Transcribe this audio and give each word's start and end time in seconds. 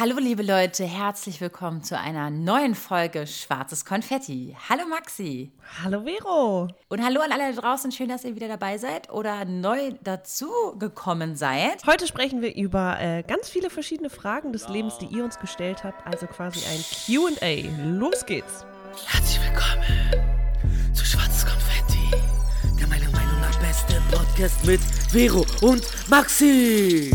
Hallo 0.00 0.16
liebe 0.18 0.42
Leute, 0.42 0.84
herzlich 0.84 1.42
willkommen 1.42 1.82
zu 1.82 1.98
einer 1.98 2.30
neuen 2.30 2.74
Folge 2.74 3.26
Schwarzes 3.26 3.84
Konfetti. 3.84 4.56
Hallo 4.70 4.86
Maxi. 4.88 5.52
Hallo 5.84 6.04
Vero. 6.04 6.68
Und 6.88 7.04
hallo 7.04 7.20
an 7.20 7.32
alle 7.32 7.54
da 7.54 7.60
draußen, 7.60 7.92
schön, 7.92 8.08
dass 8.08 8.24
ihr 8.24 8.34
wieder 8.34 8.48
dabei 8.48 8.78
seid 8.78 9.10
oder 9.10 9.44
neu 9.44 9.92
dazu 10.02 10.48
gekommen 10.78 11.36
seid. 11.36 11.84
Heute 11.86 12.06
sprechen 12.06 12.40
wir 12.40 12.56
über 12.56 12.98
äh, 12.98 13.22
ganz 13.24 13.50
viele 13.50 13.68
verschiedene 13.68 14.08
Fragen 14.08 14.54
des 14.54 14.70
Lebens, 14.70 14.96
die 14.96 15.04
ihr 15.04 15.22
uns 15.22 15.38
gestellt 15.38 15.84
habt, 15.84 16.06
also 16.06 16.26
quasi 16.26 16.60
ein 16.60 16.82
QA. 17.04 17.68
Los 17.84 18.24
geht's. 18.24 18.64
Herzlich 19.06 19.38
willkommen 19.44 20.94
zu 20.94 21.04
Schwarzes 21.04 21.44
Konfetti, 21.44 22.16
der 22.80 22.86
meiner 22.86 23.10
Meinung 23.10 23.38
nach 23.42 23.60
beste 23.60 24.00
Podcast 24.10 24.64
mit 24.64 24.80
Vero 25.10 25.44
und 25.60 25.84
Maxi. 26.08 27.10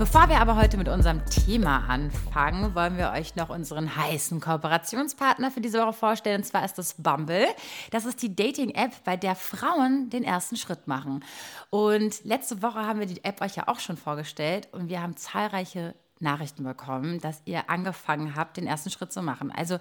Bevor 0.00 0.30
wir 0.30 0.40
aber 0.40 0.56
heute 0.56 0.78
mit 0.78 0.88
unserem 0.88 1.20
Thema 1.26 1.84
anfangen, 1.86 2.74
wollen 2.74 2.96
wir 2.96 3.10
euch 3.10 3.36
noch 3.36 3.50
unseren 3.50 3.96
heißen 3.96 4.40
Kooperationspartner 4.40 5.50
für 5.50 5.60
diese 5.60 5.78
Woche 5.78 5.92
vorstellen. 5.92 6.40
Und 6.40 6.44
zwar 6.46 6.64
ist 6.64 6.78
das 6.78 6.94
Bumble. 6.94 7.46
Das 7.90 8.06
ist 8.06 8.22
die 8.22 8.34
Dating-App, 8.34 9.04
bei 9.04 9.18
der 9.18 9.34
Frauen 9.34 10.08
den 10.08 10.24
ersten 10.24 10.56
Schritt 10.56 10.86
machen. 10.86 11.22
Und 11.68 12.24
letzte 12.24 12.62
Woche 12.62 12.78
haben 12.78 12.98
wir 12.98 13.04
die 13.04 13.22
App 13.24 13.42
euch 13.42 13.56
ja 13.56 13.68
auch 13.68 13.78
schon 13.78 13.98
vorgestellt 13.98 14.68
und 14.72 14.88
wir 14.88 15.02
haben 15.02 15.18
zahlreiche 15.18 15.94
Nachrichten 16.18 16.64
bekommen, 16.64 17.20
dass 17.20 17.42
ihr 17.44 17.68
angefangen 17.68 18.36
habt, 18.36 18.56
den 18.56 18.66
ersten 18.66 18.88
Schritt 18.88 19.12
zu 19.12 19.20
machen. 19.20 19.52
Also 19.54 19.78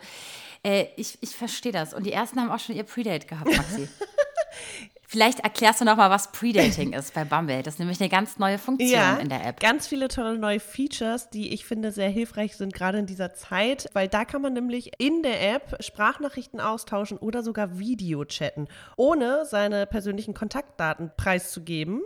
äh, 0.63 0.87
ich, 0.97 1.17
ich 1.21 1.33
verstehe 1.33 1.71
das. 1.71 1.93
Und 1.93 2.05
die 2.05 2.11
ersten 2.11 2.41
haben 2.41 2.51
auch 2.51 2.59
schon 2.59 2.75
ihr 2.75 2.83
Predate 2.83 3.25
gehabt, 3.25 3.55
Maxi. 3.55 3.87
Vielleicht 5.11 5.39
erklärst 5.39 5.81
du 5.81 5.85
noch 5.85 5.97
mal, 5.97 6.11
was 6.11 6.31
Predating 6.31 6.93
ist 6.93 7.15
bei 7.15 7.25
Bumble. 7.25 7.63
Das 7.63 7.73
ist 7.73 7.79
nämlich 7.79 7.99
eine 7.99 8.09
ganz 8.09 8.37
neue 8.37 8.59
Funktion 8.59 8.91
Ja, 8.91 9.15
in 9.17 9.27
der 9.29 9.43
App. 9.43 9.59
ganz 9.59 9.87
viele 9.87 10.07
tolle 10.07 10.37
neue 10.37 10.59
Features, 10.59 11.31
die 11.31 11.51
ich 11.51 11.65
finde 11.65 11.91
sehr 11.91 12.09
hilfreich 12.09 12.55
sind, 12.55 12.75
gerade 12.75 12.99
in 12.99 13.07
dieser 13.07 13.33
Zeit, 13.33 13.89
weil 13.93 14.07
da 14.07 14.23
kann 14.23 14.43
man 14.43 14.53
nämlich 14.53 14.91
in 14.99 15.23
der 15.23 15.55
App 15.55 15.77
Sprachnachrichten 15.83 16.59
austauschen 16.61 17.17
oder 17.17 17.41
sogar 17.41 17.79
Video 17.79 18.23
chatten, 18.23 18.67
ohne 18.97 19.45
seine 19.45 19.87
persönlichen 19.87 20.35
Kontaktdaten 20.35 21.11
preiszugeben. 21.17 22.03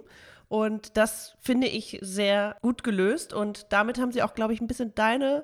Und 0.47 0.95
das 0.95 1.35
finde 1.41 1.67
ich 1.67 1.99
sehr 2.01 2.55
gut 2.61 2.85
gelöst. 2.85 3.33
Und 3.33 3.65
damit 3.73 3.99
haben 3.99 4.13
sie 4.13 4.23
auch, 4.23 4.33
glaube 4.33 4.53
ich, 4.53 4.61
ein 4.61 4.67
bisschen 4.67 4.95
deine 4.95 5.43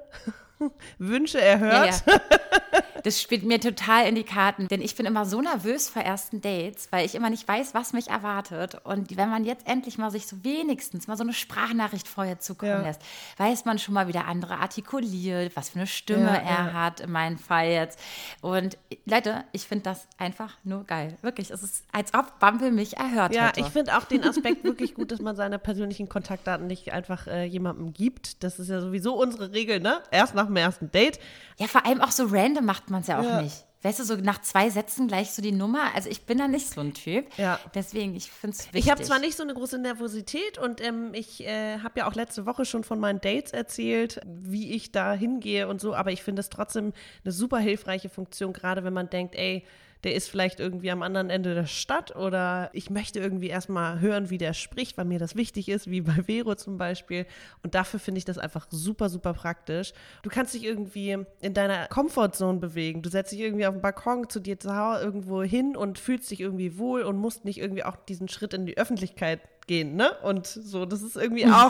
Wünsche 0.97 1.41
erhört. 1.41 2.03
Ja, 2.07 2.13
ja. 2.13 2.21
Das 3.03 3.21
spielt 3.21 3.43
mir 3.43 3.59
total 3.59 4.07
in 4.07 4.15
die 4.15 4.23
Karten, 4.23 4.67
denn 4.67 4.81
ich 4.81 4.95
bin 4.95 5.05
immer 5.05 5.25
so 5.25 5.41
nervös 5.41 5.89
vor 5.89 6.01
ersten 6.01 6.41
Dates, 6.41 6.87
weil 6.91 7.05
ich 7.05 7.15
immer 7.15 7.29
nicht 7.29 7.47
weiß, 7.47 7.73
was 7.73 7.93
mich 7.93 8.09
erwartet. 8.09 8.77
Und 8.83 9.15
wenn 9.17 9.29
man 9.29 9.45
jetzt 9.45 9.67
endlich 9.67 9.97
mal 9.97 10.11
sich 10.11 10.27
so 10.27 10.43
wenigstens 10.43 11.07
mal 11.07 11.17
so 11.17 11.23
eine 11.23 11.33
Sprachnachricht 11.33 12.07
vorher 12.07 12.39
zukommen 12.39 12.71
Ja. 12.71 12.81
lässt, 12.81 13.01
weiß 13.37 13.65
man 13.65 13.79
schon 13.79 13.93
mal, 13.93 14.07
wie 14.07 14.11
der 14.11 14.27
andere 14.27 14.57
artikuliert, 14.57 15.55
was 15.55 15.69
für 15.69 15.79
eine 15.79 15.87
Stimme 15.87 16.25
Ja, 16.27 16.35
er 16.35 16.65
ja. 16.67 16.73
hat, 16.73 16.99
in 16.99 17.11
meinem 17.11 17.37
Fall 17.37 17.67
jetzt. 17.69 17.99
Und 18.41 18.77
Leute, 19.05 19.43
ich 19.51 19.63
finde 19.67 19.83
das 19.83 20.07
einfach 20.17 20.57
nur 20.63 20.83
geil. 20.85 21.15
Wirklich, 21.21 21.51
es 21.51 21.63
ist, 21.63 21.83
als 21.91 22.13
ob 22.13 22.39
Bumble 22.39 22.71
mich 22.71 22.97
erhört 22.97 23.33
Ja, 23.33 23.47
hätte. 23.47 23.59
ich 23.61 23.67
finde 23.67 23.97
auch 23.97 24.03
den 24.05 24.23
Aspekt 24.23 24.63
wirklich 24.63 24.93
gut, 24.95 25.11
dass 25.11 25.19
man 25.21 25.35
seine 25.35 25.59
persönlichen 25.59 26.09
Kontaktdaten 26.09 26.67
nicht 26.67 26.91
einfach 26.91 27.27
äh, 27.27 27.43
jemandem 27.45 27.93
gibt. 27.93 28.43
Das 28.43 28.59
ist 28.59 28.69
ja 28.69 28.81
sowieso 28.81 29.15
unsere 29.15 29.51
Regel, 29.53 29.79
ne? 29.79 30.01
Erst 30.11 30.35
nach 30.35 30.45
dem 30.47 30.55
ersten 30.55 30.91
Date. 30.91 31.19
Ja, 31.57 31.67
vor 31.67 31.85
allem 31.85 32.01
auch 32.01 32.11
so 32.11 32.25
random 32.29 32.65
macht 32.65 32.88
man 32.89 33.01
es 33.01 33.07
ja 33.07 33.19
auch 33.19 33.23
Ja. 33.23 33.41
nicht. 33.41 33.65
Weißt 33.81 33.97
du, 33.99 34.03
so 34.03 34.15
nach 34.17 34.41
zwei 34.41 34.69
Sätzen 34.69 35.07
gleich 35.07 35.31
so 35.31 35.41
die 35.41 35.53
Nummer. 35.53 35.95
Also 35.95 36.09
ich 36.09 36.25
bin 36.25 36.37
da 36.37 36.49
nicht 36.49 36.69
so 36.69 36.81
ein 36.81 36.93
Typ. 36.93 37.25
Ja. 37.37 37.57
Deswegen, 37.73 38.13
ich 38.13 38.29
finde 38.29 38.57
es 38.57 38.65
wichtig. 38.65 38.83
Ich 38.83 38.91
habe 38.91 39.01
zwar 39.03 39.19
nicht 39.19 39.37
so 39.37 39.43
eine 39.43 39.53
große 39.53 39.77
Nervosität 39.77 40.57
und 40.57 40.81
ähm, 40.85 41.11
ich 41.13 41.45
äh, 41.47 41.79
habe 41.79 41.99
ja 42.01 42.07
auch 42.09 42.13
letzte 42.13 42.45
Woche 42.45 42.65
schon 42.65 42.83
von 42.83 42.99
meinen 42.99 43.21
Dates 43.21 43.53
erzählt, 43.53 44.19
wie 44.25 44.73
ich 44.73 44.91
da 44.91 45.13
hingehe 45.13 45.69
und 45.69 45.79
so, 45.79 45.95
aber 45.95 46.11
ich 46.11 46.23
finde 46.23 46.41
es 46.41 46.49
trotzdem 46.49 46.91
eine 47.23 47.31
super 47.31 47.59
hilfreiche 47.59 48.09
Funktion, 48.09 48.51
gerade 48.51 48.83
wenn 48.83 48.91
man 48.93 49.09
denkt, 49.09 49.35
ey, 49.35 49.63
der 50.03 50.15
ist 50.15 50.29
vielleicht 50.29 50.59
irgendwie 50.59 50.91
am 50.91 51.01
anderen 51.01 51.29
Ende 51.29 51.53
der 51.53 51.65
Stadt 51.65 52.15
oder 52.15 52.69
ich 52.73 52.89
möchte 52.89 53.19
irgendwie 53.19 53.47
erstmal 53.47 53.99
hören, 53.99 54.29
wie 54.29 54.37
der 54.37 54.53
spricht, 54.53 54.97
weil 54.97 55.05
mir 55.05 55.19
das 55.19 55.35
wichtig 55.35 55.67
ist, 55.67 55.89
wie 55.89 56.01
bei 56.01 56.23
Vero 56.23 56.55
zum 56.55 56.77
Beispiel. 56.77 57.25
Und 57.63 57.75
dafür 57.75 57.99
finde 57.99 58.19
ich 58.19 58.25
das 58.25 58.37
einfach 58.37 58.67
super, 58.69 59.09
super 59.09 59.33
praktisch. 59.33 59.93
Du 60.23 60.29
kannst 60.29 60.53
dich 60.53 60.63
irgendwie 60.63 61.17
in 61.41 61.53
deiner 61.53 61.87
Comfortzone 61.87 62.59
bewegen. 62.59 63.01
Du 63.01 63.09
setzt 63.09 63.31
dich 63.33 63.41
irgendwie 63.41 63.67
auf 63.67 63.75
den 63.75 63.81
Balkon 63.81 64.29
zu 64.29 64.39
dir 64.39 64.59
zu 64.59 64.75
Hause 64.75 65.03
irgendwo 65.03 65.43
hin 65.43 65.75
und 65.75 65.99
fühlst 65.99 66.31
dich 66.31 66.39
irgendwie 66.39 66.77
wohl 66.77 67.01
und 67.01 67.17
musst 67.17 67.43
nicht 67.43 67.59
irgendwie 67.59 67.83
auch 67.83 67.97
diesen 67.97 68.29
Schritt 68.29 68.53
in 68.53 68.65
die 68.65 68.77
Öffentlichkeit 68.77 69.41
gehen, 69.69 69.95
ne? 69.95 70.11
Und 70.23 70.47
so, 70.47 70.85
das 70.85 71.03
ist 71.03 71.15
irgendwie 71.15 71.45
auch, 71.47 71.69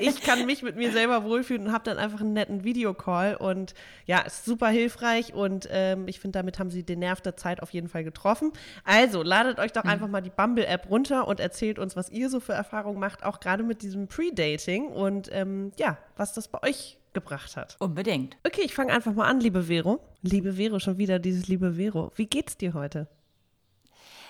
ich 0.00 0.22
kann 0.22 0.46
mich 0.46 0.62
mit 0.62 0.76
mir 0.76 0.92
selber 0.92 1.24
wohlfühlen 1.24 1.66
und 1.66 1.72
habe 1.72 1.84
dann 1.84 1.98
einfach 1.98 2.20
einen 2.20 2.32
netten 2.32 2.62
Videocall 2.62 3.34
und 3.34 3.74
ja, 4.06 4.20
ist 4.20 4.44
super 4.44 4.68
hilfreich 4.68 5.34
und 5.34 5.68
ähm, 5.70 6.06
ich 6.06 6.20
finde, 6.20 6.38
damit 6.38 6.60
haben 6.60 6.70
sie 6.70 6.84
den 6.84 7.00
Nerv 7.00 7.20
der 7.20 7.36
Zeit 7.36 7.60
auf 7.60 7.70
jeden 7.70 7.88
Fall 7.88 8.04
getroffen. 8.04 8.52
Also, 8.84 9.22
ladet 9.22 9.58
euch 9.58 9.72
doch 9.72 9.84
einfach 9.84 10.06
mal 10.06 10.22
die 10.22 10.30
Bumble-App 10.30 10.88
runter 10.88 11.26
und 11.26 11.40
erzählt 11.40 11.80
uns, 11.80 11.96
was 11.96 12.10
ihr 12.10 12.30
so 12.30 12.38
für 12.38 12.52
Erfahrungen 12.52 13.00
macht, 13.00 13.24
auch 13.24 13.40
gerade 13.40 13.64
mit 13.64 13.82
diesem 13.82 14.06
Pre-Dating 14.06 14.86
und 14.86 15.28
ähm, 15.32 15.72
ja, 15.76 15.98
was 16.16 16.32
das 16.32 16.46
bei 16.46 16.62
euch 16.62 16.98
gebracht 17.12 17.56
hat. 17.56 17.76
Unbedingt. 17.80 18.36
Okay, 18.46 18.62
ich 18.64 18.74
fange 18.74 18.92
einfach 18.92 19.12
mal 19.12 19.26
an, 19.26 19.40
liebe 19.40 19.64
Vero. 19.64 20.00
Liebe 20.22 20.54
Vero, 20.54 20.78
schon 20.78 20.96
wieder 20.96 21.18
dieses 21.18 21.48
liebe 21.48 21.72
Vero. 21.72 22.12
Wie 22.14 22.26
geht's 22.26 22.56
dir 22.56 22.72
heute? 22.72 23.08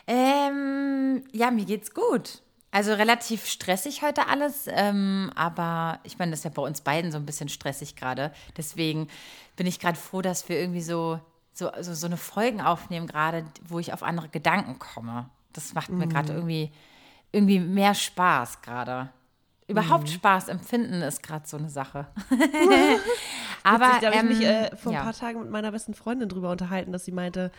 Ähm, 0.06 1.22
ja, 1.32 1.50
mir 1.50 1.66
geht's 1.66 1.92
gut. 1.92 2.42
Also 2.74 2.94
relativ 2.94 3.46
stressig 3.46 4.02
heute 4.02 4.28
alles, 4.28 4.64
ähm, 4.66 5.30
aber 5.34 6.00
ich 6.04 6.18
meine, 6.18 6.30
das 6.30 6.40
ist 6.40 6.44
ja 6.44 6.50
bei 6.50 6.62
uns 6.62 6.80
beiden 6.80 7.12
so 7.12 7.18
ein 7.18 7.26
bisschen 7.26 7.50
stressig 7.50 7.96
gerade. 7.96 8.32
Deswegen 8.56 9.08
bin 9.56 9.66
ich 9.66 9.78
gerade 9.78 9.98
froh, 9.98 10.22
dass 10.22 10.48
wir 10.48 10.58
irgendwie 10.58 10.80
so, 10.80 11.20
so, 11.52 11.70
so, 11.82 11.92
so 11.92 12.06
eine 12.06 12.16
Folgen 12.16 12.62
aufnehmen 12.62 13.06
gerade, 13.06 13.44
wo 13.68 13.78
ich 13.78 13.92
auf 13.92 14.02
andere 14.02 14.30
Gedanken 14.30 14.78
komme. 14.78 15.28
Das 15.52 15.74
macht 15.74 15.90
mir 15.90 16.08
gerade 16.08 16.32
irgendwie, 16.32 16.72
irgendwie 17.30 17.60
mehr 17.60 17.94
Spaß 17.94 18.62
gerade. 18.62 19.10
Überhaupt 19.66 20.08
Spaß 20.08 20.48
empfinden 20.48 21.02
ist 21.02 21.22
gerade 21.22 21.46
so 21.46 21.58
eine 21.58 21.68
Sache. 21.68 22.06
aber 23.64 23.88
Witzig, 23.88 24.00
da 24.00 24.06
habe 24.06 24.16
ich 24.16 24.38
mich 24.38 24.48
ähm, 24.48 24.64
äh, 24.64 24.76
vor 24.76 24.92
ja. 24.92 25.00
ein 25.00 25.04
paar 25.04 25.14
Tagen 25.14 25.40
mit 25.40 25.50
meiner 25.50 25.72
besten 25.72 25.92
Freundin 25.92 26.30
drüber 26.30 26.50
unterhalten, 26.50 26.90
dass 26.90 27.04
sie 27.04 27.12
meinte, 27.12 27.52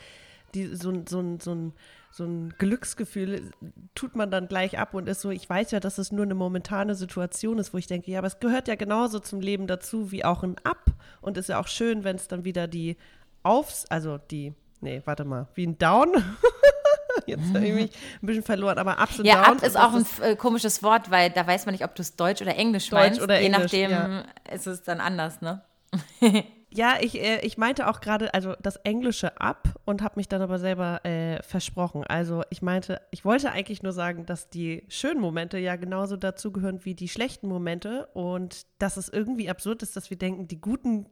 die, 0.55 0.75
so, 0.75 0.89
ein- 0.91 1.05
so, 1.07 1.37
so, 1.41 1.53
ein, 1.53 1.73
so 2.11 2.23
ein 2.25 2.53
Glücksgefühl 2.57 3.51
tut 3.95 4.15
man 4.15 4.29
dann 4.31 4.47
gleich 4.47 4.77
ab 4.79 4.93
und 4.93 5.07
ist 5.09 5.21
so, 5.21 5.29
ich 5.31 5.49
weiß 5.49 5.71
ja, 5.71 5.79
dass 5.79 5.97
es 5.97 6.11
nur 6.11 6.23
eine 6.25 6.35
momentane 6.35 6.95
Situation 6.95 7.57
ist, 7.59 7.73
wo 7.73 7.77
ich 7.77 7.87
denke, 7.87 8.11
ja, 8.11 8.19
aber 8.19 8.27
es 8.27 8.39
gehört 8.39 8.67
ja 8.67 8.75
genauso 8.75 9.19
zum 9.19 9.41
Leben 9.41 9.67
dazu 9.67 10.11
wie 10.11 10.23
auch 10.25 10.43
ein 10.43 10.55
Up 10.63 10.85
und 11.21 11.37
ist 11.37 11.49
ja 11.49 11.59
auch 11.59 11.67
schön, 11.67 12.03
wenn 12.03 12.15
es 12.15 12.27
dann 12.27 12.43
wieder 12.45 12.67
die 12.67 12.97
Aufs, 13.43 13.85
also 13.87 14.17
die, 14.17 14.53
nee, 14.81 15.01
warte 15.05 15.25
mal, 15.25 15.47
wie 15.55 15.65
ein 15.67 15.77
Down. 15.77 16.11
Jetzt 17.27 17.53
habe 17.53 17.65
ich 17.65 17.73
mich 17.73 17.91
ein 18.21 18.25
bisschen 18.25 18.43
verloren, 18.43 18.77
aber 18.79 18.97
Ups 19.01 19.19
und 19.19 19.25
Ja, 19.25 19.45
Downs. 19.45 19.61
ab 19.61 19.67
ist 19.67 19.77
auch 19.77 19.93
ein 19.93 20.05
äh, 20.21 20.35
komisches 20.35 20.81
Wort, 20.83 21.11
weil 21.11 21.29
da 21.29 21.45
weiß 21.45 21.65
man 21.65 21.73
nicht, 21.73 21.83
ob 21.85 21.93
du 21.95 22.01
es 22.01 22.15
Deutsch 22.15 22.41
oder 22.41 22.55
Englisch 22.55 22.89
Deutsch 22.89 22.99
meinst. 23.01 23.21
oder 23.21 23.39
Je 23.39 23.45
Englisch, 23.45 23.61
nachdem 23.63 23.91
ja. 23.91 24.23
ist 24.51 24.65
es 24.67 24.81
dann 24.83 24.99
anders, 24.99 25.39
ne? 25.41 25.61
Ja, 26.75 26.97
ich, 26.99 27.21
äh, 27.21 27.39
ich 27.45 27.59
meinte 27.59 27.87
auch 27.87 28.01
gerade, 28.01 28.33
also 28.33 28.55
das 28.59 28.77
Englische 28.77 29.39
ab 29.39 29.79
und 29.85 30.01
habe 30.01 30.15
mich 30.15 30.27
dann 30.27 30.41
aber 30.41 30.57
selber 30.57 31.05
äh, 31.05 31.41
versprochen. 31.43 32.03
Also 32.03 32.41
ich 32.49 32.63
meinte, 32.63 32.99
ich 33.11 33.23
wollte 33.23 33.51
eigentlich 33.51 33.83
nur 33.83 33.93
sagen, 33.93 34.25
dass 34.25 34.49
die 34.49 34.83
schönen 34.87 35.21
Momente 35.21 35.59
ja 35.59 35.75
genauso 35.75 36.17
dazugehören 36.17 36.83
wie 36.83 36.95
die 36.95 37.07
schlechten 37.07 37.47
Momente 37.47 38.07
und 38.13 38.65
dass 38.79 38.97
es 38.97 39.07
irgendwie 39.07 39.51
absurd 39.51 39.83
ist, 39.83 39.95
dass 39.95 40.09
wir 40.09 40.17
denken, 40.17 40.47
die 40.47 40.59
guten 40.59 41.05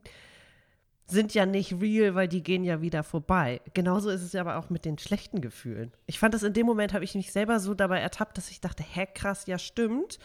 sind 1.06 1.32
ja 1.32 1.46
nicht 1.46 1.80
real, 1.80 2.16
weil 2.16 2.26
die 2.26 2.42
gehen 2.42 2.64
ja 2.64 2.80
wieder 2.80 3.04
vorbei. 3.04 3.60
Genauso 3.72 4.10
ist 4.10 4.22
es 4.22 4.32
ja 4.32 4.40
aber 4.40 4.56
auch 4.56 4.68
mit 4.68 4.84
den 4.84 4.98
schlechten 4.98 5.40
Gefühlen. 5.40 5.92
Ich 6.06 6.18
fand 6.18 6.34
das 6.34 6.42
in 6.42 6.54
dem 6.54 6.66
Moment, 6.66 6.92
habe 6.92 7.04
ich 7.04 7.14
mich 7.14 7.30
selber 7.30 7.60
so 7.60 7.74
dabei 7.74 8.00
ertappt, 8.00 8.36
dass 8.36 8.50
ich 8.50 8.60
dachte, 8.60 8.82
hä, 8.82 9.06
krass, 9.14 9.46
ja 9.46 9.58
stimmt 9.58 10.18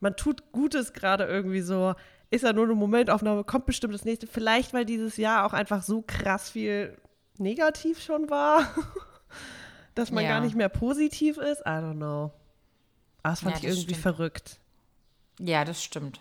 man 0.00 0.16
tut 0.16 0.52
Gutes 0.52 0.92
gerade 0.92 1.24
irgendwie 1.24 1.60
so, 1.60 1.94
ist 2.30 2.42
ja 2.44 2.52
nur 2.52 2.64
eine 2.64 2.74
Momentaufnahme, 2.74 3.44
kommt 3.44 3.66
bestimmt 3.66 3.92
das 3.94 4.04
nächste. 4.04 4.26
Vielleicht, 4.26 4.72
weil 4.72 4.84
dieses 4.84 5.16
Jahr 5.16 5.44
auch 5.46 5.52
einfach 5.52 5.82
so 5.82 6.02
krass 6.06 6.50
viel 6.50 6.96
negativ 7.38 8.00
schon 8.02 8.30
war, 8.30 8.62
dass 9.94 10.10
man 10.10 10.24
Ja. 10.24 10.30
gar 10.30 10.40
nicht 10.40 10.54
mehr 10.54 10.68
positiv 10.68 11.36
ist. 11.38 11.60
I 11.60 11.70
don't 11.70 11.94
know. 11.96 12.32
Aber 13.22 13.32
das 13.32 13.40
fand 13.40 13.52
Ja, 13.52 13.56
ich 13.58 13.62
das 13.66 13.72
irgendwie 13.76 13.94
stimmt. 13.94 14.02
verrückt. 14.02 14.60
Ja, 15.40 15.64
das 15.64 15.82
stimmt. 15.82 16.20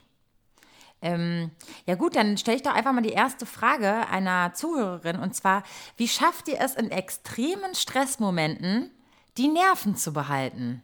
Ähm, 1.01 1.51
ja 1.85 1.95
gut, 1.95 2.15
dann 2.17 2.37
stelle 2.37 2.57
ich 2.57 2.63
doch 2.63 2.73
einfach 2.73 2.91
mal 2.91 3.01
die 3.01 3.13
erste 3.13 3.45
Frage 3.45 4.07
einer 4.09 4.53
Zuhörerin 4.53 5.17
und 5.19 5.33
zwar, 5.33 5.63
wie 5.95 6.09
schafft 6.09 6.49
ihr 6.49 6.59
es 6.59 6.75
in 6.75 6.91
extremen 6.91 7.73
Stressmomenten, 7.73 8.91
die 9.37 9.47
Nerven 9.47 9.95
zu 9.95 10.11
behalten? 10.11 10.81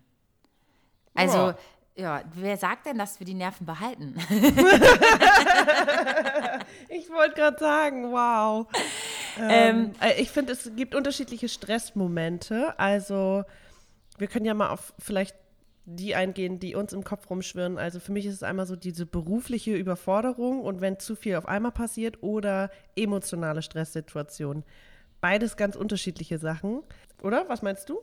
Also, 1.15 1.37
Ja. 1.37 1.57
Ja, 1.95 2.21
wer 2.33 2.57
sagt 2.57 2.87
denn, 2.87 2.97
dass 2.97 3.19
wir 3.19 3.25
die 3.25 3.33
Nerven 3.33 3.65
behalten? 3.65 4.15
Ich 6.89 7.09
wollte 7.09 7.35
gerade 7.35 7.57
sagen, 7.59 8.11
wow. 8.11 8.67
Ähm, 9.39 9.91
äh, 10.01 10.21
ich 10.21 10.29
finde, 10.31 10.53
es 10.53 10.71
gibt 10.75 10.95
unterschiedliche 10.95 11.49
Stressmomente. 11.49 12.77
Also, 12.79 13.43
wir 14.17 14.27
können 14.27 14.45
ja 14.45 14.53
mal 14.53 14.69
auf 14.69 14.93
vielleicht 14.99 15.35
die 15.85 16.15
eingehen, 16.15 16.59
die 16.59 16.75
uns 16.75 16.93
im 16.93 17.03
Kopf 17.03 17.29
rumschwirren. 17.29 17.77
Also 17.77 17.99
für 17.99 18.11
mich 18.11 18.25
ist 18.25 18.33
es 18.33 18.43
einmal 18.43 18.65
so 18.65 18.75
diese 18.75 19.05
berufliche 19.05 19.75
Überforderung 19.75 20.61
und 20.61 20.81
wenn 20.81 20.99
zu 20.99 21.15
viel 21.15 21.35
auf 21.35 21.47
einmal 21.47 21.71
passiert 21.71 22.23
oder 22.23 22.71
emotionale 22.95 23.61
Stresssituationen. 23.61 24.63
Beides 25.21 25.57
ganz 25.57 25.75
unterschiedliche 25.75 26.39
Sachen. 26.39 26.81
Oder? 27.21 27.47
Was 27.49 27.61
meinst 27.61 27.89
du? 27.89 27.99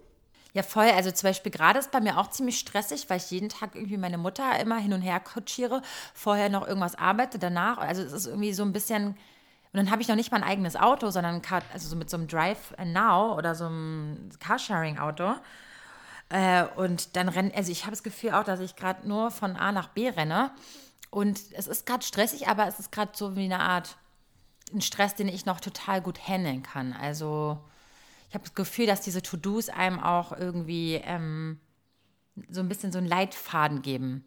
Ja, 0.54 0.62
voll. 0.62 0.90
Also 0.90 1.10
zum 1.10 1.28
Beispiel 1.28 1.50
gerade 1.50 1.78
ist 1.78 1.90
bei 1.90 2.00
mir 2.00 2.18
auch 2.18 2.28
ziemlich 2.30 2.58
stressig, 2.58 3.08
weil 3.08 3.16
ich 3.16 3.30
jeden 3.30 3.48
Tag 3.48 3.74
irgendwie 3.74 3.96
meine 3.96 4.18
Mutter 4.18 4.58
immer 4.60 4.76
hin 4.76 4.92
und 4.92 5.00
her 5.00 5.18
kutschiere, 5.18 5.80
vorher 6.14 6.50
noch 6.50 6.66
irgendwas 6.66 6.94
arbeite, 6.94 7.38
danach. 7.38 7.78
Also 7.78 8.02
es 8.02 8.12
ist 8.12 8.26
irgendwie 8.26 8.52
so 8.52 8.62
ein 8.62 8.72
bisschen. 8.72 9.08
Und 9.08 9.78
dann 9.78 9.90
habe 9.90 10.02
ich 10.02 10.08
noch 10.08 10.16
nicht 10.16 10.30
mein 10.30 10.44
eigenes 10.44 10.76
Auto, 10.76 11.10
sondern 11.10 11.40
also 11.72 11.88
so 11.88 11.96
mit 11.96 12.10
so 12.10 12.18
einem 12.18 12.28
Drive 12.28 12.74
Now 12.84 13.34
oder 13.36 13.54
so 13.54 13.64
einem 13.64 14.28
Carsharing-Auto. 14.38 15.34
Äh, 16.28 16.64
und 16.76 17.16
dann 17.16 17.30
rennen, 17.30 17.52
also 17.56 17.72
ich 17.72 17.82
habe 17.82 17.92
das 17.92 18.02
Gefühl 18.02 18.32
auch, 18.32 18.44
dass 18.44 18.60
ich 18.60 18.76
gerade 18.76 19.08
nur 19.08 19.30
von 19.30 19.56
A 19.56 19.72
nach 19.72 19.88
B 19.88 20.10
renne. 20.10 20.50
Und 21.10 21.40
es 21.52 21.66
ist 21.66 21.86
gerade 21.86 22.04
stressig, 22.04 22.48
aber 22.48 22.66
es 22.66 22.78
ist 22.78 22.92
gerade 22.92 23.12
so 23.14 23.36
wie 23.36 23.44
eine 23.44 23.60
Art 23.60 23.96
ein 24.74 24.82
Stress, 24.82 25.14
den 25.14 25.28
ich 25.28 25.46
noch 25.46 25.60
total 25.60 26.02
gut 26.02 26.28
handeln 26.28 26.62
kann. 26.62 26.92
Also 26.92 27.58
ich 28.32 28.34
habe 28.34 28.44
das 28.44 28.54
Gefühl, 28.54 28.86
dass 28.86 29.02
diese 29.02 29.20
To-Dos 29.20 29.68
einem 29.68 30.00
auch 30.00 30.32
irgendwie 30.32 30.94
ähm, 31.04 31.60
so 32.48 32.60
ein 32.60 32.68
bisschen 32.70 32.90
so 32.90 32.96
einen 32.96 33.06
Leitfaden 33.06 33.82
geben. 33.82 34.24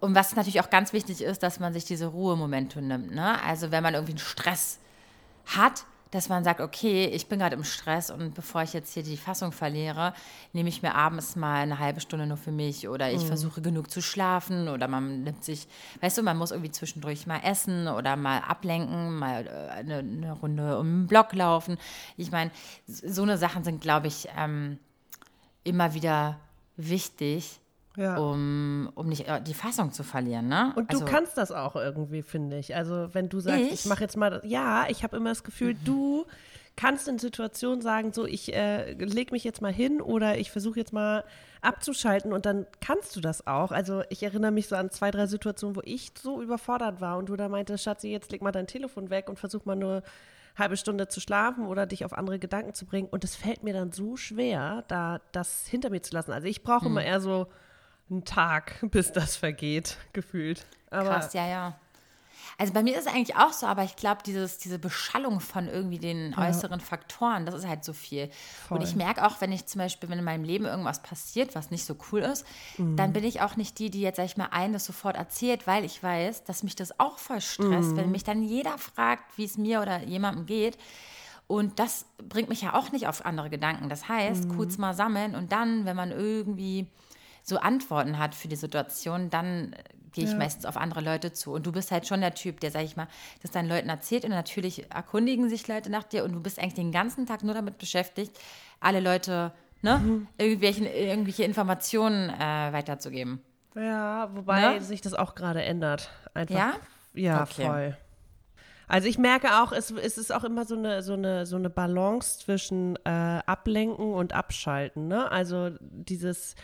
Und 0.00 0.16
was 0.16 0.34
natürlich 0.34 0.60
auch 0.60 0.70
ganz 0.70 0.92
wichtig 0.92 1.22
ist, 1.22 1.44
dass 1.44 1.60
man 1.60 1.72
sich 1.72 1.84
diese 1.84 2.06
Ruhemomente 2.06 2.82
nimmt. 2.82 3.12
Ne? 3.14 3.40
Also 3.44 3.70
wenn 3.70 3.84
man 3.84 3.94
irgendwie 3.94 4.14
einen 4.14 4.18
Stress 4.18 4.80
hat, 5.46 5.84
dass 6.14 6.28
man 6.28 6.44
sagt, 6.44 6.60
okay, 6.60 7.06
ich 7.06 7.26
bin 7.26 7.40
gerade 7.40 7.56
im 7.56 7.64
Stress 7.64 8.08
und 8.08 8.34
bevor 8.34 8.62
ich 8.62 8.72
jetzt 8.72 8.94
hier 8.94 9.02
die 9.02 9.16
Fassung 9.16 9.50
verliere, 9.50 10.14
nehme 10.52 10.68
ich 10.68 10.80
mir 10.80 10.94
abends 10.94 11.34
mal 11.34 11.62
eine 11.62 11.80
halbe 11.80 12.00
Stunde 12.00 12.24
nur 12.24 12.36
für 12.36 12.52
mich 12.52 12.88
oder 12.88 13.10
ich 13.10 13.24
mhm. 13.24 13.26
versuche 13.26 13.60
genug 13.60 13.90
zu 13.90 14.00
schlafen 14.00 14.68
oder 14.68 14.86
man 14.86 15.24
nimmt 15.24 15.42
sich, 15.42 15.66
weißt 16.02 16.18
du, 16.18 16.22
man 16.22 16.36
muss 16.36 16.52
irgendwie 16.52 16.70
zwischendurch 16.70 17.26
mal 17.26 17.40
essen 17.40 17.88
oder 17.88 18.14
mal 18.14 18.38
ablenken, 18.38 19.18
mal 19.18 19.44
äh, 19.44 19.72
eine, 19.72 19.98
eine 19.98 20.32
Runde 20.34 20.78
um 20.78 20.86
den 20.86 21.06
Block 21.08 21.32
laufen. 21.32 21.78
Ich 22.16 22.30
meine, 22.30 22.52
so 22.86 23.22
eine 23.22 23.36
Sachen 23.36 23.64
sind, 23.64 23.80
glaube 23.80 24.06
ich, 24.06 24.28
ähm, 24.38 24.78
immer 25.64 25.94
wieder 25.94 26.38
wichtig 26.76 27.58
ja. 27.96 28.16
um, 28.16 28.90
um 28.94 29.08
nicht 29.08 29.28
äh, 29.28 29.40
die 29.40 29.54
Fassung 29.54 29.92
zu 29.92 30.02
verlieren. 30.02 30.48
Ne? 30.48 30.72
Und 30.76 30.92
du 30.92 30.98
also, 30.98 31.10
kannst 31.10 31.36
das 31.36 31.52
auch 31.52 31.76
irgendwie, 31.76 32.22
finde 32.22 32.58
ich. 32.58 32.74
Also 32.74 33.08
wenn 33.12 33.28
du 33.28 33.40
sagst, 33.40 33.60
ich, 33.60 33.72
ich 33.72 33.84
mache 33.86 34.02
jetzt 34.02 34.16
mal, 34.16 34.30
das, 34.30 34.42
ja, 34.44 34.86
ich 34.88 35.02
habe 35.04 35.16
immer 35.16 35.30
das 35.30 35.44
Gefühl, 35.44 35.74
mhm. 35.74 35.84
du 35.84 36.26
kannst 36.76 37.06
in 37.06 37.18
Situationen 37.18 37.80
sagen, 37.82 38.12
so 38.12 38.26
ich 38.26 38.52
äh, 38.52 38.92
lege 38.94 39.32
mich 39.32 39.44
jetzt 39.44 39.62
mal 39.62 39.72
hin 39.72 40.00
oder 40.00 40.38
ich 40.38 40.50
versuche 40.50 40.80
jetzt 40.80 40.92
mal 40.92 41.24
abzuschalten 41.60 42.32
und 42.32 42.46
dann 42.46 42.66
kannst 42.80 43.14
du 43.14 43.20
das 43.20 43.46
auch. 43.46 43.70
Also 43.70 44.02
ich 44.08 44.22
erinnere 44.22 44.50
mich 44.50 44.66
so 44.66 44.76
an 44.76 44.90
zwei, 44.90 45.10
drei 45.10 45.26
Situationen, 45.26 45.76
wo 45.76 45.82
ich 45.84 46.12
so 46.20 46.42
überfordert 46.42 47.00
war 47.00 47.16
und 47.16 47.28
du 47.28 47.36
da 47.36 47.48
meintest, 47.48 47.84
Schatzi, 47.84 48.08
jetzt 48.08 48.32
leg 48.32 48.42
mal 48.42 48.52
dein 48.52 48.66
Telefon 48.66 49.10
weg 49.10 49.28
und 49.28 49.38
versuch 49.38 49.64
mal 49.64 49.76
nur 49.76 50.02
halbe 50.56 50.76
Stunde 50.76 51.08
zu 51.08 51.20
schlafen 51.20 51.66
oder 51.66 51.86
dich 51.86 52.04
auf 52.04 52.12
andere 52.12 52.38
Gedanken 52.38 52.74
zu 52.74 52.86
bringen. 52.86 53.08
Und 53.08 53.24
es 53.24 53.34
fällt 53.34 53.62
mir 53.62 53.72
dann 53.72 53.92
so 53.92 54.16
schwer, 54.16 54.84
da 54.88 55.20
das 55.32 55.66
hinter 55.66 55.90
mir 55.90 56.02
zu 56.02 56.12
lassen. 56.12 56.32
Also 56.32 56.46
ich 56.48 56.62
brauche 56.62 56.84
hm. 56.84 56.92
immer 56.92 57.04
eher 57.04 57.20
so 57.20 57.46
einen 58.10 58.24
Tag, 58.24 58.78
bis 58.90 59.12
das 59.12 59.36
vergeht, 59.36 59.96
gefühlt. 60.12 60.66
Aber 60.90 61.10
Krass, 61.10 61.32
ja, 61.32 61.46
ja. 61.46 61.78
Also 62.58 62.72
bei 62.72 62.82
mir 62.82 62.96
ist 62.96 63.06
es 63.06 63.12
eigentlich 63.12 63.36
auch 63.36 63.52
so, 63.52 63.66
aber 63.66 63.84
ich 63.84 63.96
glaube, 63.96 64.20
diese 64.24 64.78
Beschallung 64.78 65.40
von 65.40 65.66
irgendwie 65.66 65.98
den 65.98 66.32
ja. 66.32 66.48
äußeren 66.48 66.80
Faktoren, 66.80 67.46
das 67.46 67.54
ist 67.54 67.66
halt 67.66 67.84
so 67.84 67.92
viel. 67.92 68.30
Voll. 68.68 68.78
Und 68.78 68.84
ich 68.84 68.94
merke 68.94 69.26
auch, 69.26 69.40
wenn 69.40 69.50
ich 69.50 69.66
zum 69.66 69.80
Beispiel, 69.80 70.08
wenn 70.08 70.18
in 70.18 70.24
meinem 70.24 70.44
Leben 70.44 70.64
irgendwas 70.64 71.02
passiert, 71.02 71.54
was 71.54 71.70
nicht 71.70 71.84
so 71.84 71.96
cool 72.12 72.20
ist, 72.20 72.46
mhm. 72.78 72.96
dann 72.96 73.12
bin 73.12 73.24
ich 73.24 73.40
auch 73.40 73.56
nicht 73.56 73.78
die, 73.78 73.90
die 73.90 74.00
jetzt, 74.00 74.16
sag 74.16 74.26
ich 74.26 74.36
mal, 74.36 74.48
ein 74.50 74.72
das 74.72 74.84
sofort 74.84 75.16
erzählt, 75.16 75.66
weil 75.66 75.84
ich 75.84 76.02
weiß, 76.02 76.44
dass 76.44 76.62
mich 76.62 76.76
das 76.76 76.98
auch 77.00 77.18
voll 77.18 77.40
stresst, 77.40 77.92
mhm. 77.92 77.96
wenn 77.96 78.10
mich 78.10 78.24
dann 78.24 78.42
jeder 78.42 78.78
fragt, 78.78 79.36
wie 79.36 79.44
es 79.44 79.58
mir 79.58 79.80
oder 79.80 80.02
jemandem 80.04 80.46
geht. 80.46 80.78
Und 81.46 81.78
das 81.78 82.06
bringt 82.22 82.48
mich 82.48 82.62
ja 82.62 82.74
auch 82.74 82.90
nicht 82.92 83.06
auf 83.06 83.26
andere 83.26 83.50
Gedanken. 83.50 83.88
Das 83.88 84.08
heißt, 84.08 84.46
mhm. 84.46 84.56
kurz 84.56 84.78
mal 84.78 84.94
sammeln 84.94 85.34
und 85.34 85.52
dann, 85.52 85.84
wenn 85.84 85.96
man 85.96 86.10
irgendwie 86.10 86.86
so 87.44 87.58
Antworten 87.58 88.18
hat 88.18 88.34
für 88.34 88.48
die 88.48 88.56
Situation, 88.56 89.30
dann 89.30 89.76
gehe 90.12 90.24
ich 90.24 90.30
ja. 90.30 90.36
meistens 90.36 90.64
auf 90.64 90.76
andere 90.76 91.00
Leute 91.00 91.32
zu. 91.32 91.52
Und 91.52 91.66
du 91.66 91.72
bist 91.72 91.90
halt 91.90 92.06
schon 92.06 92.20
der 92.20 92.34
Typ, 92.34 92.60
der, 92.60 92.70
sag 92.70 92.82
ich 92.82 92.96
mal, 92.96 93.06
das 93.42 93.50
deinen 93.50 93.68
Leuten 93.68 93.88
erzählt 93.88 94.24
und 94.24 94.30
natürlich 94.30 94.90
erkundigen 94.90 95.48
sich 95.50 95.68
Leute 95.68 95.90
nach 95.90 96.04
dir 96.04 96.24
und 96.24 96.32
du 96.32 96.40
bist 96.40 96.58
eigentlich 96.58 96.74
den 96.74 96.90
ganzen 96.90 97.26
Tag 97.26 97.42
nur 97.42 97.54
damit 97.54 97.78
beschäftigt, 97.78 98.38
alle 98.80 99.00
Leute 99.00 99.52
ne, 99.82 99.98
mhm. 99.98 100.26
irgendwelche, 100.38 100.86
irgendwelche 100.86 101.44
Informationen 101.44 102.30
äh, 102.30 102.72
weiterzugeben. 102.72 103.42
Ja, 103.74 104.30
wobei 104.34 104.74
ne? 104.74 104.80
sich 104.80 105.02
das 105.02 105.14
auch 105.14 105.34
gerade 105.34 105.62
ändert. 105.62 106.10
Einfach, 106.32 106.54
ja? 106.54 106.72
Ja, 107.12 107.42
okay. 107.42 107.66
voll. 107.66 107.96
Also 108.86 109.08
ich 109.08 109.18
merke 109.18 109.62
auch, 109.62 109.72
es, 109.72 109.90
es, 109.90 110.18
ist 110.18 110.32
auch 110.32 110.44
immer 110.44 110.64
so 110.64 110.76
eine, 110.76 111.02
so 111.02 111.14
eine, 111.14 111.46
so 111.46 111.56
eine 111.56 111.70
Balance 111.70 112.38
zwischen 112.40 112.96
äh, 113.04 113.10
Ablenken 113.10 114.12
und 114.12 114.32
Abschalten. 114.32 115.08
Ne? 115.08 115.30
Also 115.30 115.70
dieses 115.80 116.54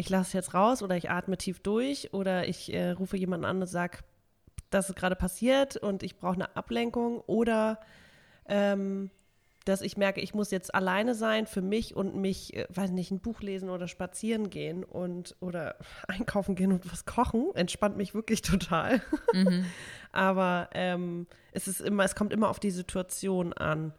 ich 0.00 0.08
lasse 0.08 0.28
es 0.28 0.32
jetzt 0.32 0.54
raus 0.54 0.82
oder 0.82 0.96
ich 0.96 1.10
atme 1.10 1.36
tief 1.36 1.60
durch 1.60 2.12
oder 2.14 2.48
ich 2.48 2.72
äh, 2.72 2.90
rufe 2.90 3.16
jemanden 3.18 3.44
an 3.44 3.60
und 3.60 3.66
sage, 3.66 3.98
das 4.70 4.88
ist 4.88 4.96
gerade 4.96 5.14
passiert 5.14 5.76
und 5.76 6.02
ich 6.02 6.16
brauche 6.16 6.34
eine 6.34 6.56
Ablenkung 6.56 7.20
oder 7.26 7.78
ähm, 8.46 9.10
dass 9.66 9.82
ich 9.82 9.98
merke, 9.98 10.22
ich 10.22 10.32
muss 10.32 10.50
jetzt 10.50 10.74
alleine 10.74 11.14
sein 11.14 11.46
für 11.46 11.60
mich 11.60 11.94
und 11.94 12.16
mich, 12.16 12.56
äh, 12.56 12.66
weiß 12.70 12.92
nicht, 12.92 13.10
ein 13.10 13.20
Buch 13.20 13.40
lesen 13.42 13.68
oder 13.68 13.88
spazieren 13.88 14.48
gehen 14.48 14.84
und 14.84 15.36
oder 15.40 15.76
einkaufen 16.08 16.54
gehen 16.54 16.72
und 16.72 16.90
was 16.90 17.04
kochen, 17.04 17.50
entspannt 17.54 17.98
mich 17.98 18.14
wirklich 18.14 18.40
total. 18.40 19.02
Mhm. 19.34 19.66
Aber 20.12 20.70
ähm, 20.72 21.26
es 21.52 21.68
ist 21.68 21.82
immer, 21.82 22.04
es 22.04 22.14
kommt 22.14 22.32
immer 22.32 22.48
auf 22.48 22.58
die 22.58 22.70
Situation 22.70 23.52
an. 23.52 23.92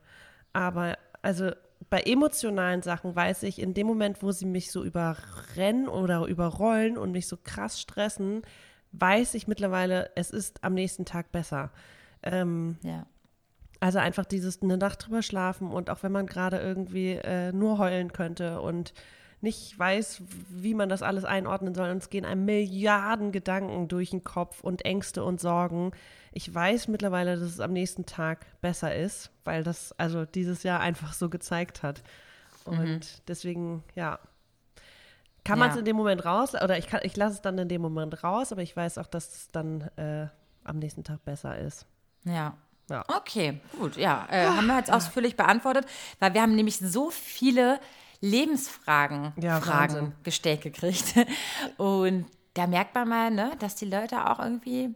Aber 0.51 0.97
also 1.21 1.51
bei 1.89 2.01
emotionalen 2.01 2.81
Sachen 2.81 3.15
weiß 3.15 3.43
ich, 3.43 3.59
in 3.59 3.73
dem 3.73 3.87
Moment, 3.87 4.21
wo 4.21 4.31
sie 4.31 4.45
mich 4.45 4.71
so 4.71 4.83
überrennen 4.83 5.87
oder 5.87 6.25
überrollen 6.25 6.97
und 6.97 7.11
mich 7.11 7.27
so 7.27 7.37
krass 7.41 7.79
stressen, 7.79 8.43
weiß 8.91 9.33
ich 9.35 9.47
mittlerweile, 9.47 10.11
es 10.15 10.31
ist 10.31 10.63
am 10.63 10.73
nächsten 10.73 11.05
Tag 11.05 11.31
besser. 11.31 11.71
Ähm, 12.23 12.77
ja. 12.83 13.05
Also 13.79 13.97
einfach 13.97 14.25
dieses 14.25 14.61
eine 14.61 14.77
Nacht 14.77 15.07
drüber 15.07 15.23
schlafen 15.23 15.71
und 15.71 15.89
auch 15.89 16.03
wenn 16.03 16.11
man 16.11 16.27
gerade 16.27 16.59
irgendwie 16.59 17.13
äh, 17.13 17.51
nur 17.51 17.79
heulen 17.79 18.13
könnte 18.13 18.61
und 18.61 18.93
nicht 19.41 19.77
weiß, 19.77 20.21
wie 20.49 20.73
man 20.73 20.89
das 20.89 21.01
alles 21.01 21.25
einordnen 21.25 21.73
soll. 21.73 21.89
Und 21.89 21.97
es 21.97 22.09
gehen 22.09 22.25
einem 22.25 22.45
Milliarden 22.45 23.31
Gedanken 23.31 23.87
durch 23.87 24.11
den 24.11 24.23
Kopf 24.23 24.61
und 24.61 24.85
Ängste 24.85 25.23
und 25.23 25.39
Sorgen. 25.39 25.91
Ich 26.31 26.53
weiß 26.53 26.87
mittlerweile, 26.87 27.35
dass 27.35 27.49
es 27.49 27.59
am 27.59 27.73
nächsten 27.73 28.05
Tag 28.05 28.45
besser 28.61 28.95
ist, 28.95 29.31
weil 29.43 29.63
das 29.63 29.93
also 29.93 30.25
dieses 30.25 30.63
Jahr 30.63 30.79
einfach 30.79 31.13
so 31.13 31.29
gezeigt 31.29 31.83
hat. 31.83 32.03
Und 32.65 32.85
mhm. 32.85 32.99
deswegen, 33.27 33.83
ja, 33.95 34.19
kann 35.43 35.57
man 35.57 35.71
es 35.71 35.77
in 35.77 35.85
dem 35.85 35.95
Moment 35.95 36.23
raus, 36.23 36.53
oder 36.53 36.77
ich, 36.77 36.87
ich 37.01 37.17
lasse 37.17 37.35
es 37.35 37.41
dann 37.41 37.57
in 37.57 37.67
dem 37.67 37.81
Moment 37.81 38.23
raus, 38.23 38.51
aber 38.51 38.61
ich 38.61 38.75
weiß 38.75 38.99
auch, 38.99 39.07
dass 39.07 39.33
es 39.33 39.47
dann 39.51 39.81
äh, 39.95 40.27
am 40.63 40.77
nächsten 40.77 41.03
Tag 41.03 41.25
besser 41.25 41.57
ist. 41.57 41.87
Ja. 42.25 42.55
ja. 42.89 43.03
Okay, 43.07 43.59
gut, 43.79 43.97
ja. 43.97 44.27
Äh, 44.29 44.45
haben 44.45 44.67
wir 44.67 44.77
jetzt 44.77 44.93
ausführlich 44.93 45.35
beantwortet, 45.35 45.87
weil 46.19 46.35
wir 46.35 46.41
haben 46.43 46.55
nämlich 46.55 46.77
so 46.77 47.09
viele 47.09 47.79
Lebensfragen 48.21 49.33
ja, 49.41 49.59
Fragen 49.59 50.13
gestellt 50.23 50.61
gekriegt. 50.61 51.15
Und 51.77 52.25
da 52.53 52.67
merkt 52.67 52.95
man 52.95 53.09
mal, 53.09 53.31
ne, 53.31 53.51
dass 53.59 53.75
die 53.75 53.85
Leute 53.85 54.29
auch 54.29 54.39
irgendwie 54.39 54.93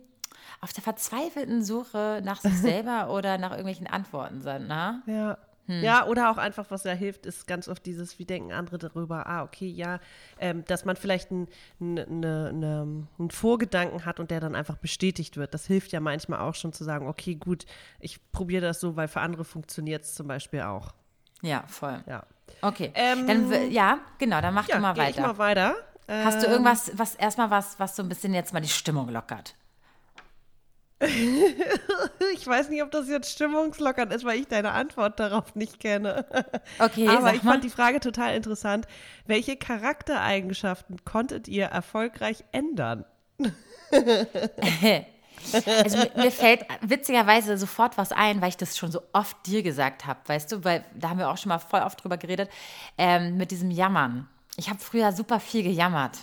auf 0.62 0.74
der 0.74 0.84
verzweifelten 0.84 1.64
Suche 1.64 2.22
nach 2.24 2.42
sich 2.42 2.58
selber 2.58 3.10
oder 3.12 3.38
nach 3.38 3.52
irgendwelchen 3.52 3.88
Antworten 3.88 4.42
sind, 4.42 4.68
ne? 4.68 5.02
Ja. 5.08 5.38
Hm. 5.68 5.82
Ja, 5.82 6.06
oder 6.06 6.30
auch 6.30 6.38
einfach, 6.38 6.70
was 6.70 6.84
ja 6.84 6.92
hilft, 6.92 7.26
ist 7.26 7.48
ganz 7.48 7.68
oft 7.68 7.84
dieses, 7.88 8.20
wie 8.20 8.26
denken 8.26 8.52
andere 8.52 8.78
darüber, 8.78 9.26
ah, 9.26 9.42
okay, 9.44 9.68
ja, 9.68 10.00
ähm, 10.40 10.64
dass 10.66 10.86
man 10.86 10.96
vielleicht 10.96 11.32
einen 11.32 11.48
ne, 11.80 12.54
ne, 12.54 13.08
ein 13.18 13.32
Vorgedanken 13.32 14.06
hat 14.06 14.20
und 14.20 14.30
der 14.30 14.40
dann 14.40 14.54
einfach 14.54 14.78
bestätigt 14.78 15.38
wird. 15.38 15.56
Das 15.56 15.66
hilft 15.66 15.92
ja 15.92 16.00
manchmal 16.00 16.40
auch 16.40 16.54
schon 16.54 16.72
zu 16.72 16.84
sagen, 16.84 17.08
okay, 17.08 17.34
gut, 17.34 17.66
ich 18.00 18.20
probiere 18.32 18.62
das 18.62 18.80
so, 18.80 18.96
weil 18.96 19.08
für 19.08 19.22
andere 19.22 19.44
funktioniert 19.44 20.04
es 20.04 20.14
zum 20.14 20.28
Beispiel 20.28 20.62
auch. 20.62 20.94
Ja, 21.42 21.64
voll. 21.66 22.04
Ja. 22.06 22.26
Okay. 22.62 22.92
Ähm, 22.96 23.28
dann, 23.28 23.72
ja, 23.72 24.00
genau, 24.18 24.42
dann 24.42 24.54
mach 24.54 24.68
ja, 24.68 24.76
du 24.76 24.82
mal 24.82 24.98
weiter. 24.98 25.10
Ich 25.10 25.26
mal 25.26 25.38
weiter. 25.38 25.76
Hast 26.08 26.42
du 26.42 26.48
ähm, 26.48 26.52
irgendwas, 26.54 26.92
was 26.96 27.16
erstmal 27.16 27.50
was, 27.50 27.80
was 27.80 27.96
so 27.96 28.04
ein 28.04 28.10
bisschen 28.10 28.34
jetzt 28.34 28.54
mal 28.54 28.60
die 28.60 28.70
Stimmung 28.70 29.10
lockert? 29.10 29.56
ich 31.02 32.48
weiß 32.48 32.70
nicht, 32.70 32.82
ob 32.82 32.90
das 32.92 33.10
jetzt 33.10 33.32
stimmungslockernd 33.32 34.14
ist, 34.14 34.24
weil 34.24 34.40
ich 34.40 34.48
deine 34.48 34.72
Antwort 34.72 35.20
darauf 35.20 35.54
nicht 35.56 35.80
kenne. 35.80 36.26
Okay, 36.80 37.08
aber 37.08 37.34
ich 37.34 37.42
fand 37.42 37.64
die 37.64 37.70
Frage 37.70 38.00
total 38.00 38.34
interessant. 38.36 38.88
Welche 39.26 39.58
Charaktereigenschaften 39.58 41.04
konntet 41.04 41.48
ihr 41.48 41.66
erfolgreich 41.66 42.46
ändern? 42.52 43.04
Also 45.54 45.98
mir 46.16 46.32
fällt 46.32 46.66
witzigerweise 46.82 47.58
sofort 47.58 47.98
was 47.98 48.12
ein, 48.12 48.42
weil 48.42 48.50
ich 48.50 48.58
das 48.58 48.78
schon 48.78 48.92
so 48.92 49.02
oft 49.14 49.36
dir 49.46 49.64
gesagt 49.64 50.06
habe, 50.06 50.20
weißt 50.26 50.52
du, 50.52 50.64
weil 50.64 50.84
da 50.96 51.10
haben 51.10 51.20
wir 51.20 51.30
auch 51.30 51.38
schon 51.38 51.50
mal 51.50 51.60
voll 51.60 51.82
oft 51.82 52.04
drüber 52.04 52.18
geredet, 52.18 52.50
ähm, 52.98 53.38
mit 53.38 53.52
diesem 53.52 53.72
Jammern. 53.72 54.28
Ich 54.58 54.70
habe 54.70 54.80
früher 54.80 55.12
super 55.12 55.40
viel 55.40 55.64
gejammert. 55.64 56.18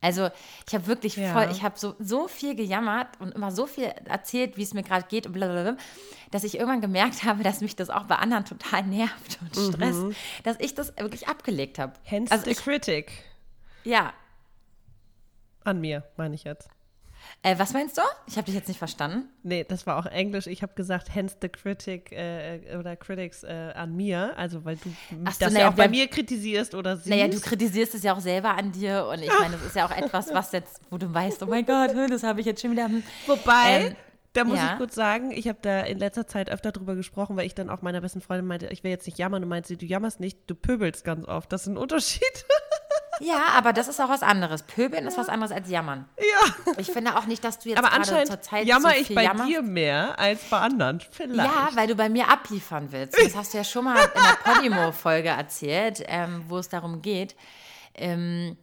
Also 0.00 0.28
ich 0.68 0.74
habe 0.74 0.86
wirklich 0.86 1.16
Ja. 1.16 1.32
voll, 1.32 1.48
ich 1.50 1.62
habe 1.62 1.78
so, 1.78 1.94
so 1.98 2.28
viel 2.28 2.54
gejammert 2.54 3.08
und 3.20 3.32
immer 3.34 3.50
so 3.52 3.66
viel 3.66 3.84
erzählt, 4.04 4.58
wie 4.58 4.62
es 4.62 4.74
mir 4.74 4.82
gerade 4.82 5.06
geht 5.08 5.26
und 5.26 5.32
blablabla, 5.32 5.76
dass 6.30 6.44
ich 6.44 6.56
irgendwann 6.56 6.82
gemerkt 6.82 7.24
habe, 7.24 7.42
dass 7.42 7.62
mich 7.62 7.74
das 7.74 7.88
auch 7.88 8.04
bei 8.04 8.16
anderen 8.16 8.44
total 8.44 8.82
nervt 8.82 9.38
und 9.40 9.74
stresst, 9.74 10.02
dass 10.42 10.60
ich 10.60 10.74
das 10.74 10.94
wirklich 10.98 11.26
abgelegt 11.28 11.78
habe. 11.78 11.94
Hence 12.02 12.30
Also 12.32 12.44
the 12.44 12.50
ich, 12.50 12.58
critic. 12.58 13.12
ja. 13.84 14.12
An 15.64 15.80
mir, 15.80 16.02
meine 16.18 16.34
ich 16.34 16.44
jetzt. 16.44 16.68
Äh, 17.44 17.58
was 17.58 17.74
meinst 17.74 17.98
du? 17.98 18.02
Ich 18.26 18.38
habe 18.38 18.46
dich 18.46 18.54
jetzt 18.54 18.68
nicht 18.68 18.78
verstanden. 18.78 19.28
Nee, 19.42 19.64
das 19.68 19.86
war 19.86 19.98
auch 19.98 20.06
Englisch. 20.06 20.46
Ich 20.46 20.62
habe 20.62 20.72
gesagt, 20.74 21.14
hence 21.14 21.36
the 21.42 21.50
critic 21.50 22.10
äh, 22.10 22.74
oder 22.78 22.96
critics 22.96 23.42
äh, 23.42 23.72
an 23.74 23.94
mir. 23.94 24.32
Also, 24.38 24.64
weil 24.64 24.76
du 24.76 24.88
Ach 25.26 25.32
so, 25.32 25.44
das 25.44 25.52
ja 25.52 25.68
auch 25.68 25.74
bei 25.74 25.86
mir 25.86 26.08
kritisierst 26.08 26.74
oder 26.74 26.96
siehst. 26.96 27.10
Naja, 27.10 27.28
du 27.28 27.38
kritisierst 27.38 27.94
es 27.94 28.02
ja 28.02 28.14
auch 28.14 28.20
selber 28.20 28.56
an 28.56 28.72
dir 28.72 29.06
und 29.12 29.22
ich 29.22 29.30
meine, 29.40 29.56
das 29.56 29.66
ist 29.66 29.76
ja 29.76 29.84
auch 29.84 29.90
etwas, 29.90 30.32
was 30.32 30.52
jetzt, 30.52 30.80
wo 30.88 30.96
du 30.96 31.12
weißt, 31.12 31.42
oh 31.42 31.46
mein 31.46 31.66
Gott, 31.66 31.94
das 32.08 32.22
habe 32.22 32.40
ich 32.40 32.46
jetzt 32.46 32.62
schon 32.62 32.70
wieder. 32.70 32.86
hm. 32.86 33.02
Wobei, 33.26 33.88
Ähm, 33.88 33.96
da 34.32 34.44
muss 34.44 34.56
ja. 34.56 34.72
ich 34.72 34.78
kurz 34.78 34.94
sagen, 34.94 35.30
ich 35.30 35.46
habe 35.46 35.58
da 35.60 35.82
in 35.82 35.98
letzter 35.98 36.26
Zeit 36.26 36.50
öfter 36.50 36.72
drüber 36.72 36.94
gesprochen, 36.96 37.36
weil 37.36 37.46
ich 37.46 37.54
dann 37.54 37.68
auch 37.68 37.82
meiner 37.82 38.00
besten 38.00 38.22
Freundin 38.22 38.46
meinte, 38.46 38.66
ich 38.68 38.82
will 38.82 38.90
jetzt 38.90 39.06
nicht 39.06 39.18
jammern 39.18 39.42
und 39.42 39.50
meinte 39.50 39.68
sie, 39.68 39.76
du 39.76 39.84
jammerst 39.84 40.18
nicht, 40.18 40.38
du 40.46 40.54
pöbelst 40.54 41.04
ganz 41.04 41.28
oft. 41.28 41.52
Das 41.52 41.62
ist 41.62 41.68
ein 41.68 41.76
Unterschied. 41.76 42.22
Ja, 43.20 43.46
aber 43.56 43.72
das 43.72 43.88
ist 43.88 44.00
auch 44.00 44.08
was 44.08 44.22
anderes. 44.22 44.62
Pöbeln 44.64 45.06
ist 45.06 45.16
was 45.18 45.28
anderes 45.28 45.52
als 45.52 45.68
jammern. 45.70 46.06
ja. 46.18 46.74
Ich 46.78 46.90
finde 46.90 47.16
auch 47.16 47.26
nicht, 47.26 47.44
dass 47.44 47.58
du 47.58 47.68
jetzt 47.68 47.78
Aber 47.78 47.88
gerade 47.88 48.00
anscheinend 48.02 48.26
zur 48.28 48.40
Zeit 48.42 48.66
jammer 48.66 48.90
so 48.90 48.96
ich 48.96 49.14
bei 49.14 49.22
jammerst. 49.24 49.48
dir 49.50 49.62
mehr 49.62 50.18
als 50.18 50.40
bei 50.50 50.58
anderen. 50.58 51.00
Vielleicht. 51.10 51.50
Ja, 51.50 51.68
weil 51.74 51.86
du 51.86 51.94
bei 51.94 52.08
mir 52.08 52.28
abliefern 52.28 52.88
willst. 52.90 53.16
Das 53.18 53.34
hast 53.36 53.52
du 53.54 53.58
ja 53.58 53.64
schon 53.64 53.84
mal 53.84 53.96
in 53.96 54.10
der 54.14 54.52
Podimo-Folge 54.52 55.28
erzählt, 55.28 56.02
ähm, 56.06 56.44
wo 56.48 56.58
es 56.58 56.68
darum 56.68 57.02
geht. 57.02 57.36
Ähm, 57.94 58.56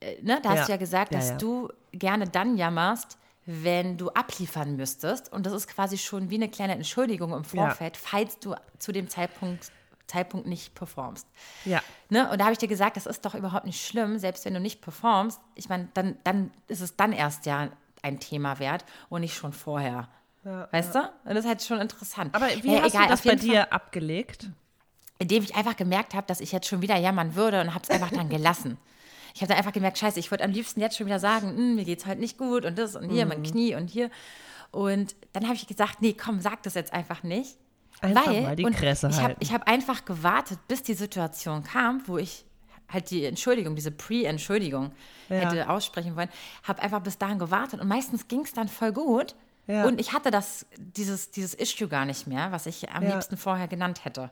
äh, 0.00 0.20
ne, 0.22 0.40
da 0.42 0.50
hast 0.50 0.58
Ja. 0.60 0.64
du 0.66 0.72
ja 0.72 0.78
gesagt, 0.78 1.12
Ja, 1.12 1.18
dass 1.18 1.28
ja. 1.30 1.36
du 1.36 1.68
gerne 1.92 2.26
dann 2.28 2.56
jammerst, 2.56 3.18
wenn 3.46 3.96
du 3.96 4.10
abliefern 4.10 4.76
müsstest. 4.76 5.32
Und 5.32 5.46
das 5.46 5.52
ist 5.52 5.68
quasi 5.68 5.96
schon 5.98 6.30
wie 6.30 6.34
eine 6.36 6.48
kleine 6.48 6.74
Entschuldigung 6.74 7.32
im 7.32 7.42
Ja. 7.42 7.66
Vorfeld, 7.66 7.96
falls 7.96 8.38
du 8.38 8.54
zu 8.78 8.92
dem 8.92 9.08
Zeitpunkt, 9.08 9.70
Zeitpunkt 10.08 10.46
nicht 10.46 10.74
performst. 10.74 11.26
Ja. 11.64 11.80
Ne? 12.08 12.28
Und 12.30 12.38
da 12.38 12.44
habe 12.44 12.52
ich 12.52 12.58
dir 12.58 12.66
gesagt, 12.68 12.96
das 12.96 13.06
ist 13.06 13.24
doch 13.24 13.34
überhaupt 13.36 13.64
nicht 13.66 13.86
schlimm, 13.86 14.18
selbst 14.18 14.44
wenn 14.44 14.54
du 14.54 14.60
nicht 14.60 14.80
performst. 14.80 15.40
Ich 15.54 15.68
meine, 15.68 15.88
dann, 15.94 16.16
dann 16.24 16.50
ist 16.66 16.80
es 16.80 16.96
dann 16.96 17.12
erst 17.12 17.46
ja 17.46 17.68
ein 18.02 18.18
Thema 18.18 18.58
wert 18.58 18.84
und 19.08 19.20
nicht 19.20 19.34
schon 19.36 19.52
vorher. 19.52 20.08
weißt 20.44 20.94
du? 20.94 20.98
Und 21.00 21.34
das 21.34 21.38
ist 21.44 21.46
halt 21.46 21.62
schon 21.62 21.80
interessant. 21.80 22.34
Aber 22.34 22.48
wie 22.48 22.68
Naja, 22.68 22.82
hast 22.82 22.94
egal, 22.94 23.04
du 23.04 23.08
das 23.10 23.22
bei 23.22 23.30
jeden 23.30 23.40
Fall, 23.42 23.48
dir 23.50 23.72
abgelegt? 23.72 24.48
Indem 25.18 25.42
ich 25.42 25.54
einfach 25.56 25.76
gemerkt 25.76 26.14
habe, 26.14 26.26
dass 26.26 26.40
ich 26.40 26.52
jetzt 26.52 26.66
schon 26.68 26.80
wieder 26.80 26.96
jammern 26.96 27.34
würde 27.34 27.60
und 27.60 27.74
habe 27.74 27.82
es 27.82 27.90
einfach 27.90 28.10
dann 28.10 28.28
gelassen. 28.28 28.78
Ich 29.34 29.42
habe 29.42 29.48
dann 29.48 29.58
einfach 29.58 29.72
gemerkt, 29.72 29.98
scheiße, 29.98 30.18
ich 30.18 30.30
würde 30.30 30.44
am 30.44 30.52
liebsten 30.52 30.80
jetzt 30.80 30.96
schon 30.96 31.06
wieder 31.06 31.18
sagen, 31.18 31.48
"Hm, 31.48 31.74
mir 31.74 31.84
geht's 31.84 32.06
heute 32.06 32.20
nicht 32.20 32.38
gut 32.38 32.64
und 32.64 32.78
das 32.78 32.96
und 32.96 33.10
hier, 33.10 33.24
Mhm. 33.24 33.28
mein 33.28 33.42
Knie 33.42 33.74
und 33.74 33.88
hier. 33.90 34.10
Und 34.70 35.14
dann 35.32 35.44
habe 35.44 35.54
ich 35.54 35.66
gesagt, 35.66 36.00
nee, 36.02 36.12
komm, 36.14 36.40
sag 36.40 36.62
das 36.62 36.74
jetzt 36.74 36.92
einfach 36.92 37.22
nicht. 37.24 37.56
Einfach 38.00 38.26
weil, 38.26 38.42
mal 38.42 38.56
die 38.56 38.64
Kresse 38.64 39.08
ich 39.08 39.14
habe 39.16 39.24
halten. 39.24 39.40
ich 39.42 39.52
hab 39.52 39.68
einfach 39.68 40.04
gewartet, 40.04 40.58
bis 40.68 40.82
die 40.82 40.94
Situation 40.94 41.62
kam, 41.64 42.02
wo 42.06 42.18
ich 42.18 42.44
halt 42.88 43.10
die 43.10 43.24
Entschuldigung, 43.24 43.74
diese 43.76 43.90
Pre-Entschuldigung 43.90 44.92
Ja. 45.28 45.36
hätte 45.36 45.68
aussprechen 45.68 46.16
wollen, 46.16 46.28
habe 46.62 46.80
einfach 46.82 47.00
bis 47.00 47.18
dahin 47.18 47.38
gewartet 47.38 47.80
und 47.80 47.88
meistens 47.88 48.28
ging 48.28 48.40
es 48.42 48.52
dann 48.52 48.68
voll 48.68 48.92
gut. 48.92 49.34
Ja. 49.66 49.84
Und 49.84 50.00
ich 50.00 50.14
hatte 50.14 50.30
das, 50.30 50.64
dieses, 50.78 51.30
dieses 51.30 51.52
Issue 51.54 51.88
gar 51.88 52.06
nicht 52.06 52.26
mehr, 52.26 52.50
was 52.52 52.64
ich 52.64 52.88
am 52.90 53.02
Ja. 53.02 53.14
liebsten 53.14 53.36
vorher 53.36 53.68
genannt 53.68 54.04
hätte. 54.06 54.30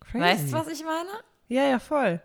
Crazy. 0.00 0.20
Weißt 0.24 0.48
du, 0.48 0.52
was 0.52 0.68
ich 0.68 0.82
meine? 0.84 1.10
Ja, 1.48 1.64
ja, 1.64 1.78
voll. 1.78 2.22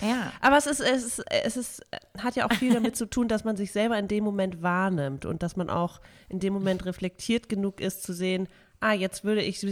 Ja. 0.00 0.32
Aber 0.40 0.56
es 0.56 0.66
ist, 0.66 0.80
es 0.80 1.04
ist, 1.04 1.24
es 1.30 1.56
ist, 1.56 1.86
hat 2.18 2.34
ja 2.34 2.46
auch 2.46 2.52
viel 2.54 2.72
damit 2.72 2.96
zu 2.96 3.06
tun, 3.06 3.28
dass 3.28 3.44
man 3.44 3.56
sich 3.56 3.70
selber 3.72 3.96
in 3.98 4.08
dem 4.08 4.24
Moment 4.24 4.62
wahrnimmt 4.62 5.24
und 5.24 5.42
dass 5.44 5.54
man 5.54 5.70
auch 5.70 6.00
in 6.28 6.40
dem 6.40 6.52
Moment 6.52 6.84
reflektiert 6.86 7.48
genug 7.48 7.80
ist 7.80 8.02
zu 8.02 8.12
sehen, 8.12 8.48
ah, 8.82 8.92
jetzt 8.92 9.24
würde 9.24 9.42
ich 9.42 9.64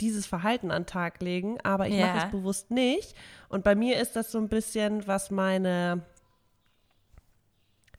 dieses 0.00 0.26
Verhalten 0.26 0.70
an 0.70 0.82
den 0.82 0.86
Tag 0.86 1.20
legen, 1.22 1.58
aber 1.62 1.88
ich 1.88 1.94
Ja. 1.94 2.06
mache 2.06 2.26
es 2.26 2.30
bewusst 2.30 2.70
nicht. 2.70 3.16
Und 3.48 3.64
bei 3.64 3.74
mir 3.74 3.98
ist 3.98 4.16
das 4.16 4.30
so 4.30 4.38
ein 4.38 4.48
bisschen, 4.48 5.06
was 5.06 5.30
meine 5.30 6.02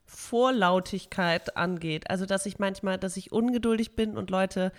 Vorlautigkeit 0.05 1.57
angeht. 1.57 2.09
Also, 2.09 2.25
dass 2.25 2.45
ich 2.45 2.59
manchmal, 2.59 2.97
dass 2.97 3.17
ich 3.17 3.31
ungeduldig 3.31 3.95
bin 3.95 4.17
und 4.17 4.29
Leute 4.29 4.71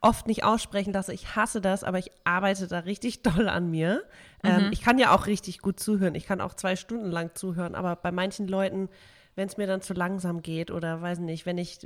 oft 0.00 0.26
nicht 0.26 0.42
aussprechen 0.42 0.92
lasse. 0.92 1.12
Ich 1.12 1.36
hasse 1.36 1.60
das, 1.60 1.84
aber 1.84 1.98
ich 1.98 2.10
arbeite 2.24 2.66
da 2.66 2.80
richtig 2.80 3.22
doll 3.22 3.48
an 3.48 3.70
mir. 3.70 4.02
Ähm, 4.42 4.70
ich 4.72 4.82
kann 4.82 4.98
ja 4.98 5.14
auch 5.14 5.26
richtig 5.26 5.60
gut 5.60 5.78
zuhören. 5.78 6.14
Ich 6.14 6.26
kann 6.26 6.40
auch 6.40 6.54
zwei 6.54 6.74
Stunden 6.74 7.10
lang 7.10 7.34
zuhören, 7.34 7.74
aber 7.74 7.94
bei 7.96 8.10
manchen 8.10 8.48
Leuten, 8.48 8.88
wenn 9.34 9.48
es 9.48 9.56
mir 9.56 9.66
dann 9.66 9.80
zu 9.80 9.94
langsam 9.94 10.42
geht 10.42 10.70
oder 10.70 11.00
weiß 11.00 11.18
nicht, 11.20 11.46
wenn 11.46 11.58
ich 11.58 11.78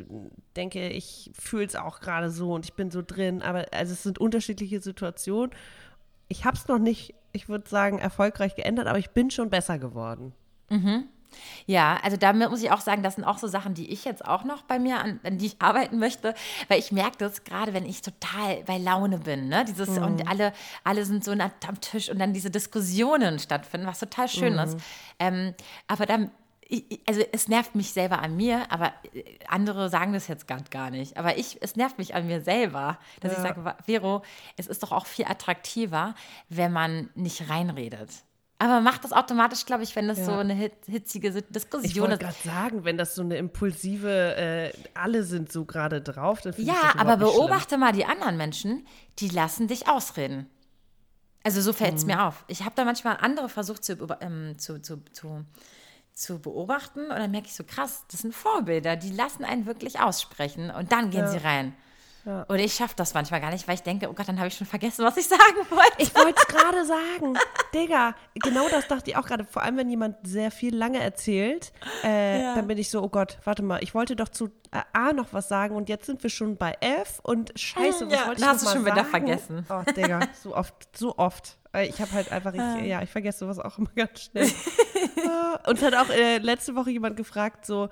denke, 0.57 0.88
ich 0.88 1.31
fühle 1.38 1.67
es 1.67 1.76
auch 1.76 2.00
gerade 2.00 2.31
so 2.31 2.53
und 2.53 2.65
ich 2.65 2.75
bin 2.75 2.91
so 2.91 3.03
drin, 3.07 3.43
aber 3.43 3.67
also 3.73 3.93
es 3.93 4.03
sind 4.03 4.19
unterschiedliche 4.19 4.81
Situationen. 4.81 5.50
Ich 6.29 6.45
habe 6.45 6.57
es 6.57 6.67
noch 6.67 6.79
nicht, 6.79 7.15
ich 7.33 7.49
würde 7.49 7.69
sagen, 7.69 7.99
erfolgreich 7.99 8.57
geändert, 8.57 8.88
aber 8.88 8.99
ich 8.99 9.11
bin 9.11 9.31
schon 9.31 9.49
besser 9.50 9.79
geworden. 9.79 10.33
Ja, 11.67 11.99
also 12.03 12.17
da 12.17 12.33
muss 12.33 12.62
ich 12.62 12.71
auch 12.71 12.81
sagen, 12.81 13.03
das 13.03 13.17
sind 13.17 13.25
auch 13.25 13.38
so 13.38 13.47
Sachen, 13.47 13.75
die 13.75 13.91
ich 13.93 14.05
jetzt 14.05 14.25
auch 14.25 14.45
noch 14.45 14.62
bei 14.62 14.79
mir, 14.79 15.00
an, 15.00 15.21
an 15.23 15.38
die 15.38 15.47
ich 15.47 15.57
arbeiten 15.61 15.99
möchte, 15.99 16.35
weil 16.69 16.79
ich 16.79 16.93
merke 16.93 17.19
das 17.19 17.45
gerade, 17.45 17.75
wenn 17.75 17.85
ich 17.85 18.00
total 18.00 18.62
bei 18.65 18.79
Laune 18.79 19.19
bin, 19.19 19.49
ne? 19.49 19.65
Dieses, 19.67 19.99
und 19.99 20.29
alle, 20.29 20.53
alle 20.85 21.05
sind 21.05 21.25
so 21.25 21.33
am 21.33 21.81
Tisch 21.81 22.09
und 22.11 22.19
dann 22.19 22.33
diese 22.33 22.50
Diskussionen 22.50 23.38
stattfinden, 23.38 23.87
was 23.87 23.99
total 23.99 24.29
schön 24.29 24.55
ist. 24.55 24.79
Ähm, 25.19 25.55
aber 25.88 26.07
dann, 26.07 26.31
ich- 26.68 26.90
ich- 26.90 27.00
also 27.08 27.23
es 27.32 27.49
nervt 27.49 27.75
mich 27.75 27.92
selber 27.92 28.20
an 28.20 28.37
mir, 28.37 28.70
aber 28.73 28.92
äh, 29.14 29.23
andere 29.49 29.88
sagen 29.88 30.12
das 30.12 30.28
jetzt 30.28 30.49
gerade 30.49 30.64
gar 30.70 30.90
nicht. 30.90 31.16
Aber 31.16 31.38
ich, 31.38 31.58
es 31.62 31.76
nervt 31.76 31.99
mich 31.99 32.14
an 32.14 32.26
mir 32.26 32.40
selber, 32.40 32.99
dass 33.20 33.32
ich 33.32 33.38
sage, 33.38 33.75
Vero, 33.85 34.23
es 34.56 34.66
ist 34.66 34.82
doch 34.82 34.92
auch 34.92 35.06
viel 35.06 35.26
attraktiver, 35.26 36.14
wenn 36.49 36.73
man 36.73 37.08
nicht 37.14 37.49
reinredet. 37.49 38.11
Aber 38.58 38.80
macht 38.80 39.04
das 39.04 39.12
automatisch, 39.12 39.66
glaube 39.66 39.82
ich, 39.82 39.94
wenn 39.96 40.08
das 40.08 40.18
Ja. 40.18 40.25
so 40.25 40.32
eine 40.32 40.54
hit, 40.54 40.73
hitzige 40.87 41.28
Ich 41.28 41.44
Diskussion 41.50 42.08
wollte 42.11 42.25
ist. 42.26 42.42
gerade 42.42 42.56
sagen, 42.56 42.85
wenn 42.85 42.96
das 42.96 43.14
so 43.14 43.20
eine 43.20 43.37
impulsive, 43.37 44.35
äh, 44.37 44.73
alle 44.94 45.25
sind 45.25 45.52
so 45.52 45.66
gerade 45.66 46.00
drauf, 46.00 46.40
dann 46.40 46.54
ich 46.56 46.66
Ja, 46.66 46.94
aber 46.96 47.16
nicht 47.18 47.28
schlimm. 47.28 47.37
beobachte 47.38 47.76
mal 47.76 47.92
die 47.92 48.06
anderen 48.06 48.38
Menschen, 48.38 48.87
die 49.18 49.28
lassen 49.28 49.68
dich 49.68 49.88
ausreden. 49.88 50.49
Also 51.44 51.61
so 51.61 51.73
fällt 51.75 51.94
es 51.96 52.02
Mhm. 52.06 52.12
mir 52.12 52.25
auf. 52.25 52.44
Ich 52.49 52.62
habe 52.64 52.73
da 52.75 52.85
manchmal 52.87 53.18
andere 53.20 53.49
versucht 53.50 53.85
zu, 53.85 53.92
ähm, 54.20 54.58
zu, 54.58 54.80
zu, 54.80 55.04
zu, 55.12 55.44
zu 56.16 56.40
beobachten. 56.40 57.02
Und 57.02 57.16
dann 57.16 57.30
merke 57.30 57.46
ich 57.46 57.54
so, 57.54 57.62
krass, 57.62 58.04
das 58.11 58.23
sind 58.23 58.35
Vorbilder, 58.35 58.96
die 58.96 59.11
lassen 59.11 59.44
einen 59.44 59.66
wirklich 59.66 60.00
aussprechen. 60.00 60.70
Und 60.70 60.90
dann 60.90 61.11
gehen 61.11 61.28
sie 61.28 61.38
rein. 61.38 61.75
Und 62.49 62.59
ich 62.59 62.75
schaffe 62.75 62.95
das 62.97 63.14
manchmal 63.14 63.40
gar 63.40 63.50
nicht, 63.50 63.68
weil 63.68 63.76
ich 63.76 63.83
denke, 63.83 64.09
oh 64.11 64.12
Gott, 64.12 64.26
dann 64.28 64.38
habe 64.38 64.49
ich 64.49 64.56
schon 64.56 64.66
vergessen, 64.66 65.04
was 65.04 65.16
ich 65.16 65.28
sagen 65.28 65.40
wollte. 65.71 65.92
Ich 65.99 66.14
wollte 66.14 66.35
es 66.37 66.47
gerade 66.49 66.85
sagen. 66.85 67.35
Digga, 67.73 68.14
genau 68.35 68.68
das 68.68 68.88
dachte 68.88 69.11
ich 69.11 69.16
auch 69.16 69.25
gerade. 69.26 69.45
Vor 69.45 69.62
allem, 69.62 69.76
wenn 69.76 69.88
jemand 69.88 70.16
sehr 70.25 70.50
viel 70.50 70.75
lange 70.76 70.99
erzählt, 71.00 71.73
äh, 72.02 72.40
dann 72.54 72.66
bin 72.66 72.78
ich 72.78 72.90
so, 72.90 73.02
oh 73.02 73.09
Gott, 73.09 73.38
warte 73.45 73.62
mal, 73.62 73.83
ich 73.83 73.95
wollte 73.95 74.16
doch 74.16 74.28
zu 74.28 74.50
A 74.92 75.12
noch 75.12 75.33
was 75.33 75.49
sagen 75.49 75.76
und 75.76 75.88
jetzt 75.88 76.06
sind 76.06 76.23
wir 76.23 76.30
schon 76.30 76.56
bei 76.56 76.76
F 76.80 77.21
und 77.23 77.52
scheiße, 77.59 78.06
was 78.06 78.12
Ja, 78.12 78.26
wollte 78.26 78.40
ich 78.40 78.40
dann 78.40 78.49
hast 78.54 78.64
noch 78.64 78.73
du 78.73 78.76
schon 78.78 78.87
wieder 78.87 78.97
sagen? 78.97 79.09
vergessen. 79.11 79.66
Oh, 79.71 79.83
Digga, 79.92 80.21
so 80.42 80.54
oft, 80.56 80.75
so 80.99 81.16
oft. 81.18 81.56
Äh, 81.73 81.87
Ich 81.87 82.00
habe 82.00 82.11
halt 82.12 82.33
einfach, 82.33 82.52
ich, 82.52 82.87
ja, 82.87 83.00
ich 83.02 83.11
vergesse 83.11 83.38
sowas 83.38 83.59
auch 83.61 83.78
immer 83.78 83.90
ganz 83.97 84.23
schnell. 84.25 84.47
Äh, 84.47 85.71
Uns 85.71 85.83
hat 85.83 85.95
auch 85.95 86.11
äh, 86.11 86.38
letzte 86.38 86.75
Woche 86.75 86.90
jemand 86.90 87.16
gefragt, 87.16 87.64
so, 87.66 87.88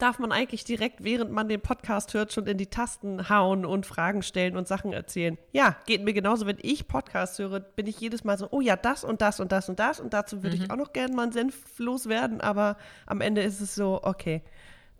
darf 0.00 0.18
man 0.18 0.32
eigentlich 0.32 0.64
direkt, 0.64 1.04
während 1.04 1.30
man 1.30 1.48
den 1.48 1.60
Podcast 1.60 2.14
hört, 2.14 2.32
schon 2.32 2.46
in 2.46 2.58
die 2.58 2.66
Tasten 2.68 3.28
hauen 3.28 3.64
und 3.64 3.86
Fragen 3.86 4.22
stellen 4.22 4.56
und 4.56 4.66
Sachen 4.66 4.92
erzählen. 4.92 5.38
Ja, 5.52 5.76
geht 5.86 6.02
mir 6.02 6.12
genauso. 6.12 6.46
Wenn 6.46 6.58
ich 6.60 6.88
Podcast 6.88 7.38
höre, 7.38 7.60
bin 7.60 7.86
ich 7.86 8.00
jedes 8.00 8.24
Mal 8.24 8.36
so, 8.38 8.48
oh 8.50 8.60
ja, 8.60 8.76
das 8.76 9.04
und 9.04 9.20
das 9.20 9.40
und 9.40 9.52
das 9.52 9.68
und 9.68 9.78
das 9.78 10.00
und 10.00 10.12
dazu 10.12 10.42
würde 10.42 10.56
Mhm. 10.56 10.62
ich 10.64 10.70
auch 10.70 10.76
noch 10.76 10.92
gerne 10.92 11.14
mal 11.14 11.22
einen 11.24 11.32
Senf 11.32 11.78
loswerden, 11.78 12.40
aber 12.40 12.76
am 13.06 13.20
Ende 13.20 13.42
ist 13.42 13.60
es 13.60 13.74
so, 13.74 14.00
okay, 14.02 14.42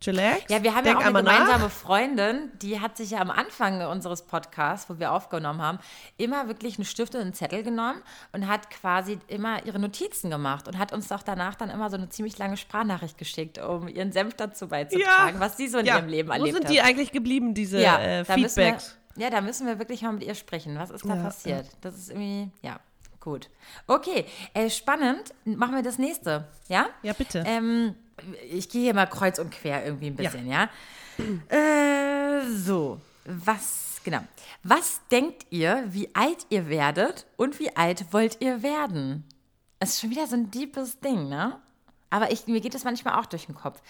chillax. 0.00 0.44
Ja, 0.48 0.62
wir 0.62 0.74
haben 0.74 0.84
denk 0.84 1.00
ja 1.00 1.06
auch 1.06 1.06
eine 1.06 1.18
einmal 1.18 1.22
nach. 1.22 1.44
gemeinsame 1.44 1.70
Freundin, 1.70 2.50
die 2.60 2.80
hat 2.80 2.96
sich 2.96 3.10
ja 3.10 3.20
am 3.20 3.30
Anfang 3.30 3.82
unseres 3.86 4.22
Podcasts, 4.22 4.88
wo 4.88 4.98
wir 4.98 5.12
aufgenommen 5.12 5.60
haben, 5.60 5.78
immer 6.16 6.48
wirklich 6.48 6.78
einen 6.78 6.84
Stift 6.86 7.14
und 7.14 7.20
einen 7.20 7.34
Zettel 7.34 7.62
genommen 7.62 8.02
und 8.32 8.48
hat 8.48 8.70
quasi 8.70 9.18
immer 9.28 9.64
ihre 9.66 9.78
Notizen 9.78 10.30
gemacht 10.30 10.66
und 10.68 10.78
hat 10.78 10.92
uns 10.92 11.08
doch 11.08 11.22
danach 11.22 11.54
dann 11.54 11.70
immer 11.70 11.90
so 11.90 11.96
eine 11.96 12.08
ziemlich 12.08 12.38
lange 12.38 12.56
Sprachnachricht 12.56 13.18
geschickt, 13.18 13.58
um 13.58 13.88
ihren 13.88 14.12
Senf 14.12 14.34
dazu 14.34 14.68
beizutragen, 14.68 15.38
was 15.40 15.56
sie 15.56 15.68
so 15.68 15.78
in 15.78 15.86
ja. 15.86 15.96
ihrem 15.96 16.08
Leben 16.08 16.28
Wo 16.28 16.32
erlebt 16.32 16.54
sind 16.54 16.64
hat. 16.64 16.72
die 16.72 16.80
eigentlich 16.80 17.12
geblieben, 17.12 17.54
diese 17.54 17.80
ja, 17.80 17.98
äh, 18.00 18.28
wir, 18.28 18.48
Feedbacks? 18.48 18.96
ja, 19.16 19.28
da 19.30 19.40
müssen 19.40 19.66
wir 19.66 19.78
wirklich 19.78 20.02
mal 20.02 20.12
mit 20.12 20.24
ihr 20.24 20.34
sprechen. 20.34 20.78
Was 20.78 20.90
ist 20.90 21.04
da 21.04 21.14
Ja, 21.14 21.22
passiert? 21.22 21.66
Das 21.82 21.94
ist 21.96 22.10
irgendwie, 22.10 22.50
ja, 22.62 22.80
gut. 23.20 23.50
Okay, 23.86 24.24
äh, 24.54 24.70
spannend. 24.70 25.34
Machen 25.44 25.74
wir 25.74 25.82
das 25.82 25.98
nächste, 25.98 26.48
ja? 26.68 26.86
Ja, 27.02 27.12
bitte. 27.12 27.44
Ähm, 27.46 27.94
ich 28.50 28.68
gehe 28.68 28.82
hier 28.82 28.94
mal 28.94 29.06
kreuz 29.06 29.38
und 29.38 29.50
quer 29.50 29.84
irgendwie 29.84 30.08
ein 30.08 30.16
bisschen, 30.16 30.48
ja? 30.48 30.68
Äh, 31.48 32.48
so, 32.50 33.00
was, 33.24 34.00
genau. 34.04 34.20
Was 34.62 35.00
denkt 35.10 35.46
ihr, 35.50 35.84
wie 35.88 36.14
alt 36.14 36.46
ihr 36.50 36.68
werdet 36.68 37.26
und 37.36 37.58
wie 37.58 37.74
alt 37.76 38.12
wollt 38.12 38.40
ihr 38.40 38.62
werden? 38.62 39.24
Das 39.78 39.90
ist 39.90 40.00
schon 40.00 40.10
wieder 40.10 40.26
so 40.26 40.36
ein 40.36 40.50
deepes 40.50 41.00
Ding, 41.00 41.28
ne? 41.28 41.58
Aber 42.10 42.32
ich, 42.32 42.46
mir 42.46 42.60
geht 42.60 42.74
es 42.74 42.84
manchmal 42.84 43.18
auch 43.20 43.26
durch 43.26 43.46
den 43.46 43.54
Kopf, 43.54 43.80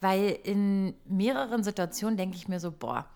weil 0.00 0.38
in 0.44 0.94
mehreren 1.06 1.64
Situationen 1.64 2.16
denke 2.16 2.36
ich 2.36 2.46
mir 2.46 2.60
so, 2.60 2.70
boah, 2.70 3.06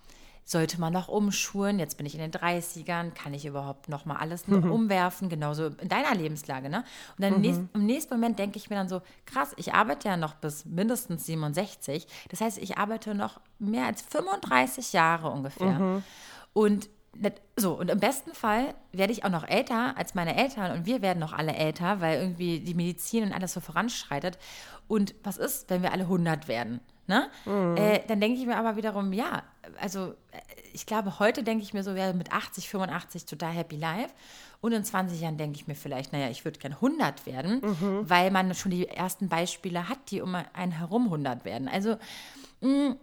sollte 0.44 0.80
man 0.80 0.92
noch 0.92 1.08
umschulen? 1.08 1.78
Jetzt 1.78 1.96
bin 1.96 2.06
ich 2.06 2.14
in 2.14 2.20
den 2.20 2.30
30ern, 2.30 3.10
kann 3.10 3.34
ich 3.34 3.46
überhaupt 3.46 3.88
noch 3.88 4.04
mal 4.04 4.16
alles 4.16 4.46
mhm. 4.46 4.70
umwerfen? 4.70 5.28
Genauso 5.28 5.66
in 5.66 5.88
deiner 5.88 6.14
Lebenslage, 6.14 6.68
ne? 6.68 6.84
Und 7.16 7.22
dann 7.22 7.34
mhm. 7.34 7.40
nächst, 7.40 7.60
im 7.72 7.86
nächsten 7.86 8.14
Moment 8.14 8.38
denke 8.38 8.58
ich 8.58 8.70
mir 8.70 8.76
dann 8.76 8.88
so, 8.88 9.00
krass, 9.26 9.52
ich 9.56 9.74
arbeite 9.74 10.08
ja 10.08 10.16
noch 10.16 10.34
bis 10.34 10.64
mindestens 10.64 11.26
67. 11.26 12.06
Das 12.30 12.40
heißt, 12.40 12.58
ich 12.58 12.78
arbeite 12.78 13.14
noch 13.14 13.40
mehr 13.58 13.86
als 13.86 14.02
35 14.02 14.92
Jahre 14.92 15.30
ungefähr. 15.30 15.78
Mhm. 15.78 16.02
Und 16.52 16.88
so, 17.56 17.74
und 17.74 17.90
im 17.90 18.00
besten 18.00 18.32
Fall 18.32 18.74
werde 18.92 19.12
ich 19.12 19.24
auch 19.24 19.30
noch 19.30 19.48
älter 19.48 19.96
als 19.96 20.14
meine 20.14 20.36
Eltern 20.36 20.72
und 20.72 20.86
wir 20.86 21.02
werden 21.02 21.18
noch 21.18 21.32
alle 21.32 21.54
älter, 21.54 22.00
weil 22.00 22.20
irgendwie 22.20 22.60
die 22.60 22.74
Medizin 22.74 23.24
und 23.24 23.32
alles 23.32 23.52
so 23.52 23.60
voranschreitet. 23.60 24.38
Und 24.88 25.14
was 25.22 25.38
ist, 25.38 25.70
wenn 25.70 25.82
wir 25.82 25.92
alle 25.92 26.04
100 26.04 26.48
werden? 26.48 26.80
Ne? 27.06 27.28
Mhm. 27.44 27.76
Äh, 27.76 28.00
dann 28.06 28.20
denke 28.20 28.40
ich 28.40 28.46
mir 28.46 28.56
aber 28.56 28.76
wiederum, 28.76 29.12
ja, 29.12 29.42
also 29.78 30.14
äh, 30.32 30.38
ich 30.72 30.86
glaube, 30.86 31.18
heute 31.18 31.42
denke 31.42 31.62
ich 31.62 31.74
mir 31.74 31.82
so, 31.82 31.94
wäre 31.94 32.14
mit 32.14 32.32
80, 32.32 32.68
85 32.68 33.26
total 33.26 33.52
happy 33.52 33.76
life. 33.76 34.12
Und 34.62 34.72
in 34.72 34.82
20 34.82 35.20
Jahren 35.20 35.36
denke 35.36 35.56
ich 35.56 35.66
mir 35.66 35.74
vielleicht, 35.74 36.14
naja, 36.14 36.30
ich 36.30 36.46
würde 36.46 36.58
gern 36.58 36.72
100 36.72 37.26
werden, 37.26 37.60
mhm. 37.60 38.08
weil 38.08 38.30
man 38.30 38.54
schon 38.54 38.70
die 38.70 38.88
ersten 38.88 39.28
Beispiele 39.28 39.90
hat, 39.90 39.98
die 40.10 40.22
um 40.22 40.34
einen 40.34 40.72
herum 40.72 41.04
100 41.04 41.44
werden. 41.44 41.68
Also, 41.68 41.96
mh, 42.62 42.68
mm, 42.88 42.96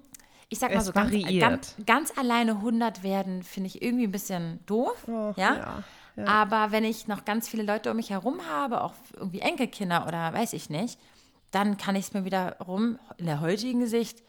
ich 0.51 0.60
sag 0.60 0.72
mal 0.74 0.79
es 0.79 0.86
so, 0.86 0.91
ganz, 0.91 1.12
ganz, 1.39 1.75
ganz, 1.86 2.17
alleine 2.17 2.51
100 2.51 3.03
werden, 3.03 3.41
finde 3.41 3.67
ich 3.67 3.81
irgendwie 3.81 4.03
ein 4.03 4.12
bisschen 4.12 4.60
doof. 4.65 5.08
Oh, 5.08 5.34
ja? 5.38 5.55
ja? 5.55 5.84
Ja, 6.17 6.25
Aber 6.25 6.74
wenn 6.74 6.84
ich 6.84 7.08
noch 7.08 7.24
ganz 7.24 7.48
viele 7.48 7.63
Leute 7.63 7.89
um 7.89 7.96
mich 7.96 8.10
herum 8.10 8.46
habe, 8.50 8.81
auch 8.81 8.93
irgendwie 9.15 9.39
Enkelkinder 9.39 10.05
oder 10.08 10.34
weiß 10.34 10.51
ich 10.51 10.70
nicht, 10.70 11.00
dann 11.51 11.77
kann 11.77 11.96
ich 11.96 12.08
es 12.08 12.13
mir 12.13 12.25
wiederum 12.25 13.00
in 13.17 13.27
der 13.27 13.39
heutigen 13.39 13.88
Sicht 13.88 14.24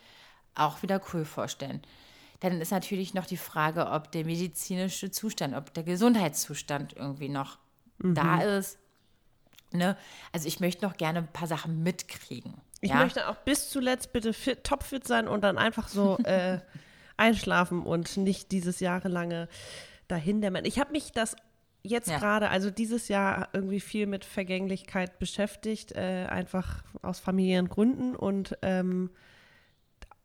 auch 0.55 0.83
wieder 0.83 1.01
cool 1.13 1.25
vorstellen. 1.25 1.83
Dann 2.39 2.61
ist 2.61 2.71
natürlich 2.71 3.15
noch 3.15 3.27
die 3.27 3.37
Frage, 3.37 3.89
ob 3.89 4.13
der 4.13 4.25
medizinische 4.25 5.11
Zustand, 5.11 5.57
ob 5.57 5.75
der 5.75 5.83
Gesundheitszustand 5.83 6.95
irgendwie 6.95 7.31
noch 7.31 7.59
mhm. 7.99 8.15
da 8.15 8.43
ist. 8.43 8.79
Ne? 9.73 9.97
Also 10.31 10.47
ich 10.47 10.61
möchte 10.61 10.85
noch 10.85 10.97
gerne 10.97 11.19
ein 11.21 11.33
paar 11.33 11.49
Sachen 11.49 11.83
mitkriegen. 11.83 12.55
Ich 12.83 12.91
ja? 12.91 12.97
möchte 12.97 13.29
auch 13.29 13.37
bis 13.37 13.71
zuletzt 13.71 14.13
bitte 14.13 14.33
fit, 14.33 14.65
topfit 14.65 15.07
sein 15.07 15.29
und 15.29 15.43
dann 15.43 15.57
einfach 15.57 15.89
so 15.89 16.19
äh, 16.25 16.59
einschlafen 17.17 17.85
und 17.85 18.17
nicht 18.17 18.51
dieses 18.51 18.81
jahrelange 18.81 19.49
dahindämmern. 20.09 20.65
Ich 20.65 20.79
habe 20.81 20.91
mich 20.91 21.13
das 21.13 21.37
jetzt 21.85 22.09
ja. 22.09 22.19
gerade, 22.19 22.51
also 22.51 22.71
dieses 22.71 23.07
Jahr 23.07 23.49
irgendwie 23.53 23.81
viel 23.81 24.07
mit 24.07 24.25
Vergänglichkeit 24.25 25.19
beschäftigt, 25.21 25.93
äh, 25.93 26.27
einfach 26.29 26.83
aus 27.03 27.21
familiären 27.21 27.69
Gründen 27.69 28.17
und 28.17 28.59
ähm, 28.63 29.11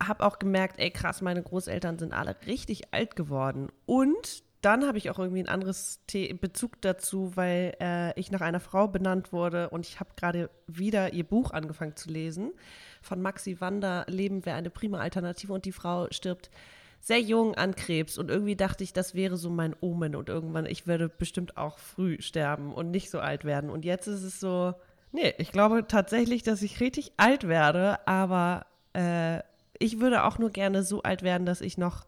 habe 0.02 0.26
auch 0.26 0.40
gemerkt, 0.40 0.80
ey 0.80 0.90
krass, 0.90 1.22
meine 1.22 1.44
Großeltern 1.44 2.00
sind 2.00 2.12
alle 2.12 2.36
richtig 2.48 2.92
alt 2.92 3.16
geworden. 3.16 3.70
Und 3.86 4.44
dann 4.68 4.86
habe 4.86 4.98
ich 4.98 5.10
auch 5.10 5.18
irgendwie 5.18 5.40
ein 5.40 5.48
anderes 5.48 6.02
The 6.12 6.34
Bezug 6.34 6.82
dazu, 6.82 7.32
weil 7.36 7.78
äh, 7.80 8.20
ich 8.20 8.32
nach 8.32 8.42
einer 8.42 8.60
Frau 8.60 8.90
benannt 8.90 9.32
wurde 9.32 9.70
und 9.70 9.88
ich 9.88 10.02
habe 10.02 10.10
gerade 10.18 10.50
wieder 10.68 11.14
ihr 11.14 11.24
Buch 11.24 11.52
angefangen 11.52 11.96
zu 11.96 12.10
lesen. 12.10 12.52
Von 13.02 13.22
Maxi 13.22 13.62
Wander, 13.62 14.04
Leben 14.10 14.46
wäre 14.46 14.58
eine 14.58 14.70
prima 14.70 15.00
Alternative 15.00 15.54
und 15.54 15.64
die 15.64 15.72
Frau 15.72 16.08
stirbt 16.12 16.50
sehr 17.00 17.22
jung 17.22 17.56
an 17.56 17.76
Krebs 17.76 18.18
und 18.18 18.30
irgendwie 18.30 18.58
dachte 18.58 18.84
ich, 18.84 18.92
das 18.92 19.16
wäre 19.16 19.38
so 19.38 19.50
mein 19.50 19.74
Omen 19.80 20.18
und 20.18 20.28
irgendwann, 20.28 20.66
ich 20.66 20.86
würde 20.86 21.08
bestimmt 21.08 21.56
auch 21.56 21.78
früh 21.78 22.22
sterben 22.22 22.74
und 22.74 22.92
nicht 22.92 23.10
so 23.10 23.22
alt 23.22 23.46
werden. 23.46 23.70
Und 23.70 23.86
jetzt 23.86 24.08
ist 24.08 24.24
es 24.24 24.42
so, 24.42 24.74
nee, 25.14 25.34
ich 25.38 25.54
glaube 25.54 25.88
tatsächlich, 25.88 26.44
dass 26.44 26.62
ich 26.62 26.82
richtig 26.82 27.14
alt 27.16 27.48
werde, 27.48 28.06
aber 28.06 28.66
äh, 28.92 29.40
ich 29.80 30.02
würde 30.02 30.26
auch 30.26 30.40
nur 30.40 30.50
gerne 30.50 30.84
so 30.84 31.04
alt 31.04 31.24
werden, 31.24 31.46
dass 31.46 31.62
ich 31.62 31.78
noch 31.78 32.06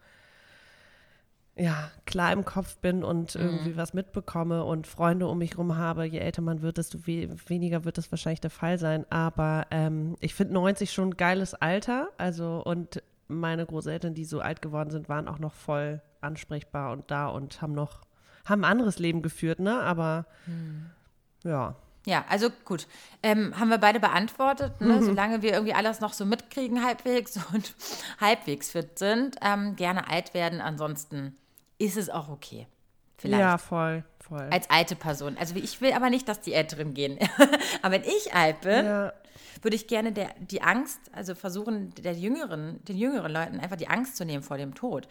ja, 1.60 1.92
klar 2.06 2.32
im 2.32 2.46
Kopf 2.46 2.78
bin 2.78 3.04
und 3.04 3.36
mhm. 3.36 3.42
irgendwie 3.42 3.75
was 3.78 3.94
mitbekomme 3.94 4.63
und 4.63 4.88
Freunde 4.88 5.28
um 5.28 5.39
mich 5.39 5.52
herum 5.52 5.76
habe. 5.76 6.06
Je 6.06 6.19
älter 6.19 6.41
man 6.41 6.62
wird, 6.62 6.78
desto 6.78 7.06
we 7.06 7.30
weniger 7.48 7.84
wird 7.84 7.98
das 7.98 8.10
wahrscheinlich 8.12 8.39
der 8.39 8.50
Fall 8.50 8.80
sein. 8.80 9.06
Aber 9.10 9.67
ähm, 9.69 10.15
ich 10.22 10.34
finde 10.34 10.54
90 10.54 10.93
schon 10.93 11.10
ein 11.10 11.17
geiles 11.17 11.54
Alter. 11.54 12.10
Also, 12.17 12.63
und 12.63 13.04
meine 13.28 13.65
Großeltern, 13.65 14.13
die 14.13 14.24
so 14.24 14.39
alt 14.39 14.62
geworden 14.62 14.89
sind, 14.89 15.10
waren 15.10 15.28
auch 15.28 15.39
noch 15.39 15.54
voll 15.54 16.02
ansprechbar 16.22 16.93
und 16.93 17.12
da 17.12 17.28
und 17.28 17.62
haben 17.62 17.74
noch, 17.74 18.02
haben 18.45 18.63
ein 18.63 18.72
anderes 18.72 18.98
Leben 18.98 19.22
geführt, 19.22 19.60
ne? 19.60 19.82
Aber 19.82 20.26
hm. 20.45 20.86
ja. 21.43 21.76
Ja, 22.06 22.24
also 22.30 22.50
gut. 22.63 22.88
Ähm, 23.22 23.60
haben 23.60 23.69
wir 23.69 23.78
beide 23.78 24.00
beantwortet, 24.00 24.80
ne? 24.80 24.95
mhm. 24.95 25.04
solange 25.04 25.41
wir 25.41 25.52
irgendwie 25.52 25.74
alles 25.74 26.00
noch 26.00 26.13
so 26.13 26.26
mitkriegen 26.26 26.84
halbwegs 26.84 27.38
und 27.54 27.76
halbwegs 28.22 28.72
fit 28.72 28.98
sind, 28.98 29.36
ähm, 29.41 29.76
gerne 29.76 30.10
alt 30.10 30.34
werden. 30.34 30.62
Ansonsten 30.62 31.36
ist 31.80 31.98
es 31.98 32.10
auch 32.10 32.30
okay. 32.30 32.68
Vielleicht. 33.18 33.42
Ja, 33.42 33.58
voll, 33.58 34.04
voll. 34.20 34.48
Als 34.52 34.70
alte 34.70 34.96
Person. 34.96 35.36
Also 35.38 35.56
ich 35.56 35.82
will 35.82 35.92
aber 35.92 36.10
nicht, 36.10 36.30
dass 36.30 36.39
die 36.39 36.54
Älteren 36.54 36.94
gehen. 36.94 37.18
aber 37.82 37.96
wenn 37.96 38.04
ich 38.04 38.34
alt 38.34 38.62
bin, 38.62 38.86
ja 38.86 39.13
würde 39.62 39.76
ich 39.76 39.88
gerne 39.88 40.12
der, 40.12 40.30
die 40.39 40.62
Angst, 40.62 41.00
also 41.12 41.36
versuchen, 41.36 41.94
der 41.96 42.13
jüngeren, 42.13 42.84
den 42.86 42.98
jüngeren 42.98 43.32
Leuten 43.32 43.60
einfach 43.60 43.76
die 43.76 43.88
Angst 43.88 44.18
zu 44.18 44.26
nehmen 44.26 44.44
vor 44.44 44.58
dem 44.58 44.74
Tod. 44.74 45.08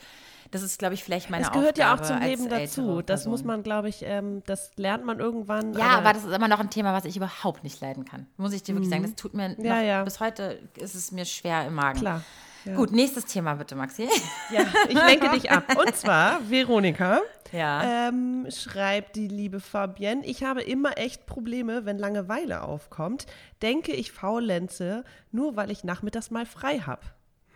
Das 0.50 0.62
ist, 0.62 0.78
glaube 0.78 0.94
ich, 0.94 1.04
vielleicht 1.04 1.28
meine 1.28 1.46
Aufgabe. 1.46 1.66
Das 1.66 1.74
gehört 1.74 1.92
Aufgabe 2.00 2.14
ja 2.14 2.16
auch 2.16 2.20
zum 2.20 2.28
Leben 2.28 2.48
dazu. 2.48 3.02
Das 3.02 3.26
muss 3.26 3.44
man, 3.44 3.62
glaube 3.62 3.90
ich, 3.90 4.02
ähm, 4.02 4.42
das 4.46 4.70
lernt 4.76 5.04
man 5.04 5.18
irgendwann. 5.20 5.74
Ja, 5.74 5.88
aber, 5.88 5.98
aber, 5.98 6.12
das 6.14 6.24
ist 6.24 6.32
immer 6.32 6.48
noch 6.48 6.60
ein 6.60 6.70
Thema, 6.70 6.94
was 6.94 7.04
ich 7.04 7.16
überhaupt 7.16 7.64
nicht 7.64 7.80
leiden 7.80 8.06
kann. 8.06 8.26
Muss 8.38 8.54
ich 8.54 8.62
dir 8.62 8.74
wirklich 8.74 8.88
mhm. 8.88 8.92
sagen. 8.92 9.02
Das 9.02 9.14
tut 9.14 9.34
mir 9.34 9.54
ja, 9.58 9.74
noch, 9.74 9.82
ja. 9.82 10.04
bis 10.04 10.20
heute 10.20 10.58
ist 10.76 10.94
es 10.94 11.12
mir 11.12 11.26
schwer 11.26 11.66
im 11.66 11.74
Magen. 11.74 12.00
Klar. 12.00 12.22
Ja. 12.64 12.74
Gut, 12.74 12.92
nächstes 12.92 13.24
Thema 13.24 13.54
bitte, 13.54 13.74
Maxi. 13.74 14.08
Ja, 14.50 14.64
ich 14.88 14.94
lenke 14.94 15.30
dich 15.30 15.50
ab. 15.50 15.64
Und 15.76 15.94
zwar, 15.94 16.48
Veronika 16.48 17.20
ja. 17.52 18.08
ähm, 18.08 18.46
schreibt 18.50 19.16
die 19.16 19.28
liebe 19.28 19.60
Fabienne, 19.60 20.24
ich 20.24 20.42
habe 20.42 20.62
immer 20.62 20.96
echt 20.98 21.26
Probleme, 21.26 21.84
wenn 21.84 21.98
Langeweile 21.98 22.62
aufkommt. 22.62 23.26
Denke 23.62 23.92
ich 23.92 24.12
faulenze, 24.12 25.04
nur 25.32 25.56
weil 25.56 25.70
ich 25.70 25.84
nachmittags 25.84 26.30
mal 26.30 26.46
frei 26.46 26.80
habe. 26.80 27.02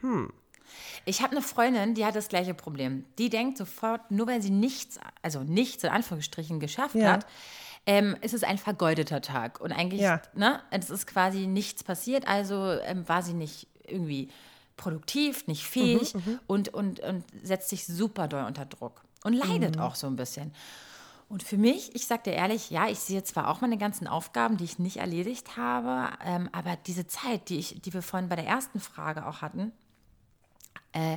Hm. 0.01 0.33
Ich 1.05 1.23
habe 1.23 1.33
eine 1.33 1.43
Freundin, 1.43 1.95
die 1.95 2.05
hat 2.07 2.17
das 2.17 2.29
gleiche 2.29 2.55
Problem. 2.55 3.05
Die 3.19 3.29
denkt 3.29 3.59
sofort, 3.59 4.11
nur 4.11 4.27
weil 4.27 4.43
sie 4.43 4.51
nichts, 4.51 4.99
also 5.23 5.41
nichts 5.41 5.85
in 5.85 5.91
Anführungsstrichen 5.91 6.61
geschafft 6.61 6.95
ja. 6.95 7.13
hat, 7.13 7.27
ähm, 7.87 8.17
ist 8.21 8.35
es 8.35 8.45
ein 8.45 8.59
vergeudeter 8.59 9.21
Tag. 9.21 9.61
Und 9.61 9.73
eigentlich, 9.73 10.03
ja. 10.03 10.23
ne, 10.35 10.61
es 10.71 10.91
ist 10.91 11.07
quasi 11.07 11.47
nichts 11.47 11.83
passiert, 11.85 12.29
also 12.29 12.73
ähm, 12.85 13.09
war 13.09 13.23
sie 13.23 13.35
nicht 13.35 13.67
irgendwie 13.87 14.29
produktiv, 14.77 15.47
nicht 15.47 15.65
fähig 15.65 16.15
mhm, 16.15 16.23
mhm, 16.25 16.41
und, 16.47 16.69
und, 16.75 17.01
und 17.01 17.25
setzt 17.43 17.69
sich 17.69 17.87
super 17.87 18.29
doll 18.29 18.45
unter 18.45 18.67
Druck 18.67 19.03
und 19.25 19.35
leidet 19.35 19.77
mhm. 19.77 19.83
auch 19.83 19.95
so 19.95 20.07
ein 20.07 20.17
bisschen. 20.17 20.53
Und 21.29 21.43
für 21.43 21.57
mich, 21.57 21.95
ich 21.95 22.07
sage 22.07 22.25
dir 22.25 22.33
ehrlich, 22.33 22.71
ja, 22.71 22.89
ich 22.89 22.99
sehe 22.99 23.25
zwar 23.25 23.49
auch 23.49 23.63
meine 23.63 23.79
ganzen 23.79 24.07
Aufgaben, 24.07 24.59
die 24.59 24.65
ich 24.65 24.79
nicht 24.79 24.99
erledigt 24.99 25.57
habe, 25.57 26.15
ähm, 26.25 26.51
aber 26.53 26.77
diese 26.87 27.07
Zeit, 27.07 27.49
die, 27.49 27.59
ich, 27.59 27.81
die 27.81 27.95
wir 27.95 28.03
vorhin 28.03 28.29
bei 28.29 28.37
der 28.37 28.47
ersten 28.47 28.81
Frage 28.81 29.27
auch 29.27 29.41
hatten, 29.41 29.73
äh, 30.93 31.17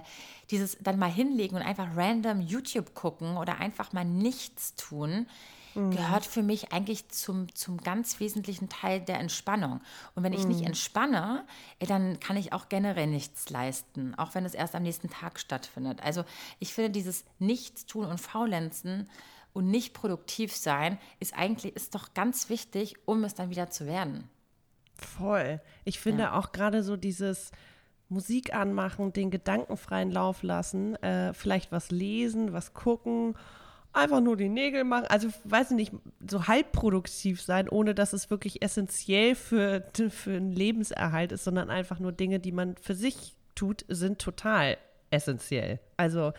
dieses 0.51 0.77
dann 0.79 0.97
mal 0.97 1.11
hinlegen 1.11 1.57
und 1.57 1.63
einfach 1.63 1.97
random 1.97 2.39
YouTube 2.39 2.93
gucken 2.93 3.35
oder 3.35 3.59
einfach 3.59 3.91
mal 3.91 4.05
nichts 4.05 4.75
tun, 4.75 5.27
mhm. 5.75 5.91
gehört 5.91 6.25
für 6.25 6.43
mich 6.43 6.71
eigentlich 6.73 7.09
zum, 7.09 7.53
zum 7.53 7.77
ganz 7.77 8.19
wesentlichen 8.19 8.69
Teil 8.69 9.01
der 9.01 9.19
Entspannung. 9.19 9.81
Und 10.15 10.23
wenn 10.23 10.33
ich 10.33 10.43
mhm. 10.43 10.49
nicht 10.49 10.65
entspanne, 10.65 11.45
äh, 11.79 11.85
dann 11.85 12.19
kann 12.19 12.37
ich 12.37 12.53
auch 12.53 12.69
generell 12.69 13.07
nichts 13.07 13.49
leisten, 13.49 14.15
auch 14.15 14.35
wenn 14.35 14.45
es 14.45 14.53
erst 14.53 14.75
am 14.75 14.83
nächsten 14.83 15.09
Tag 15.09 15.39
stattfindet. 15.39 16.01
Also 16.03 16.23
ich 16.59 16.73
finde, 16.73 16.91
dieses 16.91 17.25
Nichtstun 17.39 18.05
und 18.05 18.19
Faulenzen 18.19 19.09
und 19.53 19.69
nicht 19.69 19.93
produktiv 19.93 20.53
sein 20.55 20.97
ist 21.19 21.33
eigentlich 21.33 21.75
ist 21.75 21.95
doch 21.95 22.13
ganz 22.13 22.49
wichtig, 22.49 22.95
um 23.05 23.23
es 23.23 23.35
dann 23.35 23.49
wieder 23.49 23.69
zu 23.69 23.85
werden. 23.85 24.29
Voll. 24.97 25.61
Ich 25.83 25.99
finde 25.99 26.23
ja. 26.23 26.39
auch 26.39 26.51
gerade 26.51 26.83
so 26.83 26.97
dieses 26.97 27.51
Musik 28.07 28.53
anmachen, 28.53 29.13
den 29.13 29.31
gedankenfreien 29.31 30.11
Lauf 30.11 30.43
lassen, 30.43 30.95
äh, 30.95 31.33
vielleicht 31.33 31.71
was 31.71 31.91
lesen, 31.91 32.53
was 32.53 32.73
gucken 32.73 33.35
einfach 33.95 34.21
nur 34.21 34.37
die 34.37 34.49
Nägel 34.49 34.83
machen. 34.83 35.05
Also, 35.07 35.29
weiß 35.43 35.71
ich 35.71 35.75
nicht, 35.75 35.93
so 36.29 36.47
halbproduktiv 36.47 37.41
sein, 37.41 37.69
ohne 37.69 37.95
dass 37.95 38.13
es 38.13 38.29
wirklich 38.29 38.61
essentiell 38.61 39.35
für, 39.35 39.83
für 40.09 40.35
einen 40.35 40.51
Lebenserhalt 40.51 41.31
ist, 41.31 41.43
sondern 41.43 41.69
einfach 41.69 41.99
nur 41.99 42.11
Dinge, 42.11 42.39
die 42.39 42.51
man 42.51 42.75
für 42.77 42.95
sich 42.95 43.35
tut, 43.55 43.85
sind 43.87 44.19
total 44.19 44.77
essentiell. 45.11 45.79
Also, 45.97 46.33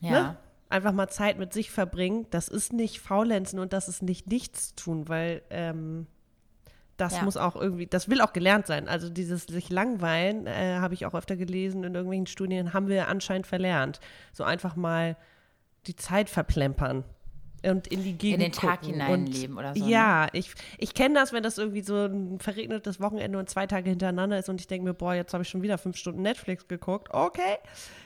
ja. 0.00 0.10
Ne? 0.10 0.36
einfach 0.70 0.92
mal 0.92 1.08
Zeit 1.08 1.38
mit 1.38 1.52
sich 1.52 1.70
verbringen. 1.70 2.26
Das 2.30 2.48
ist 2.48 2.72
nicht 2.72 3.00
faulenzen 3.00 3.58
und 3.58 3.72
das 3.72 3.88
ist 3.88 4.02
nicht 4.02 4.28
nichts 4.28 4.74
tun, 4.76 5.08
weil 5.08 5.42
ähm, 5.50 6.06
das 6.96 7.16
ja. 7.16 7.22
muss 7.22 7.36
auch 7.36 7.56
irgendwie, 7.56 7.86
das 7.86 8.08
will 8.08 8.20
auch 8.20 8.32
gelernt 8.32 8.66
sein. 8.66 8.88
Also 8.88 9.10
dieses 9.10 9.44
sich 9.44 9.68
langweilen, 9.70 10.46
äh, 10.46 10.76
habe 10.76 10.94
ich 10.94 11.06
auch 11.06 11.14
öfter 11.14 11.36
gelesen 11.36 11.82
in 11.84 11.94
irgendwelchen 11.94 12.26
Studien, 12.26 12.72
haben 12.72 12.88
wir 12.88 13.08
anscheinend 13.08 13.46
verlernt. 13.46 14.00
So 14.32 14.44
einfach 14.44 14.76
mal 14.76 15.16
die 15.86 15.96
Zeit 15.96 16.28
verplempern. 16.30 17.04
und 17.62 17.86
in 17.88 18.02
die 18.02 18.14
Gegend 18.16 18.42
den 18.42 18.52
Tag 18.52 18.86
hineinleben 18.86 19.58
oder 19.58 19.74
so, 19.74 19.84
ne? 19.84 19.90
Ja, 19.90 20.28
ich, 20.32 20.52
ich 20.78 20.94
kenne 20.94 21.14
das, 21.16 21.34
wenn 21.34 21.42
das 21.42 21.58
irgendwie 21.58 21.82
so 21.82 22.06
ein 22.06 22.38
verregnetes 22.40 23.00
Wochenende 23.00 23.38
und 23.38 23.50
zwei 23.50 23.66
Tage 23.66 23.90
hintereinander 23.90 24.38
ist 24.38 24.48
und 24.48 24.60
ich 24.62 24.66
denke 24.66 24.86
mir, 24.88 24.94
boah, 24.94 25.12
jetzt 25.14 25.34
habe 25.34 25.42
ich 25.42 25.48
schon 25.50 25.60
wieder 25.60 25.76
fünf 25.76 25.98
Stunden 25.98 26.22
Netflix 26.22 26.68
geguckt. 26.68 27.08
Okay. 27.12 27.58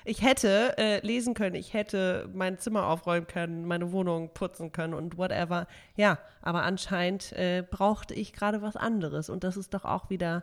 Ich 0.05 0.23
hätte 0.23 0.77
äh, 0.77 0.99
lesen 1.07 1.35
können, 1.35 1.55
ich 1.55 1.73
hätte 1.73 2.29
mein 2.35 2.59
Zimmer 2.59 2.87
aufräumen 2.89 3.29
können, 3.29 3.65
meine 3.65 3.93
Wohnung 3.93 4.31
putzen 4.35 4.73
können 4.73 4.93
und 4.93 5.19
whatever. 5.19 5.69
Ja, 5.95 6.19
aber 6.43 6.65
anscheinend 6.65 7.33
äh, 7.35 7.63
brauchte 7.69 8.13
ich 8.15 8.33
gerade 8.33 8.61
was 8.61 8.75
anderes 8.75 9.31
und 9.31 9.45
das 9.45 9.57
ist 9.57 9.73
doch 9.73 9.85
auch 9.85 10.11
wieder 10.11 10.43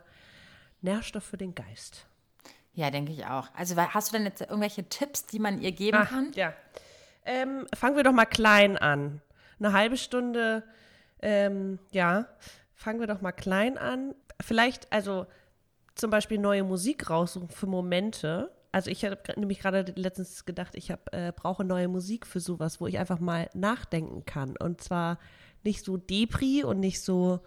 Nährstoff 0.80 1.24
für 1.24 1.36
den 1.36 1.54
Geist. 1.54 2.06
Ja, 2.72 2.90
denke 2.90 3.12
ich 3.12 3.26
auch. 3.26 3.48
Also 3.54 3.76
hast 3.76 4.08
du 4.10 4.16
denn 4.16 4.24
jetzt 4.24 4.40
irgendwelche 4.40 4.84
Tipps, 4.88 5.26
die 5.26 5.38
man 5.38 5.60
ihr 5.60 5.72
geben 5.72 5.98
kann? 6.04 6.28
Ah, 6.32 6.38
Ja. 6.38 6.52
Ähm, 7.24 7.66
fangen 7.74 7.96
wir 7.96 8.04
doch 8.04 8.12
mal 8.12 8.26
klein 8.26 8.76
an. 8.76 9.20
Eine 9.58 9.72
halbe 9.72 9.96
Stunde, 9.96 10.64
ähm, 11.20 11.78
ja, 11.92 12.26
fangen 12.74 13.00
wir 13.00 13.06
doch 13.06 13.20
mal 13.20 13.32
klein 13.32 13.78
an. 13.78 14.14
Vielleicht, 14.40 14.92
also 14.92 15.26
zum 15.94 16.10
Beispiel 16.10 16.38
neue 16.38 16.64
Musik 16.64 17.08
raussuchen 17.10 17.48
für 17.48 17.66
Momente. 17.66 18.50
Also 18.72 18.90
ich 18.90 19.04
habe 19.04 19.18
nämlich 19.36 19.60
gerade 19.60 19.92
letztens 19.96 20.44
gedacht, 20.44 20.74
ich 20.74 20.90
hab, 20.90 21.14
äh, 21.14 21.32
brauche 21.34 21.64
neue 21.64 21.88
Musik 21.88 22.26
für 22.26 22.40
sowas, 22.40 22.80
wo 22.80 22.86
ich 22.86 22.98
einfach 22.98 23.20
mal 23.20 23.48
nachdenken 23.54 24.24
kann. 24.24 24.56
Und 24.56 24.80
zwar 24.80 25.18
nicht 25.62 25.84
so 25.84 25.96
Depri 25.96 26.64
und 26.64 26.80
nicht 26.80 27.02
so, 27.02 27.40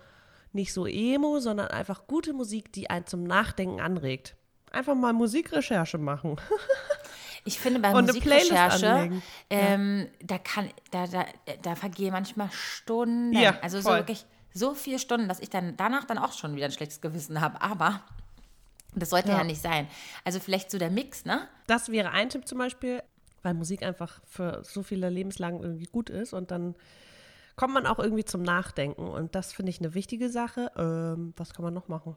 nicht 0.53 0.71
so 0.71 0.85
Emo, 0.85 1.39
sondern 1.39 1.67
einfach 1.67 2.07
gute 2.07 2.33
Musik, 2.33 2.71
die 2.71 2.89
einen 2.89 3.07
zum 3.07 3.23
Nachdenken 3.23 3.81
anregt. 3.81 4.35
Einfach 4.71 4.95
mal 4.95 5.13
Musikrecherche 5.13 5.97
machen. 5.97 6.37
Ich 7.47 7.59
finde 7.59 7.79
bei 7.79 7.91
Musikrecherche, 7.93 9.21
ähm, 9.51 10.07
da 10.21 10.39
kann, 10.39 10.69
da, 10.89 11.05
da, 11.05 11.25
da 11.61 11.75
vergehen 11.75 12.11
manchmal 12.11 12.49
Stunden. 12.51 13.33
Ja, 13.33 13.59
also 13.61 13.79
so 13.79 13.89
voll. 13.89 13.99
wirklich 13.99 14.25
so 14.51 14.73
viele 14.73 14.97
Stunden, 14.99 15.27
dass 15.27 15.39
ich 15.39 15.49
dann 15.49 15.77
danach 15.77 16.05
dann 16.05 16.17
auch 16.17 16.33
schon 16.33 16.55
wieder 16.55 16.65
ein 16.65 16.71
schlechtes 16.71 17.01
Gewissen 17.01 17.41
habe. 17.41 17.61
Aber 17.61 18.01
das 18.95 19.11
sollte 19.11 19.29
ja. 19.29 19.37
Ja. 19.37 19.43
nicht 19.43 19.61
sein. 19.61 19.87
Also 20.23 20.39
vielleicht 20.39 20.71
so 20.71 20.79
der 20.79 20.89
Mix, 20.89 21.25
ne? 21.25 21.47
Das 21.67 21.89
wäre 21.89 22.11
ein 22.11 22.29
Tipp 22.29 22.47
zum 22.47 22.57
Beispiel, 22.57 23.03
weil 23.43 23.53
Musik 23.53 23.83
einfach 23.83 24.21
für 24.25 24.63
so 24.63 24.81
viele 24.81 25.09
Lebenslagen 25.09 25.61
irgendwie 25.61 25.85
gut 25.85 26.09
ist 26.09 26.33
und 26.33 26.49
dann 26.49 26.73
kommt 27.55 27.73
man 27.73 27.85
auch 27.85 27.99
irgendwie 27.99 28.25
zum 28.25 28.41
Nachdenken 28.41 29.07
und 29.07 29.35
das 29.35 29.53
finde 29.53 29.69
ich 29.69 29.79
eine 29.79 29.93
wichtige 29.93 30.29
Sache. 30.29 30.71
Ähm, 30.77 31.33
was 31.37 31.53
kann 31.53 31.63
man 31.63 31.73
noch 31.73 31.87
machen? 31.87 32.15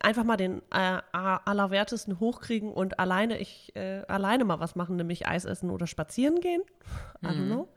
Einfach 0.00 0.24
mal 0.24 0.36
den 0.36 0.62
äh, 0.70 1.00
allerwertesten 1.12 2.20
hochkriegen 2.20 2.72
und 2.72 2.98
alleine 2.98 3.38
ich 3.38 3.74
äh, 3.76 4.02
alleine 4.08 4.44
mal 4.44 4.60
was 4.60 4.76
machen, 4.76 4.96
nämlich 4.96 5.26
Eis 5.26 5.44
essen 5.44 5.70
oder 5.70 5.86
spazieren 5.86 6.40
gehen. 6.40 6.62
I 7.22 7.26
don't 7.26 7.46
know. 7.46 7.68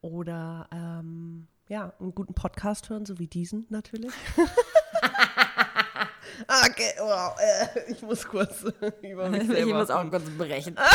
Oder 0.00 0.68
ähm, 0.72 1.48
ja, 1.68 1.92
einen 2.00 2.14
guten 2.14 2.34
Podcast 2.34 2.88
hören, 2.88 3.04
so 3.04 3.18
wie 3.18 3.26
diesen 3.26 3.66
natürlich. 3.68 4.12
okay, 6.48 6.94
wow, 6.98 7.36
äh, 7.38 7.92
ich 7.92 8.02
muss 8.02 8.26
kurz 8.26 8.62
über 9.02 9.28
mich 9.28 9.46
selber 9.46 9.58
Ich 9.58 9.74
muss 9.74 9.90
auch 9.90 10.08
kurz 10.10 10.24
brechen. 10.36 10.76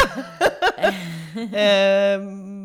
Ähm, 1.35 2.62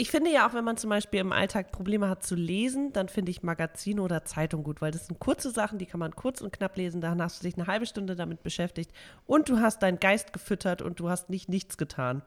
ich 0.00 0.10
finde 0.10 0.30
ja 0.30 0.48
auch, 0.48 0.54
wenn 0.54 0.64
man 0.64 0.78
zum 0.78 0.88
Beispiel 0.88 1.20
im 1.20 1.30
Alltag 1.30 1.72
Probleme 1.72 2.08
hat 2.08 2.24
zu 2.24 2.34
lesen, 2.34 2.90
dann 2.94 3.10
finde 3.10 3.30
ich 3.30 3.42
Magazine 3.42 4.00
oder 4.00 4.24
Zeitung 4.24 4.62
gut, 4.62 4.80
weil 4.80 4.92
das 4.92 5.08
sind 5.08 5.20
kurze 5.20 5.50
Sachen, 5.50 5.78
die 5.78 5.84
kann 5.84 6.00
man 6.00 6.16
kurz 6.16 6.40
und 6.40 6.54
knapp 6.54 6.78
lesen. 6.78 7.02
Dann 7.02 7.20
hast 7.20 7.40
du 7.40 7.46
dich 7.46 7.58
eine 7.58 7.66
halbe 7.66 7.84
Stunde 7.84 8.16
damit 8.16 8.42
beschäftigt 8.42 8.92
und 9.26 9.50
du 9.50 9.58
hast 9.58 9.82
deinen 9.82 10.00
Geist 10.00 10.32
gefüttert 10.32 10.80
und 10.80 11.00
du 11.00 11.10
hast 11.10 11.28
nicht 11.28 11.50
nichts 11.50 11.76
getan. 11.76 12.22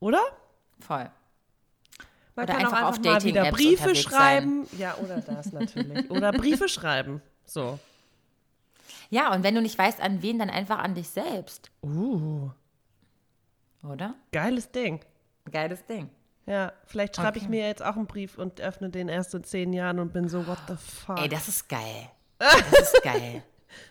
Oder? 0.00 0.20
Voll. 0.80 1.10
Man 2.34 2.44
Oder 2.44 2.54
kann 2.54 2.66
auch 2.66 2.72
einfach 2.72 2.88
auf 2.88 2.96
einfach 2.96 3.12
mal 3.12 3.24
wieder 3.24 3.50
Briefe 3.50 3.94
schreiben. 3.94 4.66
Ja, 4.78 4.96
oder 4.96 5.20
das 5.20 5.52
natürlich. 5.52 6.10
Oder 6.10 6.32
Briefe 6.32 6.70
schreiben. 6.70 7.20
So. 7.44 7.78
Ja, 9.10 9.34
und 9.34 9.42
wenn 9.42 9.54
du 9.54 9.60
nicht 9.60 9.78
weißt, 9.78 10.00
an 10.00 10.22
wen, 10.22 10.38
dann 10.38 10.48
einfach 10.48 10.78
an 10.78 10.94
dich 10.94 11.08
selbst. 11.10 11.70
Uh, 11.82 12.50
Oder? 13.82 14.14
geiles 14.32 14.70
Ding. 14.70 15.00
Geiles 15.50 15.84
Ding. 15.84 16.08
Ja, 16.46 16.72
vielleicht 16.86 17.16
schreibe 17.16 17.38
ich 17.38 17.44
Okay. 17.44 17.50
mir 17.50 17.66
jetzt 17.66 17.82
auch 17.82 17.96
einen 17.96 18.06
Brief 18.06 18.36
und 18.38 18.60
öffne 18.60 18.90
den 18.90 19.08
erst 19.08 19.32
in 19.34 19.44
zehn 19.44 19.72
Jahren 19.72 19.98
und 19.98 20.12
bin 20.12 20.28
so, 20.28 20.46
what 20.46 20.58
the 20.68 20.74
fuck. 20.76 21.18
Ey, 21.20 21.28
das 21.28 21.48
ist 21.48 21.68
geil. 21.68 22.10
Das 22.38 22.92
ist 22.92 23.02
geil. 23.02 23.42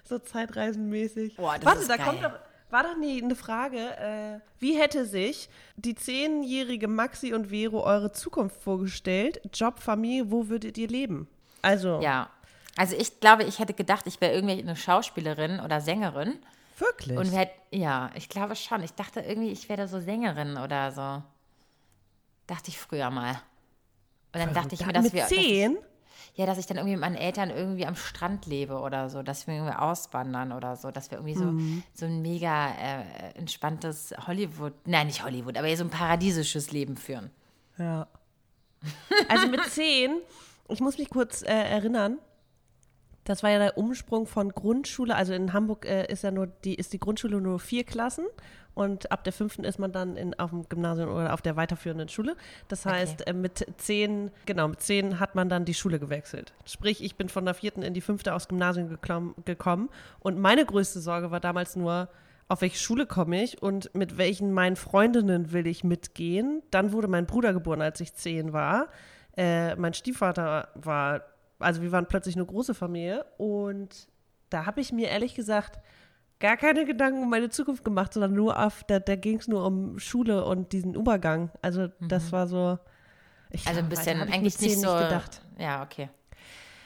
So 0.03 0.19
zeitreisenmäßig. 0.19 1.35
Boah, 1.37 1.55
das 1.55 1.65
Warte, 1.65 1.79
ist 1.81 1.89
da 1.89 1.97
geil. 1.97 2.05
kommt 2.05 2.23
doch, 2.23 2.31
war 2.69 2.83
doch 2.83 2.97
nie 2.97 3.21
eine 3.23 3.35
Frage. 3.35 3.77
Äh, 3.97 4.39
wie 4.59 4.79
hätte 4.79 5.05
sich 5.05 5.49
die 5.75 5.95
zehnjährige 5.95 6.87
Maxi 6.87 7.33
und 7.33 7.47
Vero 7.49 7.83
eure 7.83 8.11
Zukunft 8.11 8.61
vorgestellt? 8.61 9.41
Job, 9.53 9.79
Familie, 9.79 10.29
wo 10.31 10.47
würdet 10.49 10.77
ihr 10.77 10.87
leben? 10.87 11.27
Also, 11.61 11.99
Ja. 12.01 12.29
Also 12.75 12.95
ich 12.95 13.19
glaube, 13.19 13.43
ich 13.43 13.59
hätte 13.59 13.75
gedacht, 13.75 14.07
ich 14.07 14.19
wäre 14.19 14.33
irgendwie 14.33 14.59
eine 14.59 14.75
Schauspielerin 14.75 15.59
oder 15.59 15.79
Sängerin. 15.79 16.39
wirklich. 16.79 17.17
Und 17.17 17.31
hätt, 17.31 17.51
ja, 17.71 18.09
ich 18.15 18.29
glaube 18.29 18.55
schon. 18.55 18.81
Ich 18.81 18.93
dachte 18.93 19.19
irgendwie, 19.21 19.51
ich 19.51 19.69
wäre 19.69 19.87
so 19.87 19.99
Sängerin 19.99 20.57
oder 20.57 20.91
so. 20.91 21.21
Dachte 22.47 22.69
ich 22.69 22.77
früher 22.79 23.09
mal. 23.09 23.31
Und 24.33 24.39
dann 24.39 24.53
dachte 24.53 24.73
ich 24.75 24.85
mir, 24.85 24.93
dass 24.93 25.03
mit 25.05 25.13
wir. 25.13 25.21
dass 25.23 25.31
ich- 25.31 25.37
zehn? 25.37 25.77
Ja, 26.35 26.47
dass 26.47 26.57
ich 26.57 26.65
dann 26.65 26.77
irgendwie 26.77 26.95
mit 26.95 27.01
meinen 27.01 27.15
Eltern 27.15 27.51
irgendwie 27.51 27.85
am 27.85 27.95
Strand 27.95 28.47
lebe 28.47 28.79
oder 28.79 29.09
so, 29.09 29.21
dass 29.21 29.45
wir 29.45 29.53
irgendwie 29.53 29.75
auswandern 29.75 30.51
oder 30.51 30.75
so, 30.75 30.89
dass 30.89 31.11
wir 31.11 31.19
irgendwie 31.19 31.35
so, 31.35 31.45
Mhm. 31.45 31.83
so 31.93 32.05
ein 32.07 32.23
mega 32.23 32.69
äh, 32.71 33.33
entspanntes 33.37 34.15
Hollywood, 34.25 34.73
nein, 34.85 35.07
nicht 35.07 35.23
Hollywood, 35.23 35.57
aber 35.57 35.75
so 35.77 35.83
ein 35.83 35.91
paradiesisches 35.91 36.71
Leben 36.71 36.97
führen. 36.97 37.29
Ja. 37.77 38.07
Also 39.29 39.47
mit 39.47 39.63
zehn, 39.65 40.17
ich 40.69 40.79
muss 40.81 40.97
mich 40.97 41.09
kurz 41.11 41.43
äh, 41.43 41.45
erinnern, 41.53 42.17
das 43.25 43.43
war 43.43 43.51
ja 43.51 43.59
der 43.59 43.77
Umsprung 43.77 44.25
von 44.25 44.49
Grundschule, 44.49 45.15
also 45.15 45.33
in 45.33 45.53
Hamburg 45.53 45.85
äh, 45.85 46.11
ist 46.11 46.23
ja 46.23 46.31
nur 46.31 46.47
die, 46.47 46.73
ist 46.75 46.93
die 46.93 46.99
Grundschule 46.99 47.39
nur 47.41 47.59
vier 47.59 47.83
Klassen 47.83 48.25
und 48.75 49.11
ab 49.11 49.23
der 49.23 49.33
fünften 49.33 49.63
ist 49.63 49.79
man 49.79 49.91
dann 49.91 50.15
in, 50.15 50.37
auf 50.39 50.49
dem 50.49 50.67
Gymnasium 50.67 51.09
oder 51.09 51.33
auf 51.33 51.41
der 51.41 51.55
weiterführenden 51.55 52.09
Schule. 52.09 52.35
Das 52.67 52.85
heißt, 52.85 53.27
äh, 53.27 53.33
mit 53.33 53.65
zehn, 53.77 54.31
genau, 54.45 54.67
mit 54.67 54.81
zehn 54.81 55.19
hat 55.19 55.35
man 55.35 55.49
dann 55.49 55.65
die 55.65 55.73
Schule 55.73 55.99
gewechselt. 55.99 56.53
Sprich, 56.65 57.03
ich 57.03 57.15
bin 57.15 57.29
von 57.29 57.45
der 57.45 57.53
vierten 57.53 57.83
in 57.83 57.93
die 57.93 58.01
fünfte 58.01 58.33
aufs 58.33 58.47
Gymnasium 58.47 58.89
geklom, 58.89 59.35
gekommen 59.45 59.89
und 60.19 60.39
meine 60.39 60.65
größte 60.65 60.99
Sorge 60.99 61.31
war 61.31 61.39
damals 61.39 61.75
nur, 61.75 62.09
auf 62.47 62.61
welche 62.61 62.77
Schule 62.77 63.05
komme 63.05 63.43
ich 63.43 63.61
und 63.61 63.93
mit 63.95 64.17
welchen 64.17 64.51
meinen 64.51 64.75
Freundinnen 64.75 65.53
will 65.53 65.65
ich 65.65 65.83
mitgehen. 65.83 66.61
Dann 66.71 66.91
wurde 66.91 67.07
mein 67.07 67.25
Bruder 67.25 67.53
geboren, 67.53 67.81
als 67.81 67.99
ich 68.01 68.13
zehn 68.13 68.53
war. 68.53 68.89
Äh, 69.37 69.75
mein 69.75 69.93
Stiefvater 69.93 70.69
war, 70.75 71.21
also 71.59 71.81
wir 71.81 71.91
waren 71.91 72.07
plötzlich 72.07 72.35
eine 72.35 72.45
große 72.45 72.73
Familie 72.73 73.25
und 73.37 74.07
da 74.49 74.65
habe 74.65 74.81
ich 74.81 74.91
mir 74.91 75.09
ehrlich 75.09 75.33
gesagt 75.33 75.79
gar 76.43 76.57
keine 76.57 76.83
Gedanken 76.83 77.23
um 77.23 77.29
meine 77.29 77.49
Zukunft 77.49 77.85
gemacht, 77.85 78.11
sondern 78.13 78.33
nur 78.33 78.59
auf, 78.59 78.83
da, 78.83 78.99
da 78.99 79.15
ging 79.15 79.39
es 79.39 79.47
nur 79.47 79.65
um 79.65 79.97
Schule 79.97 80.43
und 80.43 80.73
diesen 80.73 80.93
Übergang. 80.93 81.49
Also 81.61 81.87
das 82.01 82.33
war 82.33 82.47
so. 82.47 82.77
Ich 83.49 83.63
Mhm. 83.63 83.69
Also 83.69 83.79
ein 83.79 83.89
bisschen 83.89 84.21
eigentlich 84.21 84.59
nicht 84.59 84.77
so. 84.77 84.93
gedacht. 84.93 85.41
Ja, 85.57 85.83
okay. 85.83 86.09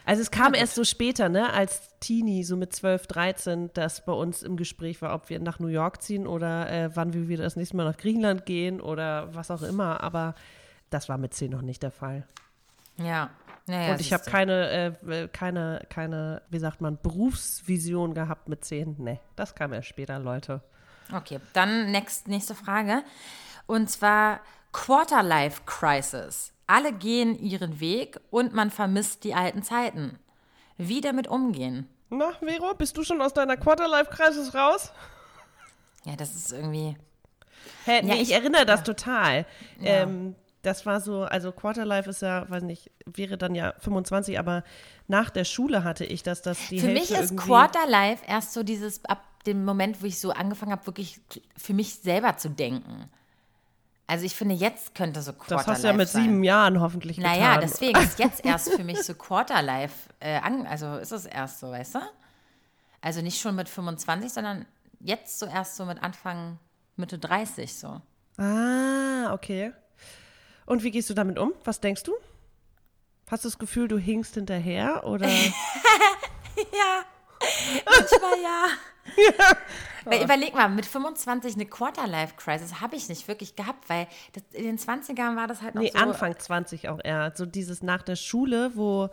Also 0.06 0.22
es 0.22 0.30
kam 0.30 0.54
erst 0.54 0.76
so 0.76 0.84
später, 0.84 1.28
ne, 1.28 1.52
als 1.52 1.98
Teenie, 2.00 2.44
so 2.44 2.56
mit 2.56 2.72
12, 2.72 3.08
13, 3.08 3.74
dass 3.74 4.06
bei 4.06 4.14
uns 4.14 4.44
im 4.44 4.58
Gespräch 4.58 5.02
war, 5.02 5.14
ob 5.16 5.30
wir 5.30 5.40
nach 5.40 5.60
New 5.60 5.68
York 5.68 6.04
ziehen 6.04 6.28
oder 6.28 6.70
äh, 6.72 6.96
wann 6.96 7.14
wir 7.14 7.28
wieder 7.28 7.44
das 7.44 7.56
nächste 7.56 7.76
Mal 7.78 7.86
nach 7.86 7.98
Griechenland 7.98 8.46
gehen 8.46 8.80
oder 8.80 9.34
was 9.34 9.50
auch 9.50 9.64
immer. 9.64 10.02
Aber 10.04 10.36
das 10.92 11.10
war 11.10 11.18
mit 11.18 11.34
10 11.34 11.50
noch 11.52 11.64
nicht 11.64 11.82
der 11.82 11.92
Fall. 11.92 12.28
Ja. 12.98 13.32
Naja, 13.68 13.92
Und 13.94 14.02
ich 14.02 14.14
habe 14.14 14.24
keine, 14.24 14.96
äh, 15.06 15.28
keine, 15.28 15.86
keine, 15.90 16.42
wie 16.50 16.60
sagt 16.60 16.80
man, 16.82 16.98
Berufsvision 17.02 18.14
gehabt 18.14 18.48
mit 18.48 18.64
10. 18.64 18.96
Nee, 18.98 19.20
das 19.36 19.56
kam 19.56 19.74
erst 19.74 19.90
später, 19.90 20.18
Leute. 20.20 20.62
Okay, 21.14 21.40
dann 21.54 21.92
next, 21.92 22.28
nächste 22.28 22.56
Frage. 22.56 23.04
Und 23.66 23.90
zwar 23.90 24.40
Quarterlife 24.72 25.62
Crisis. 25.66 26.54
Alle 26.66 26.94
gehen 26.94 27.38
ihren 27.40 27.80
Weg 27.80 28.20
und 28.30 28.54
man 28.54 28.72
vermisst 28.72 29.24
die 29.24 29.34
alten 29.34 29.64
Zeiten. 29.64 30.18
Wie 30.78 31.02
damit 31.02 31.28
umgehen? 31.28 31.88
Na, 32.10 32.32
Vero, 32.40 32.74
bist 32.74 32.96
du 32.98 33.04
schon 33.04 33.22
aus 33.22 33.34
deiner 33.34 33.58
Quarterlife-Crisis 33.58 34.54
raus? 34.54 34.94
Ja, 36.06 36.16
das 36.16 36.36
ist 36.36 36.54
irgendwie. 36.54 36.96
Hä, 37.86 38.02
nee, 38.02 38.10
Ja, 38.10 38.16
ich, 38.16 38.22
ich- 38.30 38.34
erinnere 38.34 38.66
das 38.66 38.84
total. 38.84 39.46
Ähm, 39.82 40.36
das 40.68 40.86
war 40.86 41.00
so, 41.02 41.24
also 41.24 41.52
Quarterlife 41.52 42.10
ist 42.10 42.22
ja, 42.22 42.48
weiß 42.50 42.64
nicht, 42.64 42.92
wäre 43.06 43.38
dann 43.38 43.56
ja 43.56 43.74
25, 43.80 44.38
aber 44.38 44.64
nach 45.08 45.30
der 45.30 45.46
Schule 45.46 45.84
hatte 45.84 46.06
ich 46.06 46.22
das, 46.24 46.42
dass 46.42 46.58
die 46.68 46.80
Für 46.80 46.88
Hälfte 46.88 47.14
mich 47.14 47.22
ist 47.22 47.38
Quarterlife 47.38 48.24
erst 48.28 48.54
so 48.54 48.64
dieses, 48.64 49.04
ab 49.06 49.24
dem 49.46 49.64
Moment, 49.66 50.02
wo 50.02 50.06
ich 50.06 50.20
so 50.20 50.32
angefangen 50.32 50.74
habe, 50.74 50.86
wirklich 50.86 51.22
für 51.58 51.74
mich 51.74 51.96
selber 51.96 52.36
zu 52.38 52.50
denken. 52.50 53.10
Also 54.06 54.26
ich 54.26 54.36
finde, 54.36 54.56
jetzt 54.56 54.94
könnte 54.96 55.22
so 55.22 55.34
Quarterlife 55.34 55.66
Das 55.66 55.68
hast 55.76 55.84
du 55.84 55.88
ja 55.88 55.94
mit 55.94 56.08
sein. 56.10 56.24
sieben 56.24 56.44
Jahren 56.44 56.80
hoffentlich 56.80 57.18
Naja, 57.18 57.56
getan. 57.56 57.62
deswegen 57.62 58.00
ist 58.00 58.20
jetzt 58.26 58.46
erst 58.46 58.74
für 58.74 58.84
mich 58.84 59.02
so 59.04 59.14
Quarterlife 59.16 60.10
äh, 60.20 60.38
an, 60.40 60.66
also 60.68 60.96
ist 60.98 61.12
es 61.12 61.26
erst 61.26 61.60
so, 61.60 61.72
weißt 61.72 61.96
du? 61.96 62.00
Also 63.02 63.22
nicht 63.22 63.40
schon 63.40 63.56
mit 63.56 63.70
25, 63.70 64.32
sondern 64.32 64.66
jetzt 65.00 65.40
so 65.40 65.46
erst 65.46 65.76
so 65.76 65.86
mit 65.86 66.02
Anfang, 66.04 66.58
Mitte 66.96 67.18
30 67.20 67.74
so. 67.74 68.02
Ah, 68.38 69.34
okay. 69.34 69.72
Und 70.68 70.84
wie 70.84 70.92
gehst 70.92 71.10
du 71.10 71.16
damit 71.16 71.40
um? 71.40 71.54
Was 71.64 71.80
denkst 71.80 72.04
du? 72.04 72.14
Hast 73.32 73.44
du 73.44 73.50
das 73.50 73.58
Gefühl, 73.58 73.88
du 73.88 73.98
hinkst 73.98 74.36
hinterher 74.36 75.04
oder? 75.06 75.28
Ja, 76.74 77.06
manchmal 77.86 78.42
ja. 78.42 78.66
Weil 80.06 80.24
überleg 80.24 80.56
mal, 80.56 80.68
mit 80.70 80.88
25 80.88 81.54
eine 81.54 81.68
Quarter-Life-Crisis 81.68 82.82
habe 82.82 82.96
ich 82.96 83.10
nicht 83.10 83.28
wirklich 83.28 83.56
gehabt, 83.56 83.88
weil 83.90 84.08
das, 84.34 84.44
in 84.54 84.64
den 84.64 84.78
20ern 84.78 85.36
war 85.36 85.48
das 85.48 85.62
halt 85.62 85.76
noch 85.76 85.84
Nee, 85.84 85.92
so. 85.94 86.00
Anfang 86.00 86.38
20 86.38 86.90
auch 86.90 87.00
eher. 87.04 87.32
So 87.36 87.46
dieses 87.46 87.84
nach 87.84 88.02
der 88.02 88.16
Schule, 88.16 88.72
wo, 88.74 89.10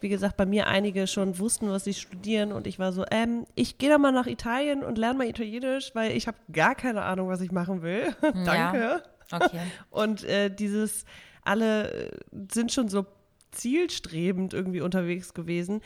wie 0.00 0.08
gesagt, 0.08 0.38
bei 0.38 0.46
mir 0.46 0.66
einige 0.66 1.06
schon 1.06 1.38
wussten, 1.38 1.70
was 1.70 1.84
sie 1.84 1.94
studieren 1.94 2.52
und 2.52 2.66
ich 2.66 2.78
war 2.78 2.92
so, 2.92 3.04
ähm, 3.10 3.46
ich 3.54 3.76
gehe 3.76 3.90
da 3.90 3.98
mal 3.98 4.12
nach 4.12 4.26
Italien 4.26 4.82
und 4.82 4.96
lerne 4.96 5.18
mal 5.18 5.28
Italienisch, 5.28 5.94
weil 5.94 6.16
ich 6.16 6.26
habe 6.26 6.38
gar 6.50 6.74
keine 6.74 7.02
Ahnung, 7.02 7.28
was 7.28 7.42
ich 7.42 7.52
machen 7.52 7.82
will. 7.82 8.16
Danke. 8.44 9.02
Okay. 9.30 9.60
Und 9.90 10.24
äh, 10.24 10.50
dieses, 10.50 11.04
alle 11.42 11.90
äh, 11.90 12.10
sind 12.52 12.72
schon 12.72 12.88
so 12.88 13.06
zielstrebend 13.50 14.54
irgendwie 14.54 14.80
unterwegs 14.80 15.34
gewesen. 15.34 15.80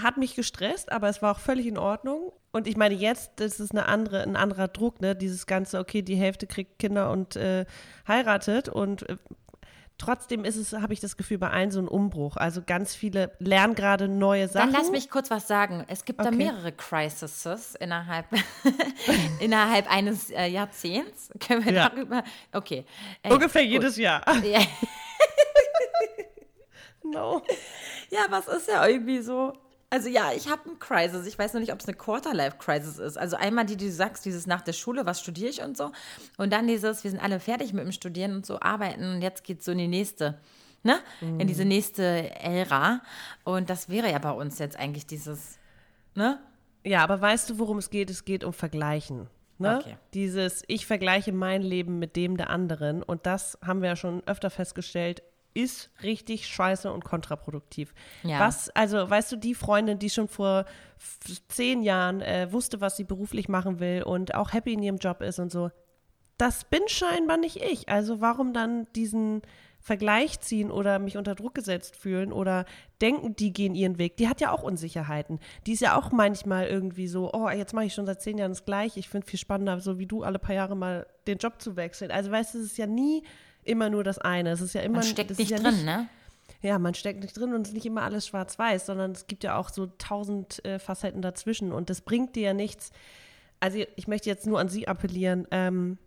Hat 0.00 0.16
mich 0.16 0.34
gestresst, 0.34 0.90
aber 0.90 1.08
es 1.08 1.22
war 1.22 1.32
auch 1.32 1.38
völlig 1.38 1.66
in 1.66 1.78
Ordnung. 1.78 2.32
Und 2.50 2.66
ich 2.66 2.76
meine, 2.76 2.94
jetzt 2.94 3.32
das 3.36 3.60
ist 3.60 3.72
eine 3.72 3.86
andere, 3.86 4.22
ein 4.22 4.36
anderer 4.36 4.68
Druck, 4.68 5.00
ne? 5.00 5.14
Dieses 5.14 5.46
ganze, 5.46 5.78
okay, 5.78 6.02
die 6.02 6.16
Hälfte 6.16 6.46
kriegt 6.46 6.78
Kinder 6.78 7.10
und 7.10 7.36
äh, 7.36 7.64
heiratet 8.06 8.68
und 8.68 9.08
äh, 9.08 9.16
trotzdem 9.98 10.44
ist 10.44 10.56
es, 10.56 10.72
habe 10.72 10.92
ich 10.92 11.00
das 11.00 11.16
Gefühl, 11.16 11.38
bei 11.38 11.50
allen 11.50 11.70
so 11.70 11.80
ein 11.80 11.88
Umbruch. 11.88 12.36
Also 12.36 12.62
ganz 12.64 12.94
viele 12.94 13.32
lernen 13.38 13.74
gerade 13.74 14.08
neue 14.08 14.48
Sachen. 14.48 14.72
Dann 14.72 14.80
lass 14.82 14.90
mich 14.90 15.10
kurz 15.10 15.30
was 15.30 15.46
sagen. 15.46 15.84
Es 15.88 16.04
gibt 16.04 16.20
da 16.20 16.26
Okay. 16.26 16.36
mehrere 16.36 16.72
Crises 16.72 17.74
innerhalb, 17.80 18.26
innerhalb 19.40 19.90
eines 19.90 20.30
äh, 20.30 20.46
Jahrzehnts. 20.46 21.30
Können 21.40 21.64
wir 21.64 21.72
Ja. 21.72 21.88
darüber. 21.88 22.24
Okay. 22.52 22.84
Äh, 23.22 23.32
Ungefähr 23.32 23.62
gut. 23.62 23.72
jedes 23.72 23.96
Jahr. 23.96 24.22
Ja. 24.44 24.60
No. 27.02 27.42
ja, 28.10 28.20
was 28.30 28.48
ist 28.48 28.68
ja 28.68 28.86
irgendwie 28.86 29.20
so. 29.20 29.52
Also 29.90 30.08
ja, 30.08 30.32
ich 30.32 30.48
habe 30.48 30.62
eine 30.64 30.74
Crisis. 30.76 31.26
Ich 31.26 31.38
weiß 31.38 31.54
noch 31.54 31.60
nicht, 31.60 31.72
ob 31.72 31.80
es 31.80 31.86
eine 31.86 31.96
Quarter-Life-Crisis 31.96 32.98
ist. 32.98 33.16
Also 33.16 33.36
einmal 33.36 33.64
die, 33.64 33.76
die 33.76 33.86
du 33.86 33.92
sagst, 33.92 34.24
dieses 34.24 34.46
nach 34.46 34.62
der 34.62 34.72
Schule, 34.72 35.06
was 35.06 35.20
studiere 35.20 35.50
ich 35.50 35.62
und 35.62 35.76
so. 35.76 35.92
Und 36.36 36.52
dann 36.52 36.66
dieses, 36.66 37.04
wir 37.04 37.10
sind 37.10 37.20
alle 37.22 37.40
fertig 37.40 37.72
mit 37.72 37.84
dem 37.84 37.92
Studieren 37.92 38.34
und 38.34 38.46
so 38.46 38.60
arbeiten 38.60 39.04
und 39.14 39.22
jetzt 39.22 39.44
geht's 39.44 39.64
so 39.64 39.72
in 39.72 39.78
die 39.78 39.88
nächste, 39.88 40.38
ne? 40.82 40.98
In 41.20 41.46
diese 41.46 41.64
nächste 41.64 42.30
Ära. 42.40 43.02
Und 43.44 43.70
das 43.70 43.88
wäre 43.88 44.10
ja 44.10 44.18
bei 44.18 44.32
uns 44.32 44.58
jetzt 44.58 44.76
eigentlich 44.76 45.06
dieses, 45.06 45.58
ne? 46.14 46.40
Ja, 46.84 47.02
aber 47.02 47.20
weißt 47.20 47.50
du, 47.50 47.58
worum 47.58 47.78
es 47.78 47.90
geht? 47.90 48.10
Es 48.10 48.24
geht 48.24 48.44
um 48.44 48.52
Vergleichen. 48.52 49.28
Ne? 49.58 49.78
Okay. 49.80 49.96
Dieses, 50.12 50.64
ich 50.66 50.86
vergleiche 50.86 51.32
mein 51.32 51.62
Leben 51.62 51.98
mit 51.98 52.16
dem 52.16 52.36
der 52.36 52.50
anderen. 52.50 53.02
Und 53.02 53.26
das 53.26 53.58
haben 53.64 53.80
wir 53.80 53.90
ja 53.90 53.96
schon 53.96 54.22
öfter 54.26 54.50
festgestellt, 54.50 55.22
ist 55.54 55.90
richtig 56.02 56.46
scheiße 56.48 56.92
und 56.92 57.04
kontraproduktiv. 57.04 57.94
Ja. 58.22 58.40
Was, 58.40 58.70
also, 58.70 59.08
weißt 59.08 59.32
du, 59.32 59.36
die 59.36 59.54
Freundin, 59.54 59.98
die 59.98 60.10
schon 60.10 60.28
vor 60.28 60.64
zehn 61.48 61.82
Jahren 61.82 62.20
äh, 62.20 62.52
wusste, 62.52 62.80
was 62.80 62.96
sie 62.96 63.04
beruflich 63.04 63.48
machen 63.48 63.78
will 63.78 64.02
und 64.02 64.34
auch 64.34 64.52
happy 64.52 64.72
in 64.72 64.82
ihrem 64.82 64.98
Job 64.98 65.22
ist 65.22 65.38
und 65.38 65.50
so, 65.50 65.70
das 66.36 66.64
bin 66.64 66.82
scheinbar 66.88 67.36
nicht 67.36 67.62
ich. 67.62 67.88
Also 67.88 68.20
warum 68.20 68.52
dann 68.52 68.88
diesen 68.94 69.42
Vergleich 69.78 70.40
ziehen 70.40 70.70
oder 70.70 70.98
mich 70.98 71.18
unter 71.18 71.34
Druck 71.34 71.54
gesetzt 71.54 71.94
fühlen 71.94 72.32
oder 72.32 72.64
denken, 73.02 73.36
die 73.36 73.52
gehen 73.52 73.74
ihren 73.74 73.98
Weg. 73.98 74.16
Die 74.16 74.28
hat 74.28 74.40
ja 74.40 74.50
auch 74.50 74.62
Unsicherheiten. 74.62 75.38
Die 75.66 75.72
ist 75.72 75.80
ja 75.80 75.96
auch 75.96 76.10
manchmal 76.10 76.66
irgendwie 76.66 77.06
so, 77.06 77.30
oh, 77.32 77.50
jetzt 77.50 77.74
mache 77.74 77.84
ich 77.84 77.94
schon 77.94 78.06
seit 78.06 78.22
zehn 78.22 78.38
Jahren 78.38 78.52
das 78.52 78.64
Gleiche. 78.64 78.98
Ich 78.98 79.10
finde 79.10 79.26
viel 79.26 79.38
spannender, 79.38 79.78
so 79.80 79.98
wie 79.98 80.06
du 80.06 80.22
alle 80.22 80.38
paar 80.38 80.54
Jahre 80.54 80.74
mal 80.74 81.06
den 81.26 81.36
Job 81.36 81.60
zu 81.60 81.76
wechseln. 81.76 82.10
Also 82.10 82.30
weißt 82.30 82.54
du, 82.54 82.58
es 82.60 82.64
ist 82.64 82.78
ja 82.78 82.86
nie 82.86 83.24
immer 83.66 83.90
nur 83.90 84.04
das 84.04 84.18
eine. 84.18 84.50
Es 84.50 84.60
ist 84.60 84.74
ja 84.74 84.82
immer 84.82 84.98
Man 84.98 85.04
steckt 85.04 85.38
nicht 85.38 85.50
ja 85.50 85.58
drin, 85.58 85.84
ne? 85.84 86.08
ja, 86.62 86.78
man 86.78 86.94
steckt 86.94 87.20
nicht 87.20 87.36
drin 87.36 87.52
und 87.52 87.62
es 87.62 87.68
ist 87.68 87.74
nicht 87.74 87.86
immer 87.86 88.02
alles 88.02 88.26
schwarz-weiß, 88.26 88.86
sondern 88.86 89.12
es 89.12 89.26
gibt 89.26 89.44
ja 89.44 89.56
auch 89.56 89.68
so 89.68 89.86
tausend 89.98 90.64
äh, 90.64 90.78
Facetten 90.78 91.22
dazwischen 91.22 91.72
und 91.72 91.90
das 91.90 92.00
bringt 92.00 92.36
dir 92.36 92.42
ja 92.42 92.54
nichts. 92.54 92.90
Also 93.60 93.78
ich 93.96 94.08
möchte 94.08 94.30
jetzt 94.30 94.46
nur 94.46 94.58
an 94.58 94.68
Sie 94.68 94.88
appellieren. 94.88 95.46
Ähm, 95.50 95.98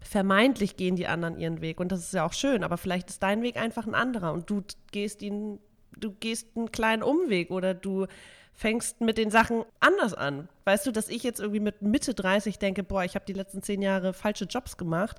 vermeintlich 0.00 0.76
gehen 0.76 0.96
die 0.96 1.06
anderen 1.06 1.38
ihren 1.38 1.60
Weg 1.60 1.80
und 1.80 1.90
das 1.90 2.00
ist 2.00 2.14
ja 2.14 2.24
auch 2.24 2.32
schön, 2.32 2.62
aber 2.62 2.76
vielleicht 2.76 3.10
ist 3.10 3.22
dein 3.22 3.42
Weg 3.42 3.56
einfach 3.56 3.86
ein 3.86 3.94
anderer 3.94 4.32
und 4.32 4.50
du 4.50 4.62
gehst 4.92 5.22
ihn, 5.22 5.58
du 5.96 6.12
gehst 6.12 6.56
einen 6.56 6.70
kleinen 6.70 7.02
Umweg 7.02 7.50
oder 7.50 7.74
du 7.74 8.06
fängst 8.52 9.00
mit 9.00 9.18
den 9.18 9.30
Sachen 9.30 9.64
anders 9.80 10.14
an. 10.14 10.48
Weißt 10.64 10.86
du, 10.86 10.92
dass 10.92 11.08
ich 11.08 11.24
jetzt 11.24 11.40
irgendwie 11.40 11.60
mit 11.60 11.82
Mitte 11.82 12.14
30 12.14 12.58
denke, 12.58 12.84
boah, 12.84 13.02
ich 13.02 13.16
habe 13.16 13.24
die 13.24 13.32
letzten 13.32 13.62
zehn 13.62 13.82
Jahre 13.82 14.12
falsche 14.12 14.44
Jobs 14.44 14.76
gemacht 14.76 15.18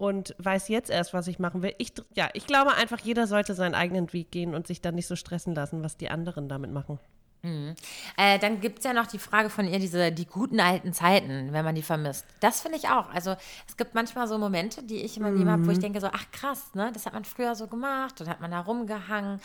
und 0.00 0.34
weiß 0.38 0.68
jetzt 0.68 0.88
erst, 0.88 1.12
was 1.12 1.26
ich 1.26 1.38
machen 1.38 1.62
will. 1.62 1.74
Ich, 1.76 1.92
ja, 2.14 2.30
ich 2.32 2.46
glaube 2.46 2.72
einfach, 2.72 2.98
jeder 3.00 3.26
sollte 3.26 3.54
seinen 3.54 3.74
eigenen 3.74 4.10
Weg 4.14 4.30
gehen 4.30 4.54
und 4.54 4.66
sich 4.66 4.80
dann 4.80 4.94
nicht 4.94 5.06
so 5.06 5.14
stressen 5.14 5.54
lassen, 5.54 5.82
was 5.82 5.98
die 5.98 6.08
anderen 6.08 6.48
damit 6.48 6.72
machen. 6.72 6.98
Äh, 7.42 8.38
dann 8.38 8.60
gibt 8.60 8.78
es 8.78 8.84
ja 8.84 8.92
noch 8.92 9.06
die 9.06 9.18
Frage 9.18 9.48
von 9.48 9.66
ihr, 9.66 9.78
diese, 9.78 10.12
die 10.12 10.26
guten 10.26 10.60
alten 10.60 10.92
Zeiten, 10.92 11.52
wenn 11.52 11.64
man 11.64 11.74
die 11.74 11.82
vermisst. 11.82 12.26
Das 12.40 12.60
finde 12.60 12.76
ich 12.78 12.88
auch. 12.88 13.08
Also 13.10 13.36
es 13.66 13.76
gibt 13.78 13.94
manchmal 13.94 14.26
so 14.26 14.36
Momente, 14.36 14.82
die 14.82 15.02
ich 15.02 15.16
in 15.16 15.22
meinem 15.22 15.36
Leben 15.38 15.50
habe, 15.50 15.66
wo 15.66 15.70
ich 15.70 15.78
denke 15.78 16.00
so, 16.00 16.08
ach 16.12 16.24
krass, 16.32 16.74
ne, 16.74 16.90
das 16.92 17.06
hat 17.06 17.12
man 17.14 17.24
früher 17.24 17.54
so 17.54 17.66
gemacht 17.66 18.20
und 18.20 18.28
hat 18.28 18.40
man 18.40 18.50
da 18.50 18.60
rumgehangen, 18.60 19.40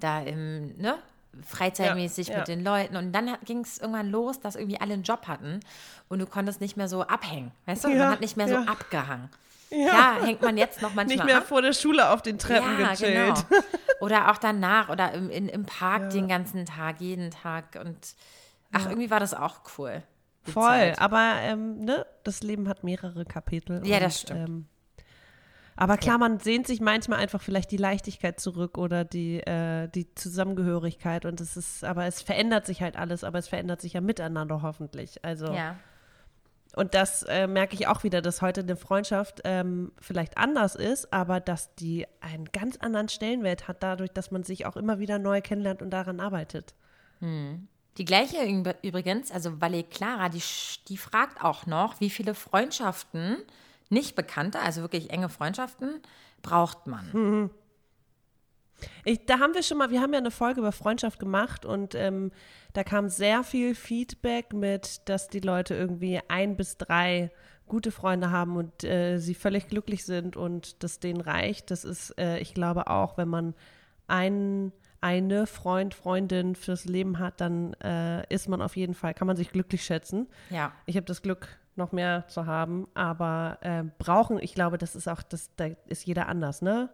da 0.00 0.20
im, 0.20 0.76
ne, 0.76 0.96
freizeitmäßig 1.46 2.28
Ja, 2.28 2.34
ja. 2.34 2.38
mit 2.40 2.48
den 2.48 2.64
Leuten. 2.64 2.96
Und 2.96 3.12
dann 3.12 3.36
ging 3.44 3.60
es 3.60 3.78
irgendwann 3.78 4.10
los, 4.10 4.40
dass 4.40 4.56
irgendwie 4.56 4.80
alle 4.80 4.94
einen 4.94 5.02
Job 5.02 5.26
hatten 5.26 5.60
und 6.08 6.18
du 6.18 6.26
konntest 6.26 6.60
nicht 6.60 6.76
mehr 6.76 6.88
so 6.88 7.02
abhängen. 7.02 7.52
Weißt 7.66 7.84
du, 7.84 7.88
Ja, 7.88 7.96
man 7.98 8.08
hat 8.10 8.20
nicht 8.20 8.36
mehr 8.36 8.48
so 8.48 8.56
abgehangen. 8.56 9.28
Ja. 9.70 10.16
hängt 10.22 10.40
man 10.42 10.56
jetzt 10.56 10.80
noch 10.82 10.94
manchmal 10.94 11.16
Nicht 11.16 11.24
mehr 11.26 11.38
ab. 11.38 11.46
vor 11.46 11.62
der 11.62 11.72
Schule 11.72 12.10
auf 12.10 12.22
den 12.22 12.38
Treppen 12.38 12.80
Ja, 12.80 12.90
gechillt. 12.90 13.44
genau. 13.48 13.62
Oder 14.00 14.30
auch 14.30 14.38
danach 14.38 14.88
oder 14.90 15.12
im, 15.12 15.28
in, 15.28 15.48
im 15.48 15.66
Park 15.66 16.10
den 16.10 16.28
ganzen 16.28 16.64
Tag, 16.66 17.00
jeden 17.00 17.32
Tag. 17.32 17.78
Und 17.84 18.14
ach, 18.72 18.86
irgendwie 18.88 19.10
war 19.10 19.18
das 19.18 19.34
auch 19.34 19.60
cool. 19.76 20.02
Voll, 20.44 20.62
Zeit. 20.62 21.00
aber 21.00 21.34
ähm, 21.40 21.80
ne, 21.84 22.06
das 22.22 22.42
Leben 22.44 22.68
hat 22.68 22.84
mehrere 22.84 23.24
Kapitel. 23.24 23.84
Ja, 23.84 23.96
und, 23.96 24.02
das 24.04 24.20
stimmt. 24.20 24.48
Ähm, 24.48 24.66
aber 25.74 25.96
klar, 25.96 26.18
man 26.18 26.38
sehnt 26.40 26.66
sich 26.66 26.80
manchmal 26.80 27.18
einfach 27.18 27.42
vielleicht 27.42 27.70
die 27.70 27.76
Leichtigkeit 27.76 28.40
zurück 28.40 28.78
oder 28.78 29.04
die, 29.04 29.38
äh, 29.40 29.88
die 29.88 30.12
Zusammengehörigkeit 30.14 31.24
und 31.24 31.40
es 31.40 31.56
ist, 31.56 31.84
aber 31.84 32.06
es 32.06 32.22
verändert 32.22 32.66
sich 32.66 32.82
halt 32.82 32.96
alles, 32.96 33.22
aber 33.24 33.38
es 33.38 33.48
verändert 33.48 33.80
sich 33.80 33.92
ja 33.92 34.00
miteinander 34.00 34.62
hoffentlich. 34.62 35.24
Also 35.24 35.52
Ja. 35.52 35.76
Und 36.78 36.94
das 36.94 37.24
äh, 37.24 37.46
merke 37.46 37.74
ich 37.74 37.86
auch 37.88 38.04
wieder, 38.04 38.22
dass 38.22 38.40
heute 38.40 38.60
eine 38.60 38.76
Freundschaft 38.76 39.40
ähm, 39.44 39.92
vielleicht 40.00 40.38
anders 40.38 40.74
ist, 40.76 41.12
aber 41.12 41.40
dass 41.40 41.74
die 41.74 42.06
einen 42.20 42.46
ganz 42.46 42.76
anderen 42.78 43.08
Stellenwert 43.08 43.68
hat, 43.68 43.82
dadurch, 43.82 44.10
dass 44.12 44.30
man 44.30 44.44
sich 44.44 44.64
auch 44.64 44.76
immer 44.76 44.98
wieder 44.98 45.18
neu 45.18 45.40
kennenlernt 45.40 45.82
und 45.82 45.90
daran 45.90 46.20
arbeitet. 46.20 46.74
Die 47.98 48.04
gleiche 48.04 48.36
üb- 48.38 48.76
übrigens, 48.82 49.32
also 49.32 49.60
Valet 49.60 49.90
Clara, 49.90 50.28
die, 50.28 50.42
die 50.88 50.96
fragt 50.96 51.42
auch 51.42 51.66
noch, 51.66 52.00
wie 52.00 52.10
viele 52.10 52.34
Freundschaften, 52.34 53.38
nicht 53.90 54.14
bekannte, 54.14 54.60
also 54.60 54.82
wirklich 54.82 55.10
enge 55.10 55.28
Freundschaften, 55.28 56.00
braucht 56.42 56.86
man. 56.86 57.50
Ich, 59.04 59.26
da 59.26 59.38
haben 59.38 59.54
wir 59.54 59.62
schon 59.62 59.78
mal, 59.78 59.90
wir 59.90 60.00
haben 60.00 60.12
ja 60.12 60.18
eine 60.18 60.30
Folge 60.30 60.60
über 60.60 60.72
Freundschaft 60.72 61.18
gemacht 61.18 61.64
und 61.64 61.94
ähm, 61.94 62.30
da 62.72 62.84
kam 62.84 63.08
sehr 63.08 63.42
viel 63.42 63.74
Feedback 63.74 64.52
mit, 64.52 65.08
dass 65.08 65.28
die 65.28 65.40
Leute 65.40 65.74
irgendwie 65.74 66.20
ein 66.28 66.56
bis 66.56 66.76
drei 66.76 67.30
gute 67.66 67.90
Freunde 67.90 68.30
haben 68.30 68.56
und 68.56 68.84
äh, 68.84 69.18
sie 69.18 69.34
völlig 69.34 69.68
glücklich 69.68 70.04
sind 70.04 70.36
und 70.36 70.82
das 70.82 71.00
denen 71.00 71.20
reicht. 71.20 71.70
Das 71.70 71.84
ist, 71.84 72.18
äh, 72.18 72.38
ich 72.38 72.54
glaube 72.54 72.88
auch, 72.88 73.18
wenn 73.18 73.28
man 73.28 73.54
ein, 74.06 74.72
eine 75.00 75.46
Freund, 75.46 75.94
Freundin 75.94 76.54
fürs 76.54 76.86
Leben 76.86 77.18
hat, 77.18 77.40
dann 77.40 77.74
äh, 77.74 78.26
ist 78.32 78.48
man 78.48 78.62
auf 78.62 78.76
jeden 78.76 78.94
Fall, 78.94 79.12
kann 79.12 79.26
man 79.26 79.36
sich 79.36 79.50
glücklich 79.50 79.84
schätzen. 79.84 80.28
Ja. 80.50 80.72
Ich 80.86 80.96
habe 80.96 81.06
das 81.06 81.22
Glück, 81.22 81.58
noch 81.78 81.92
mehr 81.92 82.26
zu 82.28 82.44
haben, 82.44 82.88
aber 82.92 83.58
äh, 83.62 83.84
brauchen, 83.98 84.38
ich 84.42 84.54
glaube, 84.54 84.76
das 84.76 84.94
ist 84.94 85.08
auch, 85.08 85.22
das, 85.22 85.54
da 85.56 85.68
ist 85.86 86.04
jeder 86.04 86.28
anders, 86.28 86.60
ne? 86.60 86.90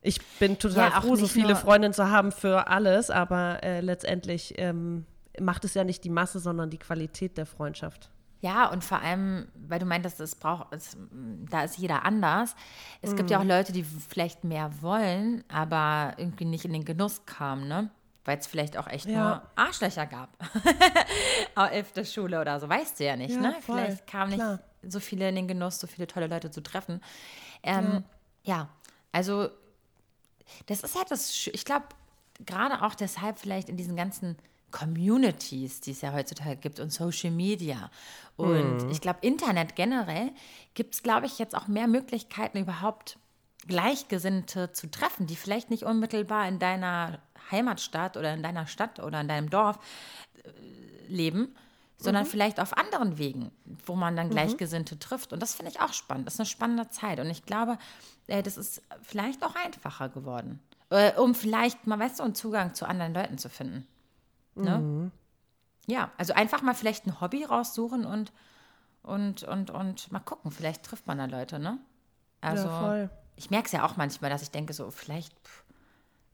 Ich 0.00 0.24
bin 0.38 0.58
total 0.58 0.90
Ja, 0.90 1.00
froh, 1.00 1.16
so 1.16 1.26
viele 1.26 1.56
Freundinnen 1.56 1.92
zu 1.94 2.08
haben 2.10 2.30
für 2.32 2.68
alles, 2.68 3.10
aber 3.10 3.62
äh, 3.62 3.80
letztendlich 3.80 4.54
ähm, 4.58 5.06
macht 5.40 5.64
es 5.64 5.74
ja 5.74 5.84
nicht 5.84 6.04
die 6.04 6.10
Masse, 6.10 6.38
sondern 6.38 6.70
die 6.70 6.78
Qualität 6.78 7.36
der 7.36 7.46
Freundschaft. 7.46 8.10
Ja, 8.40 8.68
und 8.70 8.84
vor 8.84 9.00
allem, 9.00 9.48
weil 9.66 9.80
du 9.80 9.86
meintest, 9.86 10.20
es 10.20 10.36
braucht, 10.36 10.68
es, 10.72 10.96
da 11.50 11.64
ist 11.64 11.76
jeder 11.78 12.04
anders. 12.04 12.54
Es 13.02 13.16
gibt 13.16 13.30
ja 13.30 13.40
auch 13.40 13.44
Leute, 13.44 13.72
die 13.72 13.82
vielleicht 13.82 14.44
mehr 14.44 14.70
wollen, 14.80 15.42
aber 15.48 16.12
irgendwie 16.18 16.44
nicht 16.44 16.64
in 16.64 16.72
den 16.72 16.84
Genuss 16.84 17.26
kamen, 17.26 17.66
ne? 17.66 17.90
Weil 18.24 18.38
es 18.38 18.46
vielleicht 18.46 18.76
auch 18.76 18.86
echt 18.86 19.06
Ja. 19.06 19.20
nur 19.24 19.42
Arschlöcher 19.56 20.06
gab. 20.06 20.28
Auf 21.56 21.92
der 21.92 22.04
Schule 22.04 22.40
oder 22.40 22.60
so, 22.60 22.68
weißt 22.68 23.00
du 23.00 23.04
ja 23.06 23.16
nicht, 23.16 23.34
Ja, 23.34 23.40
ne? 23.40 23.56
voll, 23.60 23.78
Vielleicht 23.78 24.06
kamen 24.06 24.30
nicht 24.30 24.38
klar. 24.38 24.60
so 24.86 25.00
viele 25.00 25.28
in 25.28 25.34
den 25.34 25.48
Genuss, 25.48 25.80
so 25.80 25.86
viele 25.88 26.06
tolle 26.06 26.28
Leute 26.28 26.50
zu 26.52 26.60
treffen. 26.62 27.00
Ähm, 27.64 28.04
ja. 28.44 28.68
also 29.12 29.48
das 30.66 30.82
ist 30.82 30.96
halt 30.96 31.10
das, 31.10 31.46
ich 31.46 31.64
glaube, 31.64 31.86
gerade 32.44 32.82
auch 32.82 32.94
deshalb 32.94 33.38
vielleicht 33.38 33.68
in 33.68 33.76
diesen 33.76 33.96
ganzen 33.96 34.36
Communities, 34.70 35.80
die 35.80 35.92
es 35.92 36.02
ja 36.02 36.12
heutzutage 36.12 36.56
gibt 36.56 36.78
und 36.78 36.92
Social 36.92 37.30
Media. 37.30 37.90
Und 38.36 38.90
ich 38.90 39.00
glaube, 39.00 39.20
Internet 39.22 39.76
generell 39.76 40.30
gibt 40.74 40.94
es, 40.94 41.02
glaube 41.02 41.26
ich, 41.26 41.38
jetzt 41.38 41.56
auch 41.56 41.68
mehr 41.68 41.88
Möglichkeiten, 41.88 42.58
überhaupt 42.58 43.18
Gleichgesinnte 43.66 44.72
zu 44.72 44.90
treffen, 44.90 45.26
die 45.26 45.36
vielleicht 45.36 45.70
nicht 45.70 45.84
unmittelbar 45.84 46.46
in 46.48 46.58
deiner 46.58 47.18
Heimatstadt 47.50 48.16
oder 48.16 48.34
in 48.34 48.42
deiner 48.42 48.66
Stadt 48.66 49.00
oder 49.00 49.20
in 49.20 49.28
deinem 49.28 49.50
Dorf 49.50 49.78
äh, 50.44 50.50
leben, 51.08 51.54
sondern 51.98 52.26
vielleicht 52.26 52.60
auf 52.60 52.76
anderen 52.76 53.18
Wegen, 53.18 53.50
wo 53.84 53.96
man 53.96 54.16
dann 54.16 54.30
Gleichgesinnte 54.30 54.98
trifft. 54.98 55.32
Und 55.32 55.40
das 55.40 55.54
finde 55.54 55.72
ich 55.72 55.80
auch 55.80 55.92
spannend. 55.92 56.26
Das 56.26 56.34
ist 56.34 56.40
eine 56.40 56.46
spannende 56.46 56.88
Zeit. 56.90 57.18
Und 57.18 57.28
ich 57.28 57.44
glaube, 57.44 57.76
äh, 58.28 58.42
das 58.42 58.56
ist 58.56 58.82
vielleicht 59.02 59.44
auch 59.44 59.54
einfacher 59.56 60.08
geworden, 60.08 60.60
äh, 60.90 61.12
um 61.14 61.34
vielleicht 61.34 61.86
mal, 61.86 61.98
weißt 61.98 62.20
du, 62.20 62.22
einen 62.22 62.36
Zugang 62.36 62.74
zu 62.74 62.86
anderen 62.86 63.14
Leuten 63.14 63.36
zu 63.36 63.48
finden. 63.48 63.86
Ne? 64.54 65.10
Ja, 65.86 66.10
also 66.18 66.34
einfach 66.34 66.62
mal 66.62 66.74
vielleicht 66.74 67.06
ein 67.06 67.20
Hobby 67.20 67.44
raussuchen 67.44 68.04
und, 68.04 68.32
und, 69.02 69.42
und, 69.42 69.70
und 69.70 70.12
mal 70.12 70.20
gucken. 70.20 70.50
Vielleicht 70.50 70.84
trifft 70.84 71.06
man 71.06 71.18
da 71.18 71.24
Leute, 71.24 71.58
ne? 71.58 71.78
Also, 72.40 72.68
ja, 72.68 72.80
voll. 72.80 73.10
ich 73.36 73.50
merke 73.50 73.66
es 73.66 73.72
ja 73.72 73.84
auch 73.84 73.96
manchmal, 73.96 74.30
dass 74.30 74.42
ich 74.42 74.50
denke, 74.50 74.72
so, 74.72 74.90
vielleicht 74.90 75.32
pff, 75.40 75.64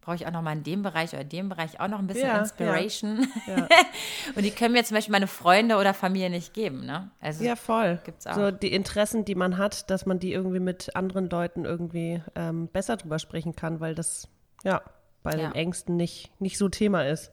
brauche 0.04 0.16
ich 0.16 0.26
auch 0.26 0.30
noch 0.30 0.42
mal 0.42 0.52
in 0.52 0.62
dem 0.62 0.82
Bereich 0.82 1.12
oder 1.14 1.24
dem 1.24 1.48
Bereich 1.48 1.80
auch 1.80 1.88
noch 1.88 1.98
ein 1.98 2.06
bisschen 2.06 2.26
Ja, 2.28 2.34
ja. 2.34 2.40
Inspiration. 2.40 3.26
Ja. 3.46 3.66
und 4.36 4.42
die 4.44 4.50
können 4.50 4.72
mir 4.74 4.84
zum 4.84 4.96
Beispiel 4.96 5.12
meine 5.12 5.26
Freunde 5.26 5.76
oder 5.76 5.94
Familie 5.94 6.30
nicht 6.30 6.54
geben, 6.54 6.84
ne? 6.84 7.10
Also, 7.20 7.42
Ja, 7.44 7.56
voll. 7.56 8.00
Gibt's 8.04 8.26
auch. 8.26 8.34
So 8.34 8.50
die 8.50 8.72
Interessen, 8.72 9.24
die 9.24 9.34
man 9.34 9.58
hat, 9.58 9.90
dass 9.90 10.06
man 10.06 10.18
die 10.18 10.32
irgendwie 10.32 10.60
mit 10.60 10.94
anderen 10.94 11.28
Leuten 11.28 11.64
irgendwie 11.64 12.22
ähm, 12.34 12.68
besser 12.68 12.96
drüber 12.96 13.18
sprechen 13.18 13.56
kann, 13.56 13.80
weil 13.80 13.94
das 13.94 14.28
ja 14.62 14.82
bei 15.22 15.30
Ja. 15.32 15.48
den 15.48 15.54
Ängsten 15.54 15.96
nicht, 15.96 16.30
nicht 16.40 16.58
so 16.58 16.68
Thema 16.68 17.06
ist. 17.06 17.32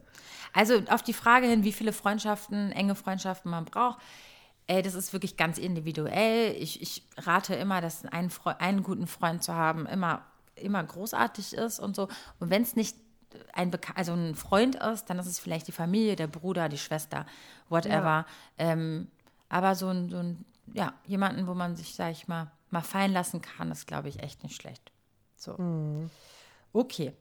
Also 0.54 0.82
auf 0.90 1.02
die 1.04 1.14
Frage 1.14 1.48
hin, 1.48 1.64
wie 1.66 1.74
viele 1.74 1.92
Freundschaften, 1.94 2.72
enge 2.72 2.96
Freundschaften 2.96 3.52
man 3.52 3.66
braucht, 3.66 4.00
ey, 4.68 4.82
das 4.82 4.94
ist 4.94 5.12
wirklich 5.12 5.36
ganz 5.36 5.58
individuell. 5.58 6.56
Ich, 6.58 6.82
ich 6.82 7.04
rate 7.18 7.56
immer, 7.56 7.82
dass 7.82 8.06
einen, 8.06 8.30
Fre 8.30 8.60
einen 8.62 8.84
guten 8.84 9.08
Freund 9.08 9.44
zu 9.44 9.54
haben 9.54 9.86
immer, 9.86 10.24
immer 10.56 10.84
großartig 10.84 11.54
ist 11.54 11.80
und 11.80 11.96
so. 11.96 12.08
Und 12.40 12.50
wenn 12.50 12.62
es 12.64 12.76
nicht 12.76 12.98
ein, 13.54 13.72
Beka 13.72 13.94
also 13.96 14.14
ein 14.14 14.36
Freund 14.36 14.76
ist, 14.76 15.06
dann 15.10 15.20
ist 15.20 15.28
es 15.28 15.40
vielleicht 15.40 15.68
die 15.68 15.72
Familie, 15.72 16.16
der 16.16 16.28
Bruder, 16.28 16.70
die 16.70 16.78
Schwester, 16.78 17.26
whatever. 17.70 18.26
Ähm, 18.58 19.08
aber 19.50 19.76
so 19.76 19.88
ein, 19.90 20.10
so 20.10 20.18
ein, 20.18 20.46
ja, 20.74 20.94
jemanden, 21.06 21.48
wo 21.48 21.54
man 21.54 21.76
sich, 21.76 21.96
sag 21.96 22.12
ich 22.12 22.28
mal, 22.28 22.52
mal 22.70 22.82
fallen 22.82 23.12
lassen 23.14 23.42
kann, 23.42 23.72
ist, 23.72 23.88
glaube 23.88 24.10
ich, 24.10 24.22
echt 24.22 24.44
nicht 24.44 24.56
schlecht. 24.62 24.92
So. 25.36 25.58
Okay. 26.74 27.14